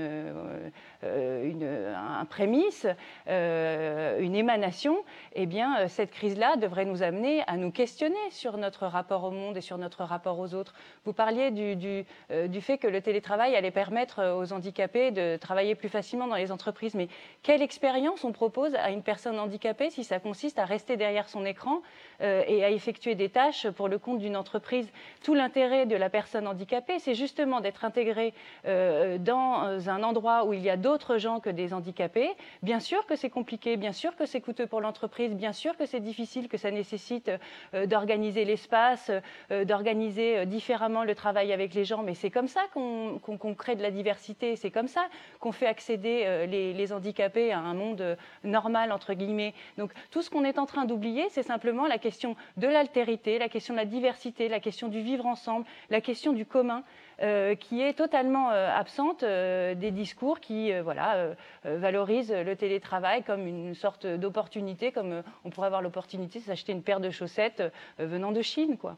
euh, 1.04 1.96
un 1.96 2.26
prémisse, 2.26 2.88
euh, 3.28 4.20
une 4.20 4.36
émanation, 4.36 4.98
eh 5.34 5.46
bien, 5.46 5.88
cette 5.88 6.12
crise-là 6.12 6.56
devrait 6.58 6.86
nous 6.86 7.04
amener 7.04 7.42
à 7.48 7.58
nous 7.58 7.72
questionner 7.72 8.16
sur 8.30 8.58
notre 8.58 8.86
rapport 8.86 9.24
au 9.24 9.32
monde 9.32 9.58
et 9.58 9.62
sur 9.62 9.78
notre 9.78 10.04
rapport 10.04 10.40
aux 10.40 10.54
autres. 10.54 10.74
Vous 11.06 11.14
parliez 11.14 11.52
du, 11.52 11.76
du, 11.76 12.06
euh, 12.32 12.48
du 12.48 12.62
fait 12.62 12.78
que 12.78 12.88
le 12.88 13.02
télétravail 13.02 13.56
allait 13.56 13.72
permettre 13.72 14.36
aux 14.36 14.54
handicapés 14.54 15.12
de 15.12 15.38
travailler 15.38 15.76
plus 15.76 15.90
facilement 15.90 16.28
dans 16.28 16.36
les 16.36 16.52
entreprises, 16.52 16.61
mais 16.94 17.08
quelle 17.44 17.62
expérience 17.62 18.24
on 18.24 18.32
propose 18.32 18.76
à 18.76 18.92
une 18.92 19.04
personne 19.04 19.40
handicapée 19.40 19.90
si 19.90 20.04
ça 20.04 20.20
consiste 20.20 20.60
à 20.60 20.66
rester 20.66 20.98
derrière 20.98 21.30
son 21.30 21.46
écran 21.46 21.82
et 22.22 22.64
à 22.64 22.70
effectuer 22.70 23.16
des 23.16 23.30
tâches 23.30 23.68
pour 23.70 23.88
le 23.88 23.98
compte 23.98 24.20
d'une 24.20 24.36
entreprise? 24.36 24.88
Tout 25.24 25.34
l'intérêt 25.34 25.86
de 25.86 25.96
la 25.96 26.10
personne 26.10 26.48
handicapée, 26.48 27.00
c'est 27.00 27.16
justement 27.16 27.62
d'être 27.62 27.86
intégré 27.86 28.34
euh, 28.66 29.18
dans 29.18 29.90
un 29.90 30.04
endroit 30.04 30.46
où 30.46 30.54
il 30.54 30.62
y 30.62 30.70
a 30.70 30.78
d'autres 30.78 31.18
gens 31.18 31.40
que 31.40 31.50
des 31.50 31.74
handicapés. 31.74 32.32
Bien 32.62 32.80
sûr 32.80 33.06
que 33.06 33.16
c'est 33.16 33.30
compliqué, 33.30 33.78
bien 33.78 33.94
sûr 33.94 34.16
que 34.16 34.26
c'est 34.26 34.42
coûteux 34.42 34.68
pour 34.68 34.82
l'entreprise, 34.82 35.34
bien 35.34 35.54
sûr 35.54 35.78
que 35.78 35.86
c'est 35.86 36.00
difficile, 36.00 36.48
que 36.48 36.58
ça 36.58 36.72
nécessite 36.72 37.32
euh, 37.74 37.86
d'organiser 37.86 38.46
l'espace, 38.46 39.12
euh, 39.52 39.66
d'organiser 39.66 40.46
différemment 40.46 41.04
le 41.04 41.16
travail 41.16 41.54
avec 41.54 41.74
les 41.74 41.86
gens, 41.86 42.04
mais 42.04 42.14
c'est 42.14 42.30
comme 42.30 42.48
ça 42.48 42.62
qu'on 42.74 43.56
crée 43.56 43.76
de 43.76 43.82
la 43.82 43.92
diversité, 43.92 44.56
c'est 44.56 44.72
comme 44.72 44.88
ça 44.88 45.08
qu'on 45.40 45.52
fait 45.52 45.68
accéder 45.68 46.46
les, 46.52 46.74
les, 46.74 46.94
handicapés 46.94 47.52
à 47.52 47.60
un 47.60 47.74
monde 47.74 48.18
normal, 48.44 48.92
entre 48.92 49.14
guillemets. 49.14 49.54
Donc 49.78 49.92
tout 50.12 50.22
ce 50.22 50.30
qu'on 50.30 50.44
est 50.44 50.60
en 50.60 50.66
train 50.66 50.86
d'oublier, 50.86 51.28
c'est 51.30 51.44
simplement 51.44 51.88
la 51.88 51.98
question 51.98 52.36
de 52.58 52.68
l'altérité, 52.68 53.40
la 53.40 53.50
question 53.50 53.74
de 53.74 53.80
la 53.80 53.86
diversité, 53.86 54.50
la 54.50 54.60
question 54.60 54.88
du 54.88 55.02
vivre 55.02 55.26
ensemble, 55.26 55.66
la 55.90 56.02
question 56.02 56.34
du 56.34 56.46
commun. 56.46 56.84
Euh, 57.22 57.54
qui 57.54 57.82
est 57.82 57.94
totalement 57.94 58.50
euh, 58.50 58.68
absente 58.68 59.22
euh, 59.22 59.76
des 59.76 59.92
discours 59.92 60.40
qui 60.40 60.72
voilà, 60.82 61.36
valorisent 61.64 62.32
le 62.32 62.56
télétravail 62.56 63.24
comme 63.24 63.46
une 63.46 63.76
sorte 63.76 64.08
d'opportunité, 64.08 64.92
comme 64.92 65.22
on 65.44 65.52
pourrait 65.52 65.68
avoir 65.68 65.84
l'opportunité 65.84 66.40
de 66.40 66.46
s'acheter 66.46 66.72
une 66.72 66.82
paire 66.82 67.00
de 67.00 67.12
chaussettes 67.12 67.64
venant 68.00 68.32
de 68.32 68.42
Chine. 68.42 68.78
Quoi. 68.78 68.98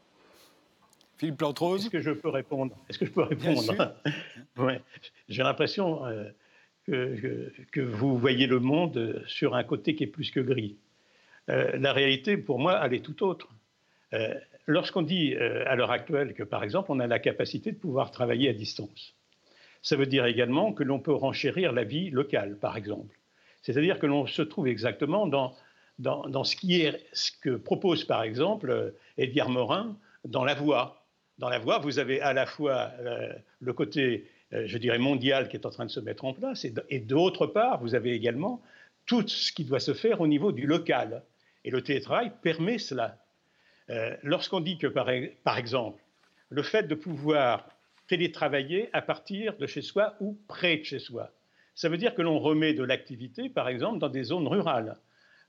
Philippe 1.18 1.36
Plantrose 1.36 1.82
Est-ce 1.82 1.90
que 1.90 2.00
je 2.00 2.10
peux 2.12 2.30
répondre? 2.30 2.74
Est-ce 2.88 2.98
que 2.98 3.04
je 3.04 3.12
peux 3.12 3.22
répondre? 3.22 3.94
ouais. 4.56 4.80
J'ai 5.28 5.42
l'impression 5.42 6.00
que, 6.86 7.80
vous 7.80 8.18
voyez 8.18 8.46
le 8.46 8.60
monde 8.60 9.22
sur 9.26 9.54
un 9.54 9.64
côté 9.64 9.94
qui 9.94 10.04
est 10.04 10.08
plus 10.08 10.30
que 10.30 10.40
gris. 10.40 10.76
la 11.48 11.92
réalité, 11.92 12.36
pour 12.36 12.58
moi, 12.58 12.80
elle 12.84 12.94
est 12.94 13.04
tout 13.04 13.24
autre. 13.24 13.48
Lorsqu'on 14.66 15.02
dit 15.02 15.34
euh, 15.34 15.64
à 15.66 15.76
l'heure 15.76 15.90
actuelle 15.90 16.32
que, 16.32 16.42
par 16.42 16.64
exemple, 16.64 16.90
on 16.90 17.00
a 17.00 17.06
la 17.06 17.18
capacité 17.18 17.72
de 17.72 17.76
pouvoir 17.76 18.10
travailler 18.10 18.48
à 18.48 18.54
distance, 18.54 19.14
ça 19.82 19.96
veut 19.96 20.06
dire 20.06 20.24
également 20.24 20.72
que 20.72 20.82
l'on 20.82 20.98
peut 20.98 21.12
renchérir 21.12 21.72
la 21.72 21.84
vie 21.84 22.08
locale, 22.10 22.56
par 22.56 22.76
exemple. 22.76 23.18
C'est-à-dire 23.60 23.98
que 23.98 24.06
l'on 24.06 24.26
se 24.26 24.40
trouve 24.40 24.66
exactement 24.66 25.26
dans, 25.26 25.54
dans, 25.98 26.44
ce, 26.44 26.56
qui 26.56 26.80
est, 26.80 27.04
ce 27.12 27.30
que 27.42 27.56
propose, 27.56 28.04
par 28.04 28.22
exemple, 28.22 28.70
euh, 28.70 28.90
Edgar 29.18 29.50
Morin 29.50 29.98
dans 30.24 30.44
La 30.44 30.54
Voix. 30.54 31.04
Dans 31.36 31.50
La 31.50 31.58
Voix, 31.58 31.78
vous 31.78 31.98
avez 31.98 32.22
à 32.22 32.32
la 32.32 32.46
fois 32.46 32.92
euh, 33.00 33.34
le 33.60 33.72
côté, 33.74 34.30
je 34.66 34.78
dirais, 34.78 34.98
mondial 34.98 35.48
qui 35.48 35.56
est 35.56 35.66
en 35.66 35.70
train 35.70 35.86
de 35.86 35.90
se 35.90 36.00
mettre 36.00 36.24
en 36.24 36.32
place, 36.32 36.66
et 36.88 37.00
d'autre 37.00 37.46
part, 37.46 37.80
vous 37.80 37.94
avez 37.94 38.12
également 38.12 38.62
tout 39.06 39.26
ce 39.26 39.52
qui 39.52 39.64
doit 39.64 39.80
se 39.80 39.94
faire 39.94 40.20
au 40.20 40.26
niveau 40.26 40.52
du 40.52 40.66
local. 40.66 41.22
Et 41.64 41.70
le 41.70 41.82
télétravail 41.82 42.32
permet 42.42 42.78
cela. 42.78 43.18
Euh, 43.90 44.16
lorsqu'on 44.22 44.60
dit 44.60 44.78
que, 44.78 44.86
par, 44.86 45.58
exemple, 45.58 46.02
le 46.48 46.62
fait 46.62 46.84
de 46.84 46.94
pouvoir 46.94 47.68
télétravailler 48.08 48.88
à 48.92 49.02
partir 49.02 49.56
de 49.56 49.66
chez 49.66 49.82
soi 49.82 50.14
ou 50.20 50.38
près 50.48 50.78
de 50.78 50.84
chez 50.84 50.98
soi, 50.98 51.30
ça 51.74 51.88
veut 51.88 51.96
dire 51.96 52.14
que 52.14 52.22
l'on 52.22 52.38
remet 52.38 52.72
de 52.74 52.84
l'activité, 52.84 53.48
par 53.48 53.68
exemple, 53.68 53.98
dans 53.98 54.08
des 54.08 54.24
zones 54.24 54.46
rurales. 54.46 54.96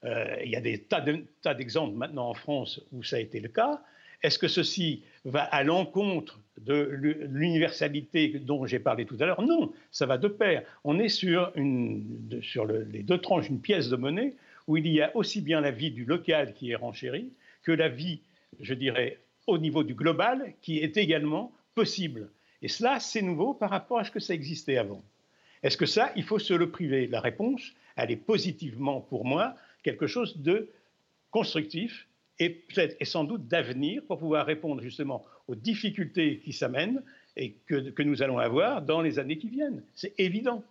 Euh, 0.04 0.38
il 0.44 0.52
y 0.52 0.56
a 0.56 0.62
des 0.62 0.84
tas 0.84 1.54
d'exemples 1.54 1.96
maintenant 1.96 2.30
en 2.30 2.34
France 2.34 2.82
où 2.92 3.04
ça 3.04 3.18
a 3.18 3.20
été 3.20 3.40
le 3.40 3.50
cas. 3.50 3.82
Est-ce 4.22 4.40
que 4.40 4.48
ceci 4.48 5.04
va 5.26 5.44
à 5.44 5.64
l'encontre 5.64 6.40
de 6.58 6.90
l'universalité 7.30 8.40
dont 8.40 8.66
j'ai 8.66 8.80
parlé 8.80 9.06
tout 9.06 9.18
à 9.20 9.26
l'heure 9.26 9.42
Non, 9.42 9.74
ça 9.92 10.06
va 10.06 10.18
de 10.18 10.28
pair. 10.28 10.64
On 10.84 11.00
est 11.00 11.10
sur, 11.10 11.52
les 11.56 13.04
deux 13.04 13.18
tranches 13.18 13.50
d'une 13.50 13.60
pièce 13.60 13.90
de 13.90 13.96
monnaie 13.96 14.36
où 14.68 14.78
il 14.78 14.88
y 14.88 15.02
a 15.02 15.16
aussi 15.16 15.42
bien 15.42 15.62
la 15.62 15.72
vie 15.72 15.92
du 15.92 16.06
local 16.06 16.54
qui 16.54 16.72
est 16.72 16.76
renchérie 16.76 17.32
que 17.64 17.72
la 17.72 17.90
vie, 17.90 18.22
je 18.60 18.74
dirais, 18.74 19.20
au 19.48 19.58
niveau 19.58 19.84
du 19.84 19.94
global, 19.94 20.54
qui 20.62 20.80
est 20.80 20.98
également 20.98 21.52
possible. 21.74 22.30
Et 22.62 22.68
cela, 22.68 23.00
c'est 23.00 23.22
nouveau 23.22 23.54
par 23.54 23.70
rapport 23.70 24.00
à 24.00 24.04
ce 24.04 24.12
que 24.12 24.20
ça 24.20 24.34
existait 24.34 24.78
avant. 24.78 25.04
Est-ce 25.62 25.78
que 25.78 25.86
ça, 25.86 26.12
il 26.16 26.24
faut 26.24 26.40
se 26.40 26.54
le 26.54 26.70
priver? 26.70 27.08
La 27.08 27.20
réponse, 27.20 27.74
elle 27.96 28.12
est 28.12 28.16
positivement 28.16 29.02
pour 29.02 29.26
moi 29.26 29.56
quelque 29.84 30.08
chose 30.08 30.38
de 30.38 30.70
constructif 31.32 32.08
et 32.40 33.06
sans 33.06 33.24
doute 33.24 33.48
d'avenir 33.48 34.04
pour 34.08 34.20
pouvoir 34.20 34.46
répondre 34.46 34.82
justement 34.82 35.26
aux 35.48 35.56
difficultés 35.56 36.40
qui 36.44 36.54
s'amènent 36.54 37.02
et 37.38 37.54
que, 37.66 37.90
que, 37.90 38.04
nous 38.04 38.22
allons 38.22 38.38
avoir 38.38 38.82
dans 38.82 39.02
les 39.02 39.20
années 39.20 39.38
qui 39.38 39.50
viennent. 39.50 39.84
C'est 39.94 40.14
évident. 40.18 40.64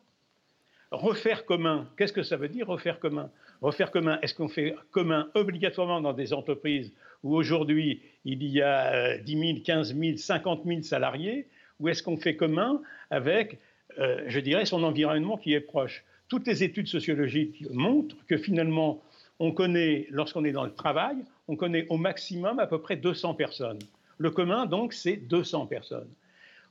Refaire 0.90 1.44
commun, 1.44 1.88
qu'est-ce 1.96 2.12
que 2.12 2.22
ça 2.22 2.36
veut 2.36 2.48
dire 2.48 2.66
refaire 2.66 3.00
commun? 3.00 3.30
Refaire 3.60 3.90
commun, 3.90 4.18
est-ce 4.22 4.34
qu'on 4.34 4.48
fait 4.48 4.74
commun 4.90 5.28
obligatoirement 5.34 6.00
dans 6.00 6.12
des 6.12 6.32
entreprises 6.32 6.92
où 7.22 7.34
aujourd'hui 7.34 8.02
il 8.24 8.42
y 8.44 8.62
a 8.62 9.18
10 9.18 9.38
000, 9.38 9.58
15 9.64 9.96
000, 9.96 10.16
50 10.16 10.62
000 10.64 10.82
salariés, 10.82 11.48
ou 11.80 11.88
est-ce 11.88 12.02
qu'on 12.02 12.16
fait 12.16 12.36
commun 12.36 12.80
avec, 13.10 13.58
euh, 13.98 14.22
je 14.26 14.40
dirais, 14.40 14.66
son 14.66 14.82
environnement 14.82 15.36
qui 15.36 15.54
est 15.54 15.60
proche? 15.60 16.04
Toutes 16.28 16.46
les 16.46 16.62
études 16.62 16.88
sociologiques 16.88 17.64
montrent 17.70 18.24
que 18.26 18.36
finalement, 18.36 19.02
on 19.40 19.52
connaît, 19.52 20.06
lorsqu'on 20.10 20.44
est 20.44 20.52
dans 20.52 20.64
le 20.64 20.72
travail, 20.72 21.16
on 21.48 21.56
connaît 21.56 21.86
au 21.88 21.96
maximum 21.96 22.58
à 22.58 22.66
peu 22.66 22.80
près 22.80 22.96
200 22.96 23.34
personnes. 23.34 23.78
Le 24.18 24.30
commun, 24.30 24.66
donc, 24.66 24.92
c'est 24.92 25.16
200 25.16 25.66
personnes. 25.66 26.08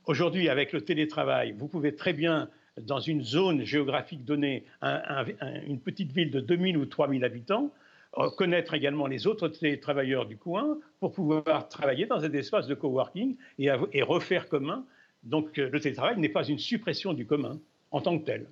Aujourd'hui, 0.06 0.48
avec 0.48 0.72
le 0.72 0.80
télétravail, 0.80 1.54
vous 1.56 1.68
pouvez 1.68 1.94
très 1.94 2.12
bien 2.12 2.48
dans 2.80 3.00
une 3.00 3.22
zone 3.22 3.64
géographique 3.64 4.24
donnée, 4.24 4.64
une 4.82 5.78
petite 5.78 6.12
ville 6.12 6.30
de 6.30 6.40
2000 6.40 6.76
ou 6.76 6.86
3000 6.86 7.24
habitants, 7.24 7.70
euh, 8.18 8.30
connaître 8.30 8.74
également 8.74 9.06
les 9.06 9.26
autres 9.26 9.48
travailleurs 9.80 10.26
du 10.26 10.36
coin 10.36 10.78
pour 11.00 11.12
pouvoir 11.12 11.68
travailler 11.68 12.06
dans 12.06 12.24
un 12.24 12.32
espace 12.32 12.66
de 12.66 12.74
coworking 12.74 13.36
et, 13.58 13.68
et 13.92 14.02
refaire 14.02 14.48
commun 14.48 14.84
Donc 15.24 15.56
le 15.56 15.80
télétravail 15.80 16.18
n'est 16.18 16.28
pas 16.28 16.44
une 16.44 16.58
suppression 16.58 17.12
du 17.12 17.26
commun 17.26 17.58
en 17.90 18.00
tant 18.00 18.16
que 18.18 18.24
tel. 18.24 18.46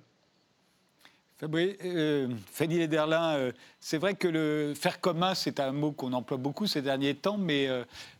Fabri, 1.43 1.75
euh, 1.83 2.29
Fanny 2.53 2.79
Lederlin, 2.79 3.51
c'est 3.81 3.97
vrai 3.97 4.13
que 4.13 4.29
le 4.29 4.73
faire 4.75 5.01
commun, 5.01 5.35
c'est 5.35 5.59
un 5.59 5.73
mot 5.73 5.91
qu'on 5.91 6.13
emploie 6.13 6.37
beaucoup 6.37 6.67
ces 6.67 6.81
derniers 6.81 7.15
temps, 7.15 7.37
mais 7.37 7.67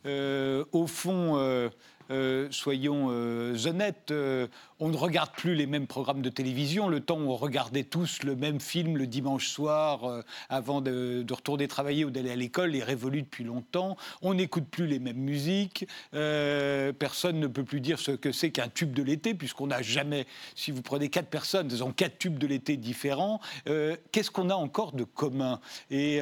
au 0.04 0.86
fond, 0.86 1.70
euh, 2.10 2.48
soyons 2.50 3.08
euh, 3.10 3.56
honnêtes, 3.66 4.10
euh, 4.10 4.46
on 4.78 4.88
ne 4.88 4.96
regarde 4.96 5.30
plus 5.32 5.54
les 5.54 5.66
mêmes 5.66 5.86
programmes 5.86 6.20
de 6.20 6.28
télévision. 6.28 6.88
Le 6.88 7.00
temps 7.00 7.18
où 7.18 7.30
on 7.30 7.36
regardait 7.36 7.84
tous 7.84 8.22
le 8.22 8.36
même 8.36 8.60
film 8.60 8.96
le 8.96 9.06
dimanche 9.06 9.48
soir 9.48 10.22
avant 10.48 10.80
de, 10.80 11.24
retourner 11.30 11.68
travailler 11.68 12.04
ou 12.04 12.10
d'aller 12.10 12.30
à 12.30 12.36
l'école 12.36 12.76
est 12.76 12.82
révolu 12.82 13.22
depuis 13.22 13.44
longtemps. 13.44 13.96
On 14.20 14.34
n'écoute 14.34 14.66
plus 14.70 14.86
les 14.86 14.98
mêmes 14.98 15.16
musiques. 15.16 15.86
personne 16.10 17.40
ne 17.40 17.46
peut 17.46 17.64
plus 17.64 17.80
dire 17.80 17.98
ce 17.98 18.10
que 18.10 18.32
c'est 18.32 18.50
qu'un 18.50 18.68
tube 18.68 18.92
de 18.92 19.02
l'été, 19.02 19.34
puisqu'on 19.34 19.68
n'a 19.68 19.80
jamais, 19.80 20.26
si 20.54 20.70
vous 20.70 20.82
prenez 20.82 21.08
quatre 21.08 21.28
personnes, 21.28 21.68
elles 21.70 21.84
ont 21.84 21.92
quatre 21.92 22.18
tubes 22.18 22.38
de 22.38 22.46
l'été 22.46 22.76
différents. 22.76 23.40
Qu'est-ce 23.64 24.30
qu'on 24.30 24.50
a 24.50 24.54
encore 24.54 24.92
de 24.92 25.04
commun? 25.04 25.60
Et, 25.90 26.20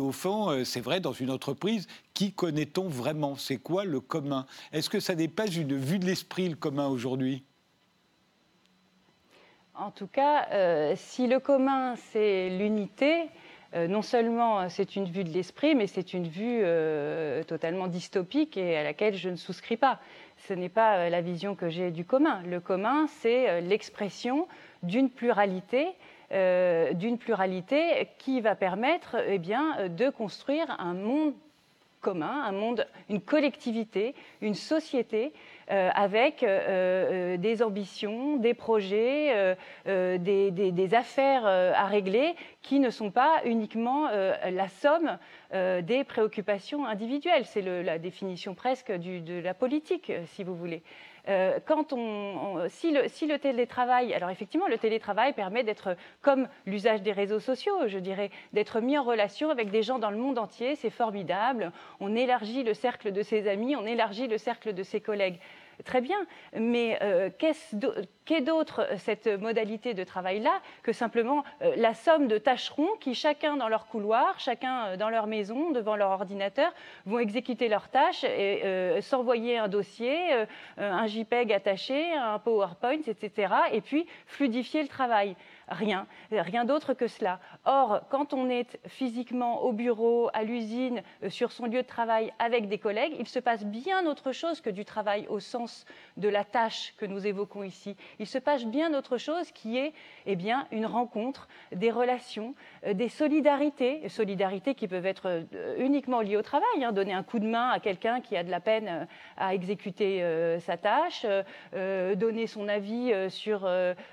au 0.00 0.12
fond, 0.12 0.64
c'est 0.64 0.80
vrai, 0.80 1.00
dans 1.00 1.12
une 1.12 1.30
entreprise, 1.30 1.86
qui 2.14 2.32
connaît-on 2.32 2.88
vraiment? 2.88 3.36
C'est 3.36 3.56
quoi 3.56 3.84
le 3.84 4.00
commun? 4.00 4.46
Est-ce 4.72 4.90
que 4.90 5.00
ça 5.00 5.14
n'est 5.14 5.28
pas 5.28 5.46
une 5.46 5.76
vue 5.76 5.98
de 5.98 6.06
l'esprit, 6.06 6.48
le 6.48 6.56
commun, 6.56 6.88
aujourd'hui? 6.88 7.44
En 9.74 9.90
tout 9.90 10.06
cas, 10.06 10.48
euh, 10.52 10.92
si 10.96 11.26
le 11.26 11.40
commun, 11.40 11.96
c'est 11.96 12.50
l'unité, 12.50 13.24
euh, 13.74 13.88
non 13.88 14.02
seulement 14.02 14.60
euh, 14.60 14.66
c'est 14.68 14.96
une 14.96 15.06
vue 15.06 15.24
de 15.24 15.30
l'esprit, 15.30 15.74
mais 15.74 15.86
c'est 15.86 16.12
une 16.12 16.28
vue 16.28 16.62
totalement 17.46 17.86
dystopique 17.86 18.56
et 18.56 18.76
à 18.76 18.82
laquelle 18.82 19.14
je 19.14 19.30
ne 19.30 19.36
souscris 19.36 19.78
pas. 19.78 19.98
Ce 20.36 20.52
n'est 20.52 20.68
pas 20.68 21.08
la 21.08 21.20
vision 21.22 21.54
que 21.54 21.70
j'ai 21.70 21.90
du 21.90 22.04
commun. 22.04 22.42
Le 22.42 22.60
commun, 22.60 23.06
c'est 23.06 23.60
l'expression 23.62 24.46
d'une 24.82 25.10
pluralité 25.10 25.88
d'une 26.30 27.18
pluralité 27.18 28.08
qui 28.16 28.40
va 28.40 28.54
permettre 28.54 29.16
eh 29.26 29.38
bien, 29.38 29.86
de 29.88 30.08
construire 30.08 30.64
un 30.80 30.94
monde 30.94 31.34
commun, 32.02 32.42
un 32.44 32.52
monde, 32.52 32.86
une 33.08 33.22
collectivité, 33.22 34.14
une 34.42 34.54
société 34.54 35.32
euh, 35.70 35.88
avec 35.94 36.42
euh, 36.42 36.48
euh, 36.48 37.36
des 37.38 37.62
ambitions, 37.62 38.36
des 38.36 38.52
projets, 38.52 39.56
des, 39.86 40.94
affaires 40.94 41.46
à 41.46 41.86
régler 41.86 42.34
qui 42.60 42.80
ne 42.80 42.90
sont 42.90 43.10
pas 43.10 43.40
uniquement 43.46 44.08
la 44.10 44.68
somme 44.68 45.18
des 45.52 46.04
préoccupations 46.04 46.84
individuelles. 46.84 47.46
C'est 47.46 47.62
la 47.62 47.98
définition 47.98 48.54
presque 48.54 48.92
de 48.92 49.40
la 49.40 49.54
politique, 49.54 50.12
si 50.26 50.44
vous 50.44 50.54
voulez. 50.54 50.82
Euh, 51.28 51.58
si, 52.68 52.90
le, 52.90 53.08
si, 53.08 53.26
le, 53.26 53.38
télétravail, 53.38 54.12
alors 54.12 54.30
effectivement, 54.30 54.66
le 54.66 54.78
télétravail 54.78 55.32
permet 55.32 55.62
d'être, 55.62 55.96
comme 56.20 56.48
l'usage 56.66 57.02
des 57.02 57.12
réseaux 57.12 57.38
sociaux, 57.38 57.86
je 57.86 57.98
dirais, 57.98 58.30
d'être 58.52 58.80
mis 58.80 58.98
en 58.98 59.04
relation 59.04 59.50
avec 59.50 59.70
des 59.70 59.82
gens 59.82 59.98
dans 59.98 60.10
le 60.10 60.16
monde 60.16 60.38
entier, 60.38 60.74
c'est 60.74 60.90
formidable. 60.90 61.72
On 62.00 62.16
élargit 62.16 62.64
le 62.64 62.74
cercle 62.74 63.12
de 63.12 63.22
ses 63.22 63.48
amis, 63.48 63.76
on 63.76 63.86
élargit 63.86 64.26
le 64.26 64.38
cercle 64.38 64.74
de 64.74 64.82
ses 64.82 65.00
collègues. 65.00 65.38
Très 65.84 66.00
bien, 66.00 66.18
mais 66.54 66.98
euh, 67.02 67.30
qu'est 67.38 68.40
d'autre 68.40 68.86
euh, 68.88 68.96
cette 68.98 69.26
modalité 69.26 69.94
de 69.94 70.04
travail-là 70.04 70.60
que 70.82 70.92
simplement 70.92 71.44
euh, 71.62 71.74
la 71.76 71.94
somme 71.94 72.28
de 72.28 72.38
tâcherons 72.38 72.88
qui, 73.00 73.14
chacun 73.14 73.56
dans 73.56 73.68
leur 73.68 73.86
couloir, 73.86 74.38
chacun 74.38 74.96
dans 74.96 75.10
leur 75.10 75.26
maison, 75.26 75.70
devant 75.70 75.96
leur 75.96 76.10
ordinateur, 76.10 76.72
vont 77.06 77.18
exécuter 77.18 77.68
leurs 77.68 77.88
tâches 77.88 78.24
et 78.24 79.00
s'envoyer 79.00 79.58
un 79.58 79.68
dossier, 79.68 80.16
un 80.78 81.06
JPEG 81.06 81.52
attaché, 81.52 82.12
un 82.12 82.38
PowerPoint, 82.38 83.00
etc., 83.06 83.54
et 83.72 83.80
puis 83.80 84.06
fluidifier 84.26 84.82
le 84.82 84.88
travail 84.88 85.36
Rien, 85.68 86.06
rien 86.30 86.64
d'autre 86.64 86.92
que 86.92 87.06
cela. 87.06 87.38
Or, 87.64 88.00
quand 88.10 88.32
on 88.34 88.48
est 88.48 88.78
physiquement 88.86 89.62
au 89.62 89.72
bureau, 89.72 90.28
à 90.32 90.42
l'usine, 90.42 91.02
euh, 91.22 91.30
sur 91.30 91.52
son 91.52 91.66
lieu 91.66 91.82
de 91.82 91.86
travail 91.86 92.32
avec 92.38 92.68
des 92.68 92.78
collègues, 92.78 93.14
il 93.18 93.28
se 93.28 93.38
passe 93.38 93.64
bien 93.64 94.06
autre 94.06 94.32
chose 94.32 94.60
que 94.60 94.70
du 94.70 94.84
travail 94.84 95.26
au 95.28 95.40
sens 95.40 95.84
de 96.16 96.28
la 96.28 96.44
tâche 96.44 96.94
que 96.98 97.06
nous 97.06 97.26
évoquons 97.26 97.62
ici. 97.62 97.96
Il 98.18 98.26
se 98.26 98.38
passe 98.38 98.64
bien 98.64 98.92
autre 98.94 99.18
chose 99.18 99.50
qui 99.52 99.78
est 99.78 99.92
eh 100.26 100.36
bien, 100.36 100.66
une 100.72 100.86
rencontre, 100.86 101.48
des 101.72 101.90
relations, 101.90 102.54
euh, 102.86 102.94
des 102.94 103.08
solidarités, 103.08 104.08
solidarités 104.08 104.74
qui 104.74 104.88
peuvent 104.88 105.06
être 105.06 105.28
euh, 105.28 105.76
uniquement 105.78 106.20
liées 106.20 106.36
au 106.36 106.42
travail, 106.42 106.84
hein. 106.84 106.92
donner 106.92 107.12
un 107.12 107.22
coup 107.22 107.38
de 107.38 107.46
main 107.46 107.70
à 107.70 107.78
quelqu'un 107.78 108.20
qui 108.20 108.36
a 108.36 108.42
de 108.42 108.50
la 108.50 108.60
peine 108.60 109.06
à 109.36 109.54
exécuter 109.54 110.22
sa 110.60 110.76
tâche, 110.76 111.26
donner 111.72 112.46
son 112.46 112.68
avis 112.68 113.12
sur 113.30 113.68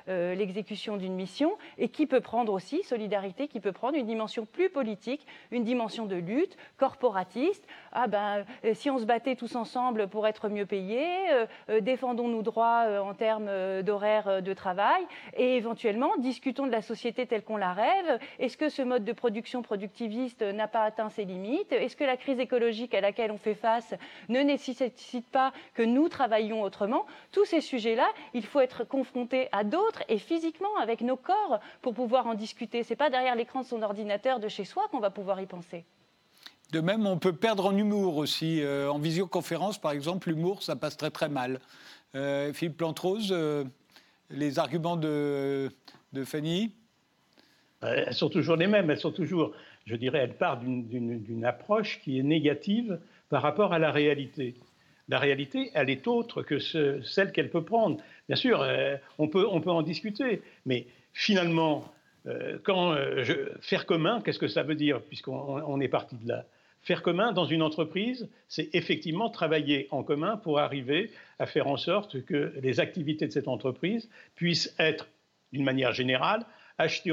l'exécution 0.08 0.98
d'une 0.98 1.14
mission 1.14 1.39
et 1.78 1.90
qui 1.90 2.06
peut 2.06 2.22
prendre 2.22 2.54
aussi, 2.54 2.84
solidarité, 2.84 3.48
qui 3.48 3.60
peut 3.60 3.72
prendre 3.72 3.98
une 3.98 4.06
dimension 4.06 4.46
plus 4.46 4.70
politique, 4.70 5.26
une 5.52 5.64
dimension 5.64 6.06
de 6.06 6.16
lutte, 6.16 6.58
corporatiste. 6.78 7.66
Ah 7.92 8.08
ben, 8.08 8.46
euh, 8.66 8.74
si 8.74 8.90
on 8.90 9.00
se 9.00 9.06
battait 9.06 9.36
tous 9.36 9.56
ensemble 9.56 10.08
pour 10.08 10.28
être 10.28 10.50
mieux 10.50 10.66
payés, 10.66 11.32
euh, 11.32 11.46
euh, 11.70 11.82
défendons 11.82 12.28
nos 12.28 12.42
droits 12.42 12.86
en 13.02 13.14
termes 13.14 13.82
d'horaire 13.82 14.42
de 14.42 14.54
travail 14.54 15.04
et 15.36 15.56
éventuellement 15.56 16.12
discutons 16.18 16.66
de 16.66 16.72
la 16.72 16.82
société 16.82 17.26
telle 17.26 17.44
qu'on 17.44 17.58
la 17.58 17.74
rêve. 17.74 18.20
Est-ce 18.40 18.58
que 18.58 18.70
ce 18.70 18.82
mode 18.82 19.04
de 19.04 19.14
production 19.14 19.62
productiviste 19.62 20.42
n'a 20.42 20.68
pas 20.68 20.84
atteint 20.84 21.10
ses 21.10 21.26
limites? 21.26 21.72
Est-ce 21.72 21.96
que 21.96 22.04
la 22.04 22.18
crise 22.18 22.40
écologique 22.40 22.94
à 22.94 23.02
laquelle 23.02 23.32
on 23.32 23.38
fait 23.38 23.56
face 23.56 23.94
ne 24.30 24.42
nécessite 24.42 25.28
pas 25.30 25.52
que 25.74 25.84
nous 25.84 26.10
travaillions 26.10 26.62
autrement? 26.62 27.06
Tous 27.32 27.46
ces 27.46 27.62
sujets-là, 27.62 28.08
il 28.34 28.46
faut 28.46 28.60
être 28.60 28.84
confronté 28.84 29.48
à 29.52 29.64
d'autres 29.64 30.04
et 30.10 30.18
physiquement 30.18 30.76
avec 30.82 31.02
nos 31.02 31.16
corps 31.16 31.29
pour 31.82 31.94
pouvoir 31.94 32.28
en 32.28 32.34
discuter. 32.34 32.84
Ce 32.84 32.92
n'est 32.92 32.98
pas 32.98 33.10
derrière 33.10 33.36
l'écran 33.36 33.62
de 33.62 33.66
son 33.66 33.82
ordinateur 33.82 34.40
de 34.40 34.48
chez 34.48 34.66
soi 34.66 34.88
qu'on 34.92 35.00
va 35.00 35.10
pouvoir 35.10 35.40
y 35.42 35.46
penser. 35.46 35.86
De 36.72 36.82
même, 36.82 37.08
on 37.08 37.18
peut 37.18 37.34
perdre 37.34 37.66
en 37.66 37.76
humour 37.76 38.18
aussi. 38.18 38.62
Euh, 38.62 38.92
en 38.92 39.00
visioconférence, 39.00 39.80
par 39.80 39.92
exemple, 39.92 40.30
l'humour, 40.30 40.62
ça 40.62 40.76
passe 40.76 40.98
très 40.98 41.10
très 41.10 41.28
mal. 41.28 41.60
Euh, 42.16 42.54
Philippe 42.54 42.78
Plantrose, 42.78 43.30
euh, 43.32 43.64
les 44.30 44.60
arguments 44.60 44.96
de, 44.96 45.72
de 46.14 46.24
Fanny? 46.24 46.72
Elles 47.82 48.14
sont 48.14 48.30
toujours 48.30 48.56
les 48.56 48.68
mêmes. 48.68 48.92
Elles 48.92 49.00
sont 49.00 49.12
toujours, 49.12 49.54
je 49.86 49.96
dirais, 49.96 50.20
elles 50.20 50.38
partent 50.38 50.64
d'une 50.64 51.46
approche 51.46 52.02
qui 52.02 52.20
est 52.20 52.24
négative 52.24 53.00
par 53.30 53.42
rapport 53.42 53.74
à 53.74 53.80
la 53.80 53.92
réalité. 53.92 54.54
La 55.08 55.18
réalité, 55.18 55.72
elle 55.74 55.90
est 55.90 56.06
autre 56.06 56.44
que 56.44 56.60
celle 56.60 57.32
qu'elle 57.32 57.50
peut 57.50 57.64
prendre. 57.64 57.98
Bien 58.28 58.36
sûr, 58.36 58.64
on, 59.18 59.28
peut, 59.28 59.48
on 59.50 59.60
peut 59.62 59.72
en 59.72 59.82
discuter, 59.82 60.44
mais 60.66 60.86
finalement, 61.14 61.86
euh, 62.26 62.60
euh, 62.68 63.50
faire 63.62 63.86
commun, 63.86 64.22
qu'est-ce 64.22 64.40
que 64.40 64.48
ça 64.48 64.64
veut 64.64 64.76
dire, 64.76 65.02
puisqu'on 65.02 65.82
est 65.82 65.88
parti 65.88 66.16
de 66.16 66.28
là? 66.28 66.46
Faire 66.82 67.02
commun 67.02 67.34
dans 67.34 67.46
une 67.46 67.62
entreprise, 67.62 68.30
c'est 68.48 68.70
effectivement 68.74 69.30
travailler 69.30 69.88
en 69.92 70.04
commun 70.04 70.38
pour 70.38 70.60
arriver 70.60 71.12
à 71.38 71.46
faire 71.46 71.68
en 71.68 71.78
sorte 71.78 72.24
que 72.24 72.54
les 72.62 72.80
activités 72.80 73.28
de 73.28 73.32
cette 73.32 73.50
entreprise 73.50 74.10
puissent 74.36 74.74
être, 74.80 75.08
d'une 75.52 75.64
manière 75.64 75.92
générale, 75.92 76.46
achetées 76.78 77.12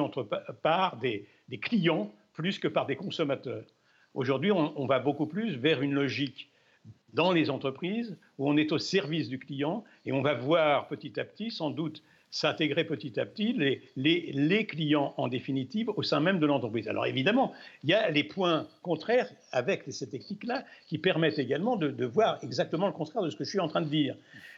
par 0.62 0.97
des, 0.99 1.26
clients 1.61 2.12
plus 2.32 2.59
que 2.59 2.68
par 2.68 2.86
des 2.86 2.97
consommateurs. 2.97 3.64
Aujourd'hui, 4.14 4.53
on, 4.53 4.86
va 4.86 4.99
beaucoup 4.99 5.26
plus 5.26 5.57
vers 5.57 5.82
une 5.82 5.94
logique 5.94 6.49
dans 7.12 7.32
les 7.32 7.51
entreprises 7.51 8.16
où 8.38 8.49
on 8.49 8.57
est 8.57 8.72
au 8.72 8.78
service 8.78 9.28
du 9.28 9.38
client 9.38 9.84
et 10.05 10.12
on 10.12 10.22
va 10.22 10.34
voir 10.34 10.86
petit 10.86 11.18
à 11.18 11.24
petit, 11.24 11.51
sans 11.51 11.70
doute, 11.70 12.03
s'intégrer 12.37 12.84
petit 12.84 13.18
à 13.18 13.24
petit 13.24 13.55
les, 13.55 13.80
les, 13.97 14.66
clients 14.66 15.14
en 15.16 15.26
définitive 15.28 15.91
au 15.97 16.03
sein 16.03 16.20
même 16.20 16.39
de 16.39 16.45
l'entreprise. 16.45 16.87
Alors 16.87 17.07
évidemment, 17.07 17.55
il 17.82 17.91
y 17.91 17.95
a 17.95 18.11
les 18.11 18.24
points 18.24 18.68
contraires 18.82 19.30
avec 19.53 19.84
ces 19.89 20.11
techniques-là 20.11 20.64
qui 20.87 20.99
permettent 20.99 21.39
également 21.39 21.76
de, 21.76 22.05
voir 22.05 22.39
exactement 22.43 22.89
le 22.89 22.93
contraire 22.93 23.22
de 23.22 23.30
ce 23.30 23.37
que 23.37 23.45
je 23.45 23.49
suis 23.49 23.61
en 23.61 23.68
train 23.68 23.80
de 23.80 23.89
dire. 23.89 24.16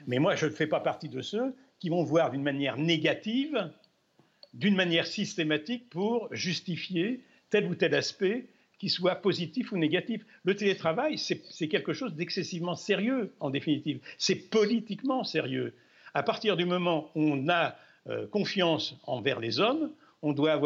Mais 0.09 0.19
moi, 0.19 0.35
je 0.35 0.47
ne 0.47 0.51
fais 0.51 0.67
pas 0.67 0.81
partie 0.81 1.09
de 1.09 1.23
ceux 1.23 1.55
qui 1.79 1.89
vont 1.89 2.03
voir 2.03 2.33
d'une 2.33 2.43
manière 2.43 2.77
négative, 2.77 3.71
d'une 4.55 4.75
manière 4.75 5.07
systématique 5.07 5.89
pour 5.89 6.29
justifier 6.33 7.21
tel 7.51 7.67
ou 7.67 7.77
tel 7.77 7.95
aspect 7.95 8.47
qui 8.81 8.89
soit 8.89 9.17
positif 9.17 9.71
ou 9.71 9.77
négatif. 9.77 10.25
Le 10.45 10.57
télétravail, 10.57 11.17
c'est 11.17 11.69
quelque 11.69 11.93
chose 11.93 12.15
d'excessivement 12.15 12.75
sérieux, 12.75 13.33
en 13.39 13.51
définitive. 13.51 14.01
C'est 14.19 14.51
politiquement 14.51 15.23
sérieux. 15.23 15.75
À 16.15 16.23
partir 16.23 16.57
du 16.57 16.65
moment 16.65 17.11
où 17.15 17.23
on 17.23 17.49
a 17.49 17.77
euh, 18.09 18.27
confiance 18.27 18.97
envers 19.07 19.41
les 19.41 19.61
hommes, 19.61 19.91
on 20.23 20.33
doit, 20.33 20.59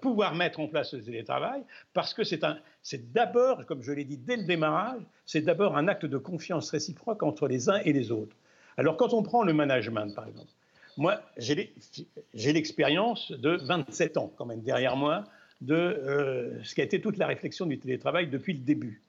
pouvoir 0.00 0.34
mettre 0.34 0.60
en 0.60 0.68
place 0.68 0.94
le 0.94 1.02
télétravail 1.02 1.62
parce 1.92 2.14
que 2.14 2.22
c'est 2.22 3.12
d'abord, 3.12 3.64
comme 3.66 3.82
je 3.82 3.92
l'ai 3.92 4.04
dit 4.04 4.18
dès 4.18 4.36
le 4.36 4.44
démarrage, 4.44 5.00
c'est 5.26 5.40
d'abord 5.40 5.76
un 5.76 5.88
acte 5.88 6.06
de 6.06 6.18
confiance 6.18 6.70
réciproque 6.70 7.22
entre 7.22 7.48
les 7.48 7.68
uns 7.68 7.80
et 7.84 7.92
les 7.92 8.12
autres. 8.12 8.36
Alors 8.76 8.96
quand 8.96 9.12
on 9.12 9.22
prend 9.22 9.42
le 9.42 9.52
management, 9.52 10.14
par 10.14 10.26
exemple, 10.26 10.50
moi, 10.96 11.20
j'ai 11.36 12.52
l'expérience 12.52 13.32
de 13.32 13.56
27 13.56 14.16
ans 14.16 14.32
quand 14.36 14.46
même 14.46 14.62
derrière 14.62 14.96
moi 14.96 15.24
de 15.60 15.74
euh, 15.74 16.62
ce 16.62 16.74
qui 16.74 16.80
a 16.80 16.84
été 16.84 17.00
toute 17.00 17.16
la 17.16 17.26
réflexion 17.26 17.66
du 17.66 17.78
télétravail 17.78 18.28
depuis 18.28 18.52
le 18.52 18.60
début. 18.60 19.02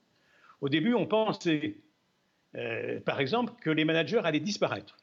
Au 0.61 0.69
début, 0.69 0.93
on 0.93 1.05
pensait, 1.05 1.75
euh, 2.55 2.99
par 3.01 3.19
exemple, 3.19 3.53
que 3.61 3.69
les 3.69 3.85
managers 3.85 4.21
allaient 4.23 4.39
disparaître 4.39 4.97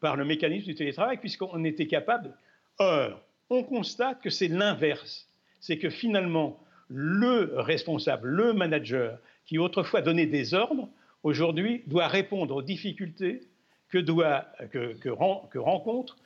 par 0.00 0.16
le 0.16 0.24
mécanisme 0.24 0.66
du 0.66 0.74
télétravail, 0.74 1.18
puisqu'on 1.18 1.64
était 1.64 1.86
capable. 1.86 2.36
Or, 2.78 3.20
on 3.50 3.62
constate 3.62 4.20
que 4.22 4.30
c'est 4.30 4.48
l'inverse. 4.48 5.28
C'est 5.60 5.78
que 5.78 5.90
finalement, 5.90 6.60
le 6.88 7.58
responsable, 7.60 8.28
le 8.28 8.52
manager, 8.52 9.18
qui 9.44 9.58
autrefois 9.58 10.02
donnait 10.02 10.26
des 10.26 10.54
ordres, 10.54 10.88
aujourd'hui 11.22 11.82
doit 11.86 12.08
répondre 12.08 12.56
aux 12.56 12.62
difficultés 12.62 13.40
que, 13.88 13.98
doit, 13.98 14.46
que, 14.70 14.94
que, 14.94 15.58
rencontre 15.58 16.16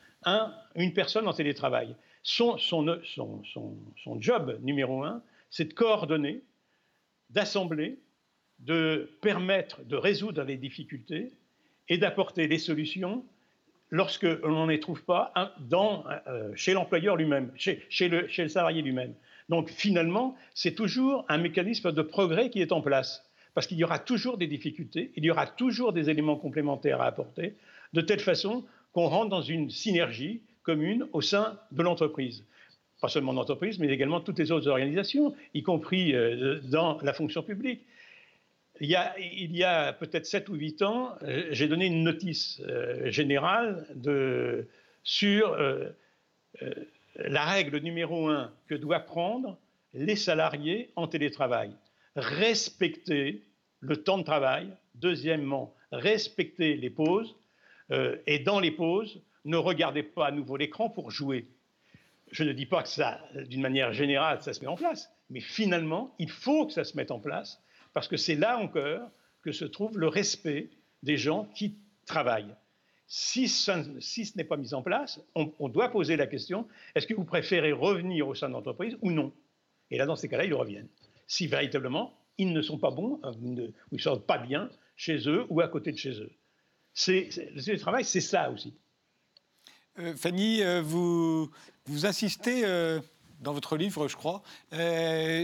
une 0.75 0.93
personne 0.93 1.29
en 1.29 1.33
télétravail. 1.33 1.95
Son, 2.23 2.59
son, 2.59 3.01
son, 3.05 3.43
son 3.97 4.21
job 4.21 4.59
numéro 4.63 5.05
un, 5.05 5.23
c'est 5.51 5.67
de 5.67 5.73
coordonner, 5.73 6.43
d'assembler, 7.31 7.99
de 8.59 9.11
permettre 9.23 9.83
de 9.85 9.97
résoudre 9.97 10.43
les 10.43 10.57
difficultés 10.57 11.33
et 11.89 11.99
d'apporter 11.99 12.47
des 12.47 12.59
solutions 12.59 13.25
lorsque 13.91 14.23
l'on 14.23 14.67
ne 14.67 14.73
les 14.73 14.81
trouve 14.81 15.03
pas 15.05 15.33
dans, 15.59 16.05
euh, 16.27 16.51
chez 16.55 16.73
l'employeur 16.73 17.17
lui-même, 17.17 17.51
chez, 17.57 17.83
le, 18.09 18.27
chez, 18.29 18.43
le, 18.43 18.49
salarié 18.49 18.83
lui-même. 18.83 19.15
Donc 19.49 19.69
finalement, 19.69 20.37
c'est 20.55 20.75
toujours 20.75 21.25
un 21.29 21.39
mécanisme 21.39 21.93
de 21.93 22.03
progrès 22.03 22.51
qui 22.51 22.61
est 22.61 22.73
en 22.73 22.81
place, 22.81 23.25
parce 23.55 23.67
qu'il 23.67 23.79
y 23.79 23.85
aura 23.85 23.99
toujours 23.99 24.39
des 24.39 24.47
difficultés, 24.47 25.13
il 25.17 25.25
y 25.25 25.31
aura 25.31 25.47
toujours 25.47 25.93
des 25.93 26.09
éléments 26.09 26.37
complémentaires 26.37 27.01
à 27.01 27.07
apporter, 27.07 27.55
de 27.93 28.01
telle 28.01 28.21
façon 28.21 28.65
qu'on 28.93 29.09
rentre 29.09 29.29
dans 29.29 29.43
une 29.43 29.71
synergie 29.71 30.43
commune 30.63 31.07
au 31.13 31.21
sein 31.21 31.59
de 31.73 31.83
l'entreprise. 31.83 32.45
Pas 33.01 33.09
seulement 33.09 33.33
l'entreprise, 33.33 33.79
mais 33.79 33.89
également 33.89 34.21
toutes 34.21 34.39
les 34.39 34.53
autres 34.53 34.69
organisations, 34.69 35.35
y 35.55 35.63
compris 35.63 36.15
euh, 36.15 36.61
dans 36.65 36.99
la 37.03 37.13
fonction 37.13 37.43
publique. 37.43 37.81
Il 38.81 38.89
y 38.89 39.65
a, 39.65 39.93
peut-être 39.93 40.25
7 40.25 40.49
ou 40.49 40.55
8 40.55 40.83
ans, 40.83 41.15
euh, 41.23 41.49
j'ai 41.51 41.69
donné 41.69 41.87
une 41.87 42.03
notice 42.03 42.63
euh, 42.67 43.11
générale 43.11 43.87
sur 45.03 45.57
la 47.17 47.45
règle 47.45 47.79
numéro 47.79 48.29
1 48.29 48.53
que 48.69 48.75
doivent 48.75 49.05
prendre 49.05 49.59
les 49.95 50.17
salariés 50.17 50.91
en 50.97 51.09
télétravail. 51.09 51.73
Respecter 52.17 53.43
le 53.81 53.97
temps 53.97 54.19
de 54.19 54.25
travail. 54.25 54.69
Deuxièmement, 54.95 55.75
respecter 55.93 56.75
les 56.75 56.91
pauses. 56.91 57.35
et 58.27 58.39
dans 58.41 58.61
les 58.61 58.71
pauses, 58.71 59.21
ne 59.45 59.57
regardez 59.57 60.03
pas 60.03 60.27
à 60.27 60.31
nouveau 60.31 60.57
l'écran 60.57 60.91
pour 60.91 61.11
jouer. 61.11 61.47
Je 62.31 62.45
ne 62.45 62.53
dis 62.53 62.67
pas 62.67 62.83
que 62.83 62.89
ça, 62.89 63.21
d'une 63.49 63.61
manière 63.61 63.93
générale, 63.93 64.43
ça 64.43 64.53
se 64.53 64.61
met 64.61 64.69
en 64.69 64.77
place, 64.77 65.11
mais 65.31 65.41
finalement, 65.41 66.15
il 66.19 66.31
faut 66.31 66.67
que 66.67 66.73
ça 66.73 66.85
se 66.85 66.97
mette 66.97 67.11
en 67.11 67.19
place, 67.19 67.61
parce 67.93 68.09
que 68.09 68.17
c'est 68.17 68.35
là 68.35 68.59
encore 68.59 69.11
que 69.43 69.53
se 69.53 69.65
trouve 69.65 69.99
le 69.99 70.09
respect 70.09 70.71
des 71.03 71.17
gens 71.17 71.47
qui 71.55 71.79
travaillent. 72.07 72.55
Si, 73.07 73.49
ce 73.49 74.37
n'est 74.37 74.45
pas 74.45 74.57
mis 74.57 74.73
en 74.73 74.83
place, 74.83 75.21
on, 75.35 75.69
doit 75.69 75.89
poser 75.89 76.17
la 76.17 76.29
question, 76.29 76.69
est-ce 76.95 77.07
que 77.07 77.15
vous 77.15 77.25
préférez 77.25 77.73
revenir 77.73 78.29
au 78.29 78.35
sein 78.35 78.49
de 78.49 78.53
l'entreprise 78.53 78.97
ou 79.03 79.11
non? 79.11 79.33
Et 79.91 79.99
là, 79.99 80.07
dans 80.07 80.15
ces 80.15 80.29
cas-là, 80.29 80.45
ils 80.45 80.55
reviennent. 80.55 80.89
Si 81.27 81.49
véritablement, 81.49 82.17
ils 82.39 82.53
ne 82.53 82.63
sont 82.63 82.79
pas 82.79 82.93
bons, 82.93 83.21
euh, 83.25 83.33
ou 83.33 83.57
ils 83.93 83.97
ne 83.97 83.99
sont 83.99 84.21
pas 84.21 84.39
bien 84.39 84.71
chez 84.95 85.29
eux 85.29 85.45
ou 85.49 85.61
à 85.61 85.67
côté 85.67 85.91
de 85.91 85.97
chez 85.97 86.21
eux. 86.21 86.31
le 87.07 87.77
travail, 87.79 88.05
c'est 88.05 88.21
ça 88.21 88.51
aussi. 88.51 88.75
Euh, 89.99 90.15
Fanny, 90.15 90.63
euh, 90.63 90.81
vous, 90.81 91.51
vous 91.87 92.07
insistez 92.07 92.65
dans 93.41 93.53
votre 93.53 93.77
livre, 93.77 94.09
je 94.09 94.17
crois, 94.17 94.43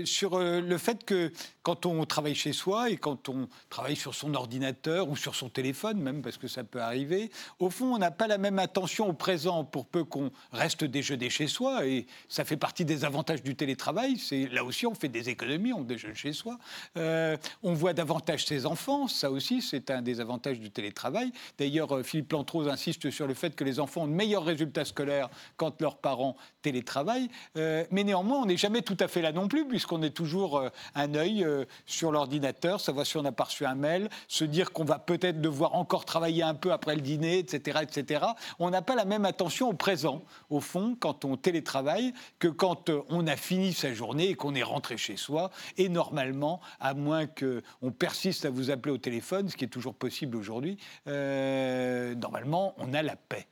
sur 0.05 0.38
le 0.38 0.78
fait 0.78 1.05
que 1.05 1.32
quand 1.62 1.86
on 1.86 2.05
travaille 2.05 2.34
chez 2.34 2.53
soi 2.53 2.90
et 2.90 2.97
quand 2.97 3.28
on 3.28 3.49
travaille 3.70 3.97
sur 3.97 4.14
son 4.14 4.34
ordinateur 4.34 5.09
ou 5.09 5.16
sur 5.16 5.34
son 5.34 5.49
téléphone, 5.49 6.01
même 6.01 6.22
parce 6.22 6.36
que 6.36 6.49
ça 6.49 6.64
peut 6.64 6.80
arriver, 6.80 7.30
au 7.59 7.70
fond, 7.70 7.94
on 7.94 7.99
n'a 7.99 8.11
pas 8.11 8.26
la 8.26 8.38
même 8.38 8.59
attention 8.59 9.09
au 9.09 9.12
présent 9.12 9.64
pour 9.64 9.86
peu 9.86 10.05
qu'on 10.05 10.30
reste 10.53 10.84
déjeuner 10.84 11.30
chez 11.30 11.47
soi. 11.47 11.86
Et 11.86 12.07
ça 12.28 12.44
fait 12.44 12.57
partie 12.57 12.84
des 12.84 13.05
avantages 13.05 13.42
du 13.42 13.55
télétravail. 13.57 14.18
C'est 14.18 14.47
là 14.47 14.64
aussi, 14.64 14.86
on 14.86 14.94
fait 14.94 15.09
des 15.09 15.28
économies, 15.28 15.72
on 15.72 15.82
déjeune 15.82 16.14
chez 16.14 16.32
soi. 16.32 16.59
Euh, 16.97 17.36
on 17.62 17.74
voit 17.74 17.92
davantage 17.92 18.47
ses 18.47 18.66
enfants. 18.66 19.09
Ça 19.09 19.30
aussi, 19.30 19.62
c'est 19.62 19.90
un 19.90 20.03
des 20.03 20.20
avantages 20.20 20.61
du 20.61 20.70
télétravail. 20.70 21.32
D'ailleurs, 21.59 21.97
euh, 21.97 22.03
Philippe 22.03 22.32
Lantrose 22.32 22.68
insiste 22.68 23.11
sur 23.11 23.26
le 23.26 23.34
fait 23.34 23.55
que 23.55 23.64
les 23.64 23.80
enfants 23.80 24.03
ont 24.03 24.07
de 24.07 24.12
meilleurs 24.12 24.44
résultats 24.44 24.84
scolaires 24.84 25.30
quand 25.57 25.80
leurs 25.80 25.99
parents 25.99 26.36
télétravaillent. 26.62 27.28
Euh, 27.57 27.84
mais 27.91 28.05
néanmoins, 28.05 28.39
on 28.39 28.47
n'est 28.47 28.57
jamais 28.57 28.82
tout 28.82 28.97
à 29.01 29.09
fait 29.09 29.22
là 29.22 29.32
non 29.32 29.49
plus, 29.49 29.66
puisqu'on 29.66 30.03
est 30.03 30.11
toujours 30.11 30.62
un 30.95 31.14
œil 31.14 31.45
euh, 31.45 31.64
sur 31.87 32.12
l'ordinateur, 32.12 32.80
savoir 32.80 33.07
si 33.07 33.16
on 33.16 33.24
a 33.24 33.32
pas 33.32 33.49
un 33.62 33.74
mail, 33.74 34.09
se 34.28 34.45
dire 34.45 34.72
qu'on 34.72 34.84
va 34.84 34.99
peut-être 34.99 35.41
devoir 35.41 35.74
encore 35.74 36.05
travailler 36.05 36.43
un 36.43 36.55
peu 36.55 36.72
après 36.72 36.95
le 36.95 37.01
dîner, 37.01 37.39
etc. 37.39 37.80
etc. 37.82 38.26
On 38.59 38.70
n'a 38.70 38.82
pas 38.82 38.95
la 38.95 39.05
même 39.05 39.24
attention 39.24 39.68
au 39.68 39.72
présent, 39.72 40.22
au 40.51 40.61
fond, 40.61 40.97
quand 40.99 41.24
on 41.24 41.37
télétravaille, 41.37 42.12
que 42.39 42.49
quand 42.49 42.91
euh, 42.91 43.03
on 43.09 43.26
a 43.26 43.37
fini 43.37 43.72
sa 43.72 43.93
journée 43.95 44.30
et 44.30 44.34
qu'on 44.34 44.55
est 44.55 44.62
rentré 44.62 44.97
chez 44.97 45.16
soi. 45.16 45.51
Et 45.76 45.89
normalement, 45.89 46.61
à 46.80 46.95
moins 46.95 47.26
qu'on 47.26 47.93
persiste 47.93 48.45
à 48.45 48.51
vous 48.51 48.70
appeler 48.70 48.95
au 48.95 48.99
téléphone, 48.99 49.49
ce 49.49 49.57
qui 49.57 49.64
est 49.64 49.68
toujours 49.68 49.95
possible 49.95 50.37
aujourd'hui, 50.37 50.76
euh, 51.09 52.14
normalement, 52.14 52.74
on 52.78 52.93
a 52.95 53.03
la 53.03 53.16
paix. 53.16 53.47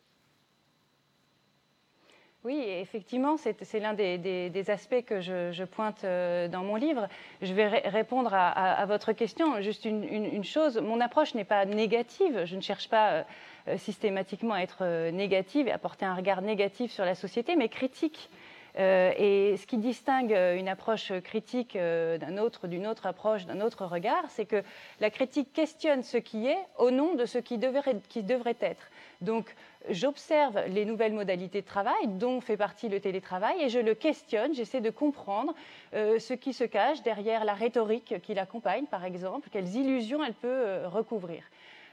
Oui, 2.45 2.63
effectivement, 2.63 3.39
c'est 3.39 3.81
l'un 3.81 3.95
des, 3.95 4.65
aspects 4.69 5.03
que 5.07 5.23
je, 5.23 5.65
pointe 5.65 6.05
euh, 6.05 6.47
dans 6.47 6.63
mon 6.63 6.77
livre. 6.77 7.09
Je 7.41 7.55
vais 7.55 7.67
répondre 7.67 8.35
à, 8.35 8.85
votre 8.85 9.13
question. 9.13 9.63
Juste 9.63 9.87
une, 9.87 10.45
chose, 10.45 10.77
mon 10.77 11.01
approche 11.01 11.35
n'est 11.35 11.47
pas 11.47 11.65
négative. 11.65 12.45
Je 12.45 12.57
ne 12.57 12.61
cherche 12.61 12.91
pas 12.91 13.13
euh, 13.13 13.23
euh, 13.69 13.79
systématiquement 13.79 14.53
à 14.53 14.61
être 14.61 14.85
négative 15.11 15.69
et 15.69 15.73
à 15.73 15.79
porter 15.79 16.05
un 16.05 16.15
regard 16.15 16.43
négatif 16.43 16.93
sur 16.93 17.07
la 17.07 17.15
société, 17.15 17.57
mais 17.57 17.71
critique. 17.71 18.29
et 18.77 19.57
ce 19.57 19.67
qui 19.67 19.79
distingue 19.79 20.33
une 20.33 20.69
approche 20.69 21.13
critique 21.23 21.79
d'un 21.79 22.37
autre, 22.37 22.67
d'une 22.67 22.87
autre 22.87 23.07
approche, 23.07 23.47
d'un 23.47 23.63
autre 23.63 23.87
regard, 23.87 24.25
c'est 24.29 24.45
que 24.45 24.63
la 25.01 25.09
critique 25.09 25.51
questionne 25.55 26.03
ce 26.03 26.19
qui 26.19 26.49
est 26.49 26.63
au 26.77 26.91
nom 26.91 27.15
de 27.15 27.25
ce 27.25 27.39
qui 27.39 27.57
devrait, 27.57 27.97
qui 28.11 28.23
devrait 28.23 28.59
être. 28.61 28.91
Donc, 29.25 29.55
j'observe 29.91 30.61
les 30.69 30.85
nouvelles 30.85 31.13
modalités 31.13 31.61
de 31.61 31.67
travail, 31.67 32.07
dont 32.07 32.41
fait 32.41 32.57
partie 32.57 32.89
le 32.89 33.01
télétravail, 33.01 33.63
et 33.63 33.69
je 33.69 33.79
le 33.79 33.95
questionne, 33.95 34.55
j'essaie 34.55 34.81
de 34.81 34.91
comprendre 34.91 35.55
euh, 35.95 36.19
ce 36.19 36.35
qui 36.35 36.53
se 36.53 36.65
cache 36.65 37.03
derrière 37.03 37.45
la 37.45 37.55
rhétorique 37.55 38.15
qui 38.23 38.35
l'accompagne, 38.35 38.87
par 38.87 39.05
exemple, 39.05 39.49
quelles 39.51 39.75
illusions 39.75 40.23
elle 40.25 40.35
peut 40.35 40.49
euh, 40.49 40.89
recouvrir. 40.89 41.43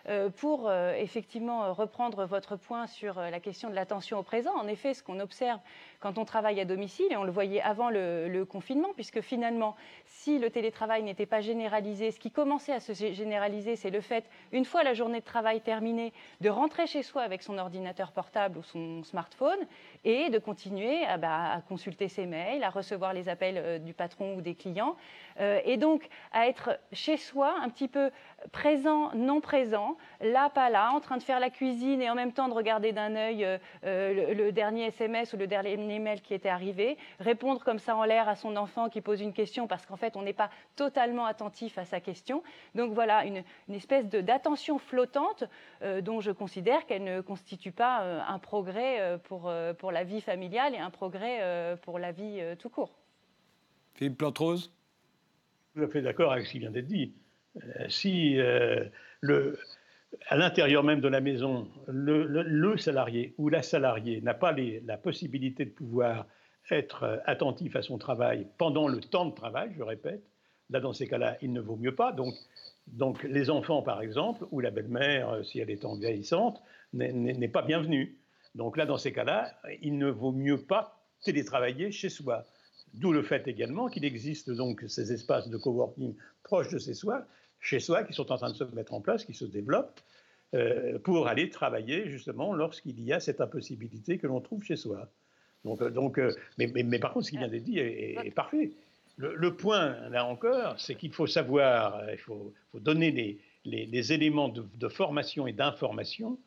Euh, 0.09 0.29
pour 0.29 0.67
euh, 0.67 0.93
effectivement 0.95 1.63
euh, 1.63 1.71
reprendre 1.73 2.25
votre 2.25 2.55
point 2.55 2.87
sur 2.87 3.19
la 3.19 3.39
question 3.39 3.69
de 3.69 3.75
l'attention 3.75 4.17
au 4.17 4.23
présent, 4.23 4.55
en 4.55 4.67
effet, 4.67 4.93
ce 4.93 5.03
qu'on 5.03 5.19
observe 5.19 5.59
quand 5.99 6.17
on 6.17 6.25
travaille 6.25 6.59
à 6.59 6.65
domicile, 6.65 7.05
et 7.11 7.17
on 7.17 7.23
le 7.23 7.31
voyait 7.31 7.61
avant 7.61 7.91
le, 7.91 8.43
confinement, 8.49 8.89
puisque 8.95 9.21
finalement, 9.21 9.75
si 10.05 10.39
le 10.39 10.49
télétravail 10.49 11.03
n'était 11.03 11.27
pas 11.27 11.41
généralisé, 11.41 12.09
ce 12.09 12.19
qui 12.19 12.31
commençait 12.31 12.73
à 12.73 12.79
se 12.79 12.93
généraliser, 12.93 13.75
c'est 13.75 13.91
le 13.91 14.01
fait, 14.01 14.25
une 14.51 14.65
fois 14.65 14.81
la 14.83 14.95
journée 14.95 15.19
de 15.19 15.25
travail 15.25 15.61
terminée, 15.61 16.11
de 16.41 16.49
rentrer 16.49 16.87
chez 16.87 17.03
soi 17.03 17.21
avec 17.21 17.43
son 17.43 17.59
ordinateur 17.59 18.11
portable 18.11 18.57
ou 18.57 18.63
son 18.63 19.03
smartphone 19.03 19.59
et 20.03 20.31
de 20.31 20.39
continuer 20.39 21.05
à, 21.05 21.17
bah, 21.17 21.51
à 21.51 21.61
consulter 21.61 22.07
ses 22.07 22.25
mails, 22.25 22.63
à 22.63 22.71
recevoir 22.71 23.13
les 23.13 23.29
appels 23.29 23.83
du 23.83 23.93
patron 23.93 24.33
ou 24.35 24.41
des 24.41 24.55
clients, 24.55 24.95
et 25.39 25.77
donc 25.77 26.09
à 26.31 26.47
être 26.47 26.79
chez 26.91 27.17
soi 27.17 27.55
un 27.61 27.69
petit 27.69 27.87
peu 27.87 28.09
présent, 28.51 29.13
non 29.15 29.41
présent, 29.41 29.97
là, 30.19 30.49
pas 30.49 30.69
là, 30.69 30.91
en 30.93 30.99
train 30.99 31.17
de 31.17 31.23
faire 31.23 31.39
la 31.39 31.49
cuisine 31.49 32.01
et 32.01 32.09
en 32.09 32.15
même 32.15 32.33
temps 32.33 32.47
de 32.47 32.53
regarder 32.53 32.91
d'un 32.91 33.15
œil 33.15 33.45
euh, 33.45 33.57
euh, 33.85 34.33
le, 34.33 34.51
dernier 34.51 34.85
SMS 34.87 35.33
ou 35.33 35.37
le 35.37 35.47
dernier 35.47 35.73
email 35.73 36.21
qui 36.21 36.33
était 36.33 36.49
arrivé, 36.49 36.97
répondre 37.19 37.63
comme 37.63 37.79
ça 37.79 37.95
en 37.95 38.03
l'air 38.03 38.27
à 38.27 38.35
son 38.35 38.55
enfant 38.55 38.89
qui 38.89 39.01
pose 39.01 39.21
une 39.21 39.33
question 39.33 39.67
parce 39.67 39.85
qu'en 39.85 39.97
fait, 39.97 40.15
on 40.15 40.21
n'est 40.21 40.33
pas 40.33 40.49
totalement 40.75 41.25
attentif 41.25 41.77
à 41.77 41.85
sa 41.85 41.99
question. 41.99 42.43
Donc 42.75 42.93
voilà, 42.93 43.25
une, 43.25 43.43
espèce 43.73 44.07
d'attention 44.07 44.77
flottante 44.77 45.43
euh, 45.81 46.01
dont 46.01 46.21
je 46.21 46.31
considère 46.31 46.85
qu'elle 46.85 47.03
ne 47.03 47.21
constitue 47.21 47.71
pas 47.71 48.01
un 48.27 48.39
progrès 48.39 49.19
pour, 49.23 49.51
pour 49.77 49.91
la 49.91 50.03
vie 50.03 50.21
familiale 50.21 50.75
et 50.75 50.77
un 50.77 50.89
progrès 50.89 51.77
pour 51.81 51.99
la 51.99 52.11
vie 52.11 52.41
tout 52.59 52.69
court. 52.69 52.91
Philippe 53.95 54.17
Plantrose 54.17 54.73
Tout 55.75 55.83
à 55.83 55.87
fait 55.87 56.01
d'accord 56.01 56.31
avec 56.31 56.45
ce 56.45 56.51
qui 56.51 56.59
vient 56.59 56.71
d'être 56.71 56.87
dit. 56.87 57.13
Euh, 57.57 57.89
si 57.89 58.39
euh, 58.39 58.85
à 60.27 60.37
l'intérieur 60.37 60.83
même 60.83 61.01
de 61.01 61.07
la 61.07 61.21
maison, 61.21 61.67
le, 61.87 62.77
salarié 62.77 63.33
ou 63.37 63.49
la 63.49 63.61
salariée 63.61 64.21
n'a 64.21 64.33
pas 64.33 64.53
la 64.53 64.97
possibilité 64.97 65.65
de 65.65 65.71
pouvoir 65.71 66.27
être 66.69 67.03
euh, 67.03 67.17
attentif 67.25 67.75
à 67.75 67.81
son 67.81 67.97
travail 67.97 68.47
pendant 68.57 68.87
le 68.87 68.99
temps 68.99 69.25
de 69.25 69.35
travail, 69.35 69.71
je 69.77 69.83
répète, 69.83 70.23
là 70.69 70.79
dans 70.79 70.93
ces 70.93 71.07
cas-là, 71.07 71.37
il 71.41 71.51
ne 71.51 71.59
vaut 71.59 71.75
mieux 71.75 71.95
pas. 71.95 72.13
Donc, 72.13 72.35
donc 72.87 73.23
les 73.23 73.49
enfants, 73.49 73.81
par 73.81 74.01
exemple, 74.01 74.45
ou 74.51 74.59
la 74.59 74.71
belle-mère, 74.71 75.43
si 75.43 75.59
elle 75.59 75.69
est 75.69 75.85
en 75.85 75.95
vieillissante, 75.95 76.61
n'est 76.93 77.47
pas 77.47 77.61
bienvenue. 77.61 78.17
Donc 78.55 78.77
là, 78.77 78.85
dans 78.85 78.97
ces 78.97 79.13
cas-là, 79.13 79.53
il 79.81 79.97
ne 79.97 80.09
vaut 80.09 80.31
mieux 80.31 80.61
pas 80.61 81.01
télétravailler 81.23 81.91
chez 81.91 82.09
soi. 82.09 82.45
D'où 82.93 83.13
le 83.13 83.23
fait 83.23 83.47
également 83.47 83.87
qu'il 83.87 84.03
existe 84.03 84.49
donc 84.49 84.83
ces 84.87 85.13
espaces 85.13 85.49
de 85.49 85.57
coworking 85.57 86.15
proches 86.43 86.69
de 86.69 86.79
chez 86.79 86.93
soi, 86.93 87.25
chez 87.61 87.79
soi, 87.79 88.03
qui 88.03 88.13
sont 88.13 88.31
en 88.31 88.37
train 88.37 88.51
de 88.51 88.55
se 88.55 88.63
mettre 88.63 88.93
en 88.93 89.01
place, 89.01 89.23
qui 89.23 89.33
se 89.33 89.45
développent. 89.45 90.01
euh, 90.53 90.99
pour 90.99 91.27
aller 91.27 91.49
travailler 91.49 92.09
justement 92.09 92.53
lorsqu'il 92.53 92.99
y 92.99 93.13
a 93.13 93.21
cette 93.21 93.39
impossibilité 93.39 94.17
que 94.17 94.27
l'on 94.27 94.41
trouve 94.41 94.63
chez 94.63 94.75
soi. 94.75 95.07
Donc, 95.63 95.81
donc 95.93 96.19
mais, 96.57 96.69
mais, 96.73 96.99
par 96.99 97.13
contre, 97.13 97.27
ce 97.27 97.31
qui 97.31 97.37
vient 97.37 97.47
d'être 97.47 97.63
dit 97.63 97.79
est, 97.79 98.35
parfait. 98.35 98.71
Le, 99.17 99.55
point, 99.55 100.09
là 100.09 100.25
encore, 100.25 100.79
c'est 100.79 100.95
qu'il 100.95 101.13
faut 101.13 101.27
savoir, 101.27 102.01
il 102.11 102.17
faut, 102.17 102.53
faut 102.71 102.79
donner 102.79 103.11
les, 103.11 103.39
les, 103.85 104.13
éléments 104.13 104.49
de, 104.49 104.65
de 104.75 104.87
formation 104.87 105.45
et 105.45 105.53
d'information 105.53 106.39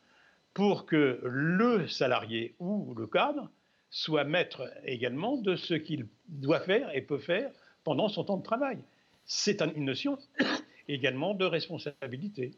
pour 0.52 0.86
que 0.86 1.20
le 1.22 1.86
salarié 1.86 2.54
ou 2.58 2.94
le 2.94 3.06
cadre 3.06 3.50
soit 3.90 4.24
maître 4.24 4.68
également 4.84 5.36
de 5.36 5.54
ce 5.54 5.74
qu'il 5.74 6.08
doit 6.28 6.60
faire 6.60 6.94
et 6.94 7.00
peut 7.00 7.18
faire 7.18 7.50
pendant 7.84 8.08
son 8.08 8.24
temps 8.24 8.38
de 8.38 8.42
travail. 8.42 8.78
C'est 9.24 9.62
une 9.62 9.84
notion 9.84 10.18
également 10.88 11.34
de 11.34 11.44
responsabilité. 11.44 12.52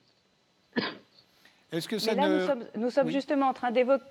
Est-ce 1.73 1.89
que 1.89 1.99
ça 1.99 2.15
nous 2.15 2.91
sommes, 2.91 3.11
justement 3.11 3.49
en 3.49 3.55
train 3.55 3.71
d'évoquer 3.71 4.05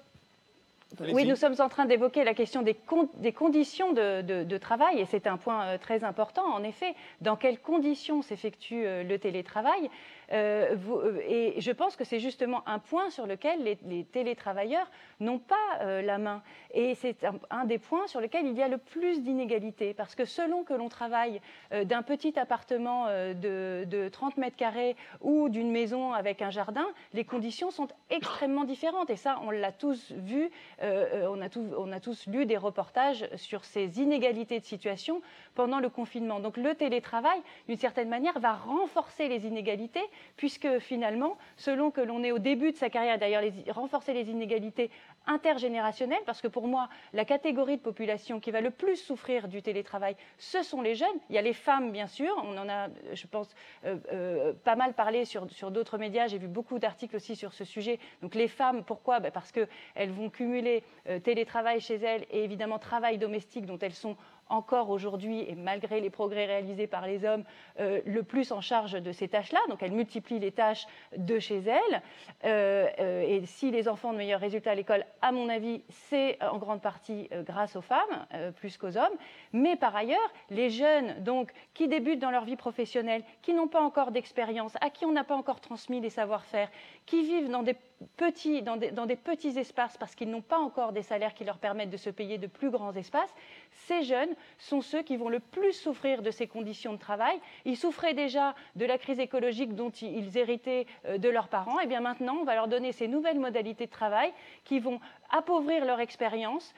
oui, 0.99 1.25
nous 1.25 1.35
sommes 1.35 1.55
en 1.59 1.67
train 1.67 1.85
d'évoquer 1.85 2.23
la 2.23 2.33
question 2.33 2.61
des, 2.61 2.75
des 3.17 3.31
conditions 3.33 3.91
de, 3.93 4.57
travail, 4.57 4.99
et 4.99 5.05
c'est 5.05 5.27
un 5.27 5.37
point 5.37 5.65
euh, 5.65 5.77
très 5.77 6.03
important, 6.03 6.45
en 6.45 6.63
effet. 6.63 6.93
Dans 7.21 7.35
quelles 7.35 7.59
conditions 7.59 8.21
s'effectue 8.21 8.85
euh, 8.85 9.03
le 9.03 9.19
télétravail? 9.19 9.89
Euh, 10.31 10.75
euh, 10.89 11.19
et 11.27 11.55
je 11.59 11.71
pense 11.71 11.95
que 11.95 12.03
c'est 12.03 12.19
justement 12.19 12.67
un 12.67 12.79
point 12.79 13.09
sur 13.09 13.27
lequel 13.27 13.63
les, 13.63 14.05
télétravailleurs 14.05 14.89
n'ont 15.19 15.39
pas 15.39 15.55
euh, 15.81 16.01
la 16.01 16.17
main. 16.17 16.41
Et 16.73 16.95
c'est 16.95 17.25
un, 17.49 17.65
des 17.65 17.77
points 17.77 18.07
sur 18.07 18.21
lesquels 18.21 18.45
il 18.45 18.57
y 18.57 18.61
a 18.61 18.67
le 18.67 18.77
plus 18.77 19.21
d'inégalités. 19.21 19.93
Parce 19.93 20.15
que 20.15 20.25
selon 20.25 20.63
que 20.63 20.73
l'on 20.73 20.89
travaille 20.89 21.41
d'un 21.71 22.01
petit 22.01 22.37
appartement 22.37 23.07
de, 23.07 24.09
30 24.11 24.37
mètres 24.37 24.55
carrés 24.55 24.95
ou 25.21 25.49
d'une 25.49 25.71
maison 25.71 26.13
avec 26.13 26.41
un 26.41 26.49
jardin, 26.49 26.85
les 27.13 27.23
conditions 27.23 27.71
sont 27.71 27.87
extrêmement 28.09 28.65
différentes. 28.65 29.09
Et 29.09 29.15
ça, 29.15 29.39
on 29.43 29.51
l'a 29.51 29.71
tous 29.71 30.11
vu, 30.11 30.51
on 30.81 31.91
a 31.91 31.99
tous 31.99 32.27
lu 32.27 32.45
des 32.45 32.57
reportages 32.57 33.27
sur 33.35 33.63
ces 33.65 33.99
inégalités 33.99 34.59
de 34.59 34.65
situation 34.65 35.21
pendant 35.55 35.79
le 35.79 35.89
confinement. 35.89 36.39
Donc 36.39 36.57
le 36.57 36.75
télétravail, 36.75 37.39
d'une 37.67 37.77
certaine 37.77 38.09
manière, 38.09 38.39
va 38.39 38.53
renforcer 38.53 39.27
les 39.27 39.47
inégalités 39.47 40.03
puisque 40.37 40.79
finalement, 40.79 41.37
selon 41.57 41.91
que 41.91 42.01
l'on 42.01 42.23
est 42.23 42.31
au 42.31 42.39
début 42.39 42.71
de 42.71 42.77
sa 42.77 42.89
carrière, 42.89 43.17
d'ailleurs 43.17 43.43
renforcer 43.69 44.13
les 44.13 44.29
inégalités 44.29 44.89
intergénérationnelles, 45.27 46.21
parce 46.25 46.41
que 46.41 46.47
pour 46.47 46.67
moi, 46.67 46.89
la 47.13 47.25
catégorie 47.25 47.77
de 47.77 47.81
population 47.81 48.39
qui 48.39 48.51
va 48.51 48.61
le 48.61 48.69
plus 48.69 48.97
souffrir 48.97 49.47
du 49.47 49.61
télétravail, 49.61 50.15
ce 50.37 50.61
sont 50.61 50.81
les 50.81 50.95
jeunes. 50.95 51.07
Il 51.29 51.35
y 51.35 51.39
a 51.39 51.41
les 51.41 51.53
femmes, 51.53 51.91
bien 51.91 52.07
sûr, 52.07 52.31
on 52.43 52.57
en 52.57 52.69
a, 52.69 52.87
je 53.13 53.27
pense, 53.27 53.55
euh, 53.85 53.97
euh, 54.11 54.53
pas 54.63 54.75
mal 54.75 54.93
parlé 54.93 55.25
sur, 55.25 55.49
sur 55.51 55.71
d'autres 55.71 55.97
médias, 55.97 56.27
j'ai 56.27 56.37
vu 56.37 56.47
beaucoup 56.47 56.79
d'articles 56.79 57.15
aussi 57.15 57.35
sur 57.35 57.53
ce 57.53 57.63
sujet. 57.63 57.99
Donc 58.21 58.35
les 58.35 58.47
femmes, 58.47 58.83
pourquoi? 58.83 59.19
Ben, 59.19 59.31
Parce 59.31 59.51
qu'elles 59.51 60.11
vont 60.11 60.29
cumuler 60.29 60.83
euh, 61.07 61.19
télétravail 61.19 61.79
chez 61.79 61.95
elles 61.95 62.25
et 62.29 62.43
évidemment 62.43 62.79
travail 62.79 63.17
domestique 63.17 63.65
dont 63.65 63.79
elles 63.79 63.93
sont 63.93 64.15
encore 64.49 64.89
aujourd'hui, 64.89 65.45
et 65.47 65.55
malgré 65.55 66.01
les 66.01 66.09
progrès 66.09 66.45
réalisés 66.45 66.87
par 66.87 67.07
les 67.07 67.25
hommes, 67.25 67.43
euh, 67.79 68.01
le 68.05 68.23
plus 68.23 68.51
en 68.51 68.61
charge 68.61 68.93
de 68.93 69.11
ces 69.11 69.27
tâches-là. 69.27 69.59
Donc 69.69 69.81
elle 69.81 69.91
multiplie 69.91 70.39
les 70.39 70.51
tâches 70.51 70.85
de 71.17 71.39
chez 71.39 71.59
elle. 71.59 72.01
Euh, 72.45 72.87
euh, 72.99 73.21
et 73.21 73.45
si 73.45 73.71
les 73.71 73.87
enfants 73.87 74.09
ont 74.09 74.13
de 74.13 74.17
meilleurs 74.17 74.39
résultats 74.39 74.71
à 74.71 74.75
l'école, 74.75 75.05
à 75.21 75.31
mon 75.31 75.49
avis, 75.49 75.83
c'est 75.89 76.37
en 76.43 76.57
grande 76.57 76.81
partie 76.81 77.29
grâce 77.45 77.75
aux 77.75 77.81
femmes, 77.81 78.25
plus 78.57 78.77
qu'aux 78.77 78.97
hommes. 78.97 79.17
Mais 79.53 79.75
par 79.75 79.95
ailleurs, 79.95 80.33
les 80.49 80.69
jeunes 80.69 81.23
donc, 81.23 81.51
qui 81.73 81.87
débutent 81.87 82.19
dans 82.19 82.31
leur 82.31 82.45
vie 82.45 82.55
professionnelle, 82.55 83.23
qui 83.41 83.53
n'ont 83.53 83.67
pas 83.67 83.81
encore 83.81 84.11
d'expérience, 84.11 84.73
à 84.81 84.89
qui 84.89 85.05
on 85.05 85.11
n'a 85.11 85.23
pas 85.23 85.35
encore 85.35 85.59
transmis 85.59 85.99
les 85.99 86.09
savoir-faire, 86.09 86.69
qui 87.05 87.23
vivent 87.23 87.49
dans 87.49 87.63
des 87.63 87.75
petits, 88.17 88.61
dans 88.61 88.77
des 88.77 89.15
petits 89.15 89.57
espaces 89.57 89.97
parce 89.97 90.15
qu'ils 90.15 90.29
n'ont 90.29 90.41
pas 90.41 90.57
encore 90.57 90.91
des 90.91 91.01
salaires 91.01 91.33
qui 91.33 91.43
leur 91.43 91.57
permettent 91.57 91.89
de 91.89 91.97
se 91.97 92.09
payer 92.09 92.37
de 92.37 92.47
plus 92.47 92.69
grands 92.69 92.93
espaces, 92.93 93.33
ces 93.71 94.03
jeunes 94.03 94.33
sont 94.57 94.81
ceux 94.81 95.01
qui 95.01 95.17
vont 95.17 95.29
le 95.29 95.39
plus 95.39 95.73
souffrir 95.73 96.21
de 96.21 96.31
ces 96.31 96.47
conditions 96.47 96.93
de 96.93 96.97
travail. 96.97 97.39
Ils 97.65 97.77
souffraient 97.77 98.13
déjà 98.13 98.55
de 98.75 98.85
la 98.85 98.97
crise 98.97 99.19
écologique 99.19 99.75
dont 99.75 99.89
ils 99.89 100.37
héritaient 100.37 100.87
euh, 101.05 101.17
de 101.17 101.29
leurs 101.29 101.47
parents. 101.47 101.79
Et 101.79 101.87
bien 101.87 102.01
maintenant, 102.01 102.37
on 102.41 102.43
va 102.43 102.55
leur 102.55 102.67
donner 102.67 102.91
ces 102.91 103.07
nouvelles 103.07 103.39
modalités 103.39 103.85
de 103.85 103.91
travail 103.91 104.33
qui 104.63 104.79
vont 104.79 104.99
appauvrir 105.29 105.85
leur 105.85 105.99
expérience, 105.99 106.73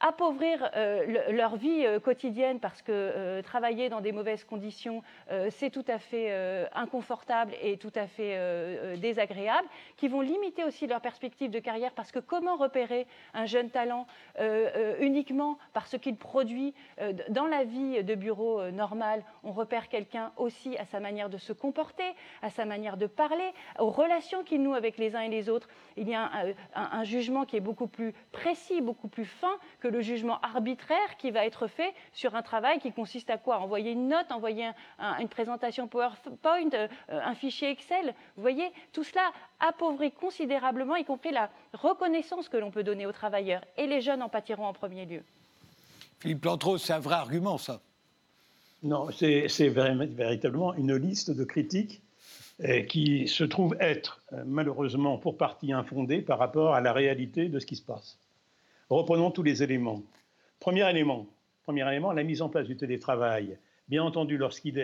appauvrir 0.00 0.70
euh, 0.76 1.30
leur 1.30 1.56
vie 1.56 1.86
quotidienne 2.02 2.60
parce 2.60 2.82
que 2.82 3.40
travailler 3.42 3.88
dans 3.88 4.00
des 4.00 4.12
mauvaises 4.12 4.44
conditions, 4.44 5.02
c'est 5.50 5.70
tout 5.70 5.84
à 5.88 5.98
fait 5.98 6.32
inconfortable 6.74 7.52
et 7.62 7.76
tout 7.76 7.92
à 7.94 8.06
fait 8.06 8.96
désagréable, 8.98 9.66
qui 9.96 10.08
vont 10.08 10.20
limiter 10.20 10.64
aussi 10.64 10.86
leur 10.86 11.00
perspective 11.00 11.50
de 11.50 11.58
carrière 11.58 11.92
parce 11.92 12.12
que 12.12 12.18
comment 12.18 12.56
repérer 12.56 13.06
un 13.34 13.46
jeune 13.46 13.70
talent 13.70 14.06
uniquement 15.00 15.58
par 15.72 15.86
ce 15.86 15.96
qu'il 15.96 16.16
produit 16.16 16.74
dans 17.28 17.46
la 17.46 17.64
vie 17.64 18.02
de 18.04 18.14
bureau 18.14 18.70
normal 18.70 19.22
On 19.44 19.52
repère 19.52 19.88
quelqu'un 19.88 20.32
aussi 20.36 20.76
à 20.78 20.84
sa 20.84 21.00
manière 21.00 21.28
de 21.28 21.38
se 21.38 21.52
comporter, 21.52 22.14
à 22.42 22.50
sa 22.50 22.64
manière 22.64 22.96
de 22.96 23.06
parler, 23.06 23.52
aux 23.78 23.90
relations 23.90 24.44
qu'il 24.44 24.62
noue 24.62 24.74
avec 24.74 24.98
les 24.98 25.16
uns 25.16 25.22
et 25.22 25.28
les 25.28 25.48
autres. 25.48 25.68
Il 25.96 26.08
y 26.08 26.14
a 26.14 26.30
un, 26.74 26.88
un 26.92 27.04
jugement 27.04 27.44
qui 27.44 27.56
est 27.56 27.60
beaucoup 27.60 27.86
plus 27.86 28.12
précis, 28.32 28.80
beaucoup 28.80 28.97
beaucoup 28.98 29.08
plus 29.08 29.26
fin 29.26 29.56
que 29.80 29.86
le 29.86 30.00
jugement 30.00 30.40
arbitraire 30.40 31.16
qui 31.18 31.30
va 31.30 31.46
être 31.46 31.68
fait 31.68 31.94
sur 32.12 32.34
un 32.34 32.42
travail 32.42 32.80
qui 32.80 32.90
consiste 32.92 33.30
à 33.30 33.38
quoi? 33.38 33.58
Envoyer 33.58 33.92
une 33.92 34.08
note, 34.08 34.26
envoyer 34.30 34.70
une 35.20 35.28
présentation 35.28 35.86
PowerPoint, 35.86 36.70
euh, 36.74 36.88
un 37.08 37.34
fichier 37.34 37.70
Excel? 37.70 38.14
Vous 38.34 38.42
voyez, 38.42 38.66
tout 38.92 39.04
cela 39.04 39.30
appauvrit 39.60 40.10
considérablement, 40.10 40.96
y 40.96 41.04
compris 41.04 41.30
la 41.30 41.48
reconnaissance 41.74 42.48
que 42.48 42.56
l'on 42.56 42.72
peut 42.72 42.82
donner 42.82 43.06
aux 43.06 43.12
travailleurs. 43.12 43.62
Et 43.76 43.86
les 43.86 44.00
jeunes 44.00 44.22
en 44.22 44.28
pâtiront 44.28 44.66
en 44.66 44.72
premier 44.72 45.06
lieu. 45.06 45.22
Philippe 46.18 46.44
Lantros, 46.44 46.78
c'est 46.78 46.92
un 46.92 46.98
vrai 46.98 47.14
argument, 47.14 47.58
ça. 47.58 47.80
Non, 48.82 49.10
c'est 49.12 49.68
véritablement 49.68 50.74
une 50.74 50.96
liste 50.96 51.30
de 51.30 51.44
critiques 51.44 52.02
euh, 52.64 52.82
qui 52.82 53.28
se 53.28 53.44
trouve 53.44 53.76
être 53.78 54.20
euh, 54.32 54.42
malheureusement 54.44 55.18
pour 55.18 55.36
partie 55.36 55.72
infondée 55.72 56.20
par 56.20 56.40
rapport 56.40 56.74
à 56.74 56.80
la 56.80 56.92
réalité 56.92 57.48
de 57.48 57.60
ce 57.60 57.66
qui 57.66 57.76
se 57.76 57.82
passe. 57.82 58.18
Reprenons 58.90 59.30
tous 59.30 59.42
les 59.42 59.62
éléments. 59.62 60.02
Premier 60.60 60.88
élément, 60.88 61.26
la 62.12 62.22
mise 62.22 62.40
en 62.40 62.48
place 62.48 62.66
du 62.66 62.76
télétravail. 62.76 63.58
Bien 63.88 64.02
entendu, 64.02 64.36
lorsqu'il 64.38 64.78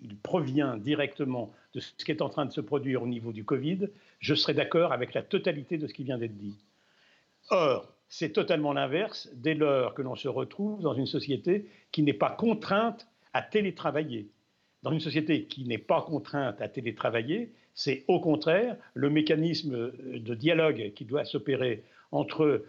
il 0.00 0.16
provient 0.16 0.76
directement 0.76 1.52
de 1.74 1.80
ce 1.80 1.92
qui 2.04 2.10
est 2.10 2.22
en 2.22 2.28
train 2.28 2.46
de 2.46 2.52
se 2.52 2.60
produire 2.60 3.02
au 3.02 3.06
niveau 3.06 3.32
du 3.32 3.44
Covid, 3.44 3.88
je 4.18 4.34
serai 4.34 4.54
d'accord 4.54 4.92
avec 4.92 5.14
la 5.14 5.22
totalité 5.22 5.78
de 5.78 5.86
ce 5.86 5.94
qui 5.94 6.04
vient 6.04 6.18
d'être 6.18 6.36
dit. 6.36 6.56
Or, 7.50 7.92
c'est 8.08 8.32
totalement 8.32 8.72
l'inverse 8.72 9.28
dès 9.34 9.54
lors 9.54 9.94
que 9.94 10.02
l'on 10.02 10.16
se 10.16 10.28
retrouve 10.28 10.82
dans 10.82 10.94
une 10.94 11.06
société 11.06 11.66
qui 11.92 12.02
n'est 12.02 12.12
pas 12.12 12.30
contrainte 12.30 13.06
à 13.32 13.42
télétravailler. 13.42 14.28
Dans 14.82 14.92
une 14.92 15.00
société 15.00 15.44
qui 15.44 15.64
n'est 15.64 15.78
pas 15.78 16.02
contrainte 16.02 16.60
à 16.60 16.68
télétravailler, 16.68 17.52
c'est 17.74 18.04
au 18.08 18.20
contraire 18.20 18.76
le 18.94 19.10
mécanisme 19.10 19.92
de 19.92 20.34
dialogue 20.34 20.92
qui 20.94 21.04
doit 21.04 21.24
s'opérer 21.24 21.84
entre, 22.12 22.64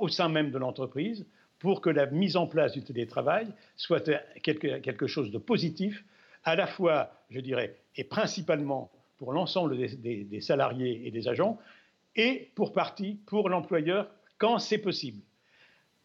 au 0.00 0.08
sein 0.08 0.28
même 0.28 0.50
de 0.50 0.58
l'entreprise 0.58 1.26
pour 1.58 1.80
que 1.80 1.90
la 1.90 2.06
mise 2.06 2.36
en 2.36 2.46
place 2.46 2.72
du 2.72 2.82
télétravail 2.82 3.46
soit 3.76 4.10
quelque, 4.42 5.06
chose 5.06 5.30
de 5.30 5.38
positif, 5.38 6.04
à 6.44 6.56
la 6.56 6.66
fois, 6.66 7.12
je 7.30 7.40
dirais, 7.40 7.76
et 7.96 8.04
principalement 8.04 8.90
pour 9.16 9.32
l'ensemble 9.32 9.76
des, 9.76 10.40
salariés 10.40 11.06
et 11.06 11.12
des 11.12 11.28
agents, 11.28 11.58
et 12.16 12.50
pour 12.56 12.72
partie 12.72 13.20
pour 13.26 13.48
l'employeur 13.48 14.08
quand 14.38 14.58
c'est 14.58 14.78
possible. 14.78 15.22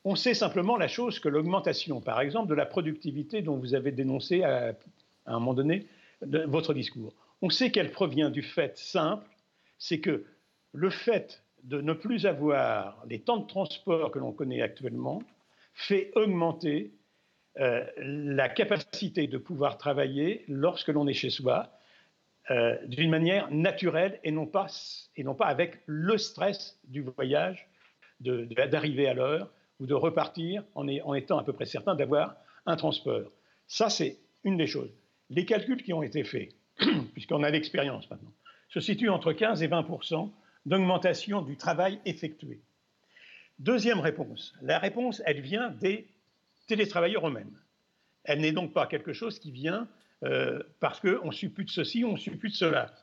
On 0.05 0.15
sait 0.15 0.35
simplement 0.35 0.77
la 0.77 0.87
chose 0.87 1.19
que 1.19 1.27
l'augmentation, 1.27 2.01
par 2.01 2.21
exemple, 2.21 2.49
de 2.49 2.53
la 2.53 2.67
productivité 2.67 3.41
dont 3.41 3.57
vous 3.57 3.73
avez 3.73 3.91
dénoncé 3.91 4.43
à, 4.43 4.75
un 5.25 5.39
moment 5.39 5.55
donné 5.55 5.87
votre 6.21 6.73
discours, 6.75 7.13
on 7.41 7.49
sait 7.49 7.71
qu'elle 7.71 7.91
provient 7.91 8.29
du 8.29 8.43
fait 8.43 8.77
simple, 8.77 9.27
c'est 9.79 9.99
que 9.99 10.23
le 10.73 10.89
fait 10.91 11.43
de 11.67 11.81
ne 11.81 11.93
plus 11.93 12.25
avoir 12.25 13.03
les 13.07 13.19
temps 13.19 13.37
de 13.37 13.45
transport 13.45 14.11
que 14.11 14.19
l'on 14.19 14.31
connaît 14.31 14.61
actuellement 14.61 15.21
fait 15.73 16.11
augmenter 16.15 16.93
euh, 17.59 17.85
la 17.97 18.47
capacité 18.47 19.27
de 19.27 19.37
pouvoir 19.37 19.77
travailler 19.77 20.45
lorsque 20.47 20.87
l'on 20.87 21.07
est 21.07 21.13
chez 21.13 21.29
soi 21.29 21.69
euh, 22.51 22.77
d'une 22.87 23.09
manière 23.09 23.51
naturelle 23.51 24.19
et 24.23 24.31
non, 24.31 24.45
pas, 24.45 24.67
et 25.17 25.23
non 25.23 25.35
pas 25.35 25.47
avec 25.47 25.79
le 25.85 26.17
stress 26.17 26.79
du 26.85 27.01
voyage, 27.01 27.67
d'arriver 28.21 29.07
à 29.07 29.13
l'heure 29.13 29.51
ou 29.79 29.85
de 29.85 29.93
repartir 29.93 30.63
en, 30.73 30.87
en 30.87 31.13
étant 31.13 31.37
à 31.37 31.43
peu 31.43 31.53
près 31.53 31.65
certain 31.65 31.95
d'avoir 31.95 32.35
un 32.65 32.77
transport. 32.77 33.29
Ça, 33.67 33.89
c'est 33.89 34.17
une 34.43 34.57
des 34.57 34.67
choses. 34.67 34.89
Les 35.29 35.45
calculs 35.45 35.83
qui 35.83 35.93
ont 35.93 36.01
été 36.01 36.23
faits, 36.23 36.49
puisqu'on 37.13 37.43
a 37.43 37.49
l'expérience 37.49 38.09
maintenant, 38.09 38.31
se 38.69 38.79
situent 38.79 39.09
entre 39.09 39.33
15 39.33 39.61
et 39.61 39.67
20 39.67 39.83
d'augmentation 40.67 41.41
du 41.41 41.55
travail 41.55 41.99
effectué. 42.05 42.59
Deuxième 43.57 44.01
réponse. 44.01 44.53
La 44.61 44.79
réponse, 44.79 45.23
elle 45.25 45.39
vient 45.39 45.69
des 45.69 46.07
télétravailleurs 46.67 47.27
eux-mêmes. 47.27 47.57
Elle 48.25 48.41
n'est 48.41 48.51
donc 48.51 48.73
pas 48.73 48.85
quelque 48.85 49.13
chose 49.13 49.39
qui 49.39 49.51
vient 49.51 49.87
euh, 50.23 50.61
parce 50.81 50.99
qu'on 50.99 51.31
suppute 51.31 51.69
ceci, 51.69 52.03
on 52.03 52.17
suppute 52.17 52.53
cela. 52.53 52.93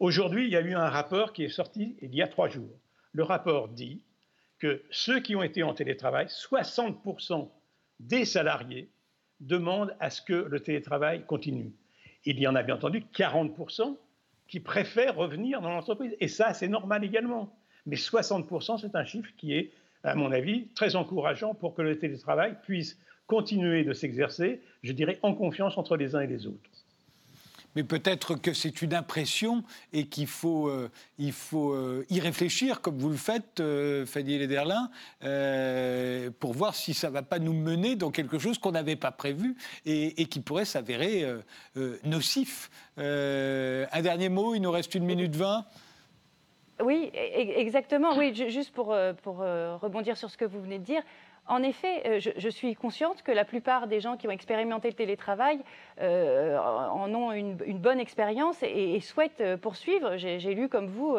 Aujourd'hui, 0.00 0.46
il 0.46 0.50
y 0.50 0.56
a 0.56 0.62
eu 0.62 0.74
un 0.74 0.88
rapport 0.88 1.34
qui 1.34 1.44
est 1.44 1.50
sorti 1.50 1.96
il 2.00 2.14
y 2.14 2.22
a 2.22 2.28
trois 2.28 2.48
jours. 2.48 2.74
Le 3.12 3.22
rapport 3.24 3.68
dit 3.68 4.02
que 4.58 4.82
ceux 4.90 5.20
qui 5.20 5.36
ont 5.36 5.42
été 5.42 5.62
en 5.62 5.74
télétravail, 5.74 6.26
60% 6.26 7.50
des 8.00 8.24
salariés 8.24 8.88
demandent 9.40 9.94
à 10.00 10.08
ce 10.08 10.22
que 10.22 10.32
le 10.32 10.60
télétravail 10.60 11.26
continue. 11.26 11.74
Il 12.24 12.40
y 12.40 12.46
en 12.46 12.54
a 12.54 12.62
bien 12.62 12.76
entendu 12.76 13.04
40% 13.14 13.98
qui 14.52 14.60
préfèrent 14.60 15.16
revenir 15.16 15.62
dans 15.62 15.70
l'entreprise. 15.70 16.14
Et 16.20 16.28
ça, 16.28 16.52
c'est 16.52 16.68
normal 16.68 17.04
également. 17.04 17.50
Mais 17.86 17.96
60%, 17.96 18.78
c'est 18.78 18.94
un 18.94 19.04
chiffre 19.06 19.30
qui 19.38 19.54
est, 19.54 19.70
à 20.04 20.14
mon 20.14 20.30
avis, 20.30 20.68
très 20.74 20.94
encourageant 20.94 21.54
pour 21.54 21.72
que 21.72 21.80
le 21.80 21.98
télétravail 21.98 22.58
puisse 22.62 22.98
continuer 23.26 23.82
de 23.82 23.94
s'exercer, 23.94 24.60
je 24.82 24.92
dirais, 24.92 25.18
en 25.22 25.32
confiance 25.32 25.78
entre 25.78 25.96
les 25.96 26.14
uns 26.14 26.20
et 26.20 26.26
les 26.26 26.46
autres 26.46 26.68
mais 27.74 27.84
peut-être 27.84 28.34
que 28.34 28.52
c'est 28.52 28.82
une 28.82 28.94
impression 28.94 29.62
et 29.92 30.06
qu'il 30.06 30.26
faut, 30.26 30.68
euh, 30.68 30.90
il 31.18 31.32
faut 31.32 31.72
euh, 31.72 32.04
y 32.10 32.20
réfléchir, 32.20 32.80
comme 32.80 32.98
vous 32.98 33.08
le 33.08 33.16
faites, 33.16 33.60
euh, 33.60 34.04
Fanny 34.06 34.38
Lederlin, 34.38 34.90
euh, 35.24 36.30
pour 36.38 36.52
voir 36.52 36.74
si 36.74 36.94
ça 36.94 37.08
ne 37.08 37.14
va 37.14 37.22
pas 37.22 37.38
nous 37.38 37.52
mener 37.52 37.96
dans 37.96 38.10
quelque 38.10 38.38
chose 38.38 38.58
qu'on 38.58 38.72
n'avait 38.72 38.96
pas 38.96 39.10
prévu 39.10 39.56
et, 39.86 40.20
et 40.20 40.26
qui 40.26 40.40
pourrait 40.40 40.64
s'avérer 40.64 41.24
nocif. 42.04 42.70
un 42.96 44.02
dernier 44.02 44.28
mot, 44.28 44.54
il 44.54 44.60
nous 44.60 44.70
reste 44.70 44.94
une 44.94 45.04
minute 45.04 45.34
vingt. 45.34 45.64
Oui, 46.82 47.10
e-, 47.14 47.60
exactement. 47.60 48.16
Oui, 48.16 48.34
juste 48.34 48.72
pour, 48.72 48.94
pour 49.22 49.38
rebondir 49.38 50.16
sur 50.16 50.30
ce 50.30 50.36
que 50.36 50.44
vous 50.44 50.60
venez 50.60 50.78
de 50.78 50.84
dire, 50.84 51.02
en 51.48 51.62
effet, 51.64 52.02
euh, 52.06 52.20
je, 52.20 52.48
suis 52.48 52.76
consciente 52.76 53.22
que 53.22 53.32
la 53.32 53.44
plupart 53.44 53.88
des 53.88 54.00
gens 54.00 54.16
qui 54.16 54.28
ont 54.28 54.30
expérimenté 54.30 54.88
le 54.88 54.94
télétravail 54.94 55.58
euh, 56.00 56.56
en 56.58 57.12
ont 57.14 57.32
une, 57.32 57.56
bonne 57.78 57.98
expérience 57.98 58.62
et, 58.62 59.00
souhaitent 59.00 59.40
euh, 59.40 59.56
poursuivre. 59.56 60.16
J'ai 60.18 60.54
lu 60.54 60.68
comme 60.68 60.86
vous 60.86 61.16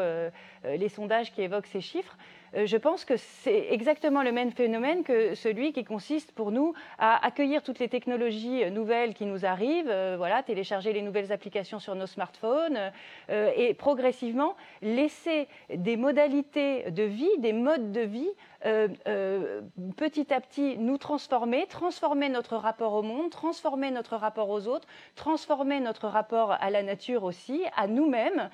les 0.64 0.90
sondages 0.90 1.34
qui 1.34 1.42
évoquent 1.42 1.68
ces 1.68 1.82
chiffres. 1.82 2.18
Je 2.56 2.78
pense 2.78 3.04
que 3.04 3.18
c'est 3.18 3.68
exactement 3.72 4.22
le 4.22 4.32
même 4.32 4.52
phénomène 4.52 5.04
que 5.04 5.34
celui 5.34 5.74
qui 5.74 5.84
consiste 5.84 6.32
pour 6.32 6.52
nous 6.52 6.74
à 7.00 7.26
accueillir 7.26 7.64
toutes 7.64 7.80
les 7.80 7.90
technologies 7.90 8.70
nouvelles 8.70 9.16
qui 9.16 9.26
nous 9.26 9.44
arrivent, 9.44 9.94
voilà, 10.18 10.44
télécharger 10.44 10.94
les 10.94 11.02
nouvelles 11.02 11.32
applications 11.32 11.80
sur 11.80 11.96
nos 11.96 12.06
smartphones 12.06 12.92
et 13.30 13.74
progressivement 13.74 14.56
laisser 14.84 15.48
des 15.74 15.98
modalités 15.98 16.92
de 16.92 17.04
vie, 17.04 17.38
des 17.40 17.54
modes 17.54 17.92
de 17.92 18.02
vie 18.02 18.30
petit 18.64 20.34
à 20.34 20.40
petit 20.42 20.78
nous 20.78 20.98
transformer, 20.98 21.68
transformer 21.68 22.30
notre 22.30 22.56
rapport 22.56 22.94
au 22.94 23.02
monde, 23.02 23.30
transformer 23.30 23.92
notre 23.92 24.16
rapport 24.16 24.50
aux 24.50 24.68
autres, 24.68 24.88
transformer 25.16 25.80
notre 25.80 26.08
rapport 26.08 26.52
à 26.52 26.70
la 26.70 26.84
nature 26.84 27.24
aussi, 27.24 27.64
à 27.76 27.88
nous-mêmes, 27.88 28.50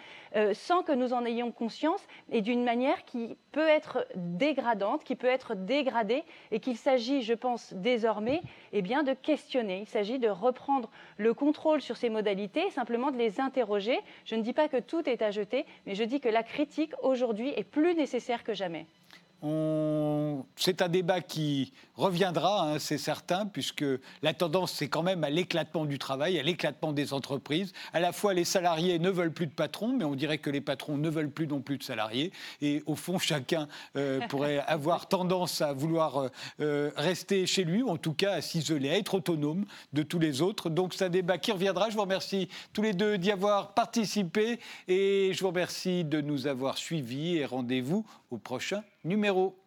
sans 0.53 0.83
que 0.83 0.91
nous 0.91 1.13
en 1.13 1.25
ayons 1.25 1.51
conscience 1.51 2.05
et 2.31 2.41
d'une 2.41 2.63
manière 2.63 3.05
qui 3.05 3.37
peut 3.51 3.67
être 3.67 4.05
dégradante, 4.15 5.03
qui 5.03 5.15
peut 5.15 5.27
être 5.27 5.55
dégradée, 5.55 6.23
et 6.51 6.59
qu'il 6.59 6.77
s'agit, 6.77 7.21
je 7.21 7.33
pense, 7.33 7.73
désormais 7.73 8.41
eh 8.73 8.81
bien, 8.81 9.03
de 9.03 9.13
questionner. 9.13 9.81
Il 9.81 9.87
s'agit 9.87 10.19
de 10.19 10.29
reprendre 10.29 10.89
le 11.17 11.33
contrôle 11.33 11.81
sur 11.81 11.97
ces 11.97 12.09
modalités, 12.09 12.69
simplement 12.71 13.11
de 13.11 13.17
les 13.17 13.39
interroger. 13.39 13.99
Je 14.25 14.35
ne 14.35 14.41
dis 14.41 14.53
pas 14.53 14.67
que 14.67 14.77
tout 14.77 15.07
est 15.09 15.21
à 15.21 15.31
jeter, 15.31 15.65
mais 15.85 15.95
je 15.95 16.03
dis 16.03 16.19
que 16.19 16.29
la 16.29 16.43
critique, 16.43 16.93
aujourd'hui, 17.01 17.53
est 17.55 17.63
plus 17.63 17.95
nécessaire 17.95 18.43
que 18.43 18.53
jamais. 18.53 18.85
C'est 19.41 20.81
un 20.81 20.89
débat 20.89 21.21
qui 21.21 21.71
reviendra, 21.95 22.63
hein, 22.63 22.79
c'est 22.79 22.97
certain, 22.97 23.45
puisque 23.45 23.85
la 24.21 24.33
tendance, 24.33 24.73
c'est 24.73 24.89
quand 24.89 25.03
même 25.03 25.23
à 25.23 25.29
l'éclatement 25.29 25.85
du 25.85 25.97
travail, 25.97 26.37
à 26.37 26.43
l'éclatement 26.43 26.91
des 26.91 27.13
entreprises. 27.13 27.71
À 27.93 27.99
la 27.99 28.11
fois, 28.11 28.33
les 28.33 28.43
salariés 28.43 28.99
ne 28.99 29.09
veulent 29.09 29.31
plus 29.31 29.47
de 29.47 29.53
patrons, 29.53 29.93
mais 29.93 30.03
on 30.03 30.15
dirait 30.15 30.37
que 30.37 30.49
les 30.49 30.61
patrons 30.61 30.97
ne 30.97 31.09
veulent 31.09 31.31
plus 31.31 31.47
non 31.47 31.61
plus 31.61 31.77
de 31.77 31.83
salariés. 31.83 32.31
Et 32.61 32.83
au 32.85 32.95
fond, 32.95 33.19
chacun 33.19 33.67
euh, 33.95 34.19
pourrait 34.27 34.59
avoir 34.67 35.07
tendance 35.07 35.61
à 35.61 35.71
vouloir 35.71 36.17
euh, 36.17 36.29
euh, 36.59 36.91
rester 36.97 37.45
chez 37.45 37.63
lui, 37.63 37.81
ou 37.81 37.89
en 37.89 37.97
tout 37.97 38.13
cas 38.13 38.33
à 38.33 38.41
s'isoler, 38.41 38.89
à 38.89 38.97
être 38.97 39.15
autonome 39.15 39.65
de 39.93 40.03
tous 40.03 40.19
les 40.19 40.41
autres. 40.41 40.69
Donc 40.69 40.93
c'est 40.93 41.05
un 41.05 41.09
débat 41.09 41.37
qui 41.37 41.51
reviendra. 41.51 41.89
Je 41.89 41.95
vous 41.95 42.01
remercie 42.01 42.49
tous 42.73 42.81
les 42.81 42.93
deux 42.93 43.17
d'y 43.17 43.31
avoir 43.31 43.73
participé 43.73 44.59
et 44.87 45.31
je 45.33 45.39
vous 45.41 45.47
remercie 45.47 46.03
de 46.03 46.21
nous 46.21 46.47
avoir 46.47 46.77
suivis 46.77 47.37
et 47.37 47.45
rendez-vous 47.45 48.05
au 48.31 48.37
prochain 48.37 48.83
numéro. 49.03 49.58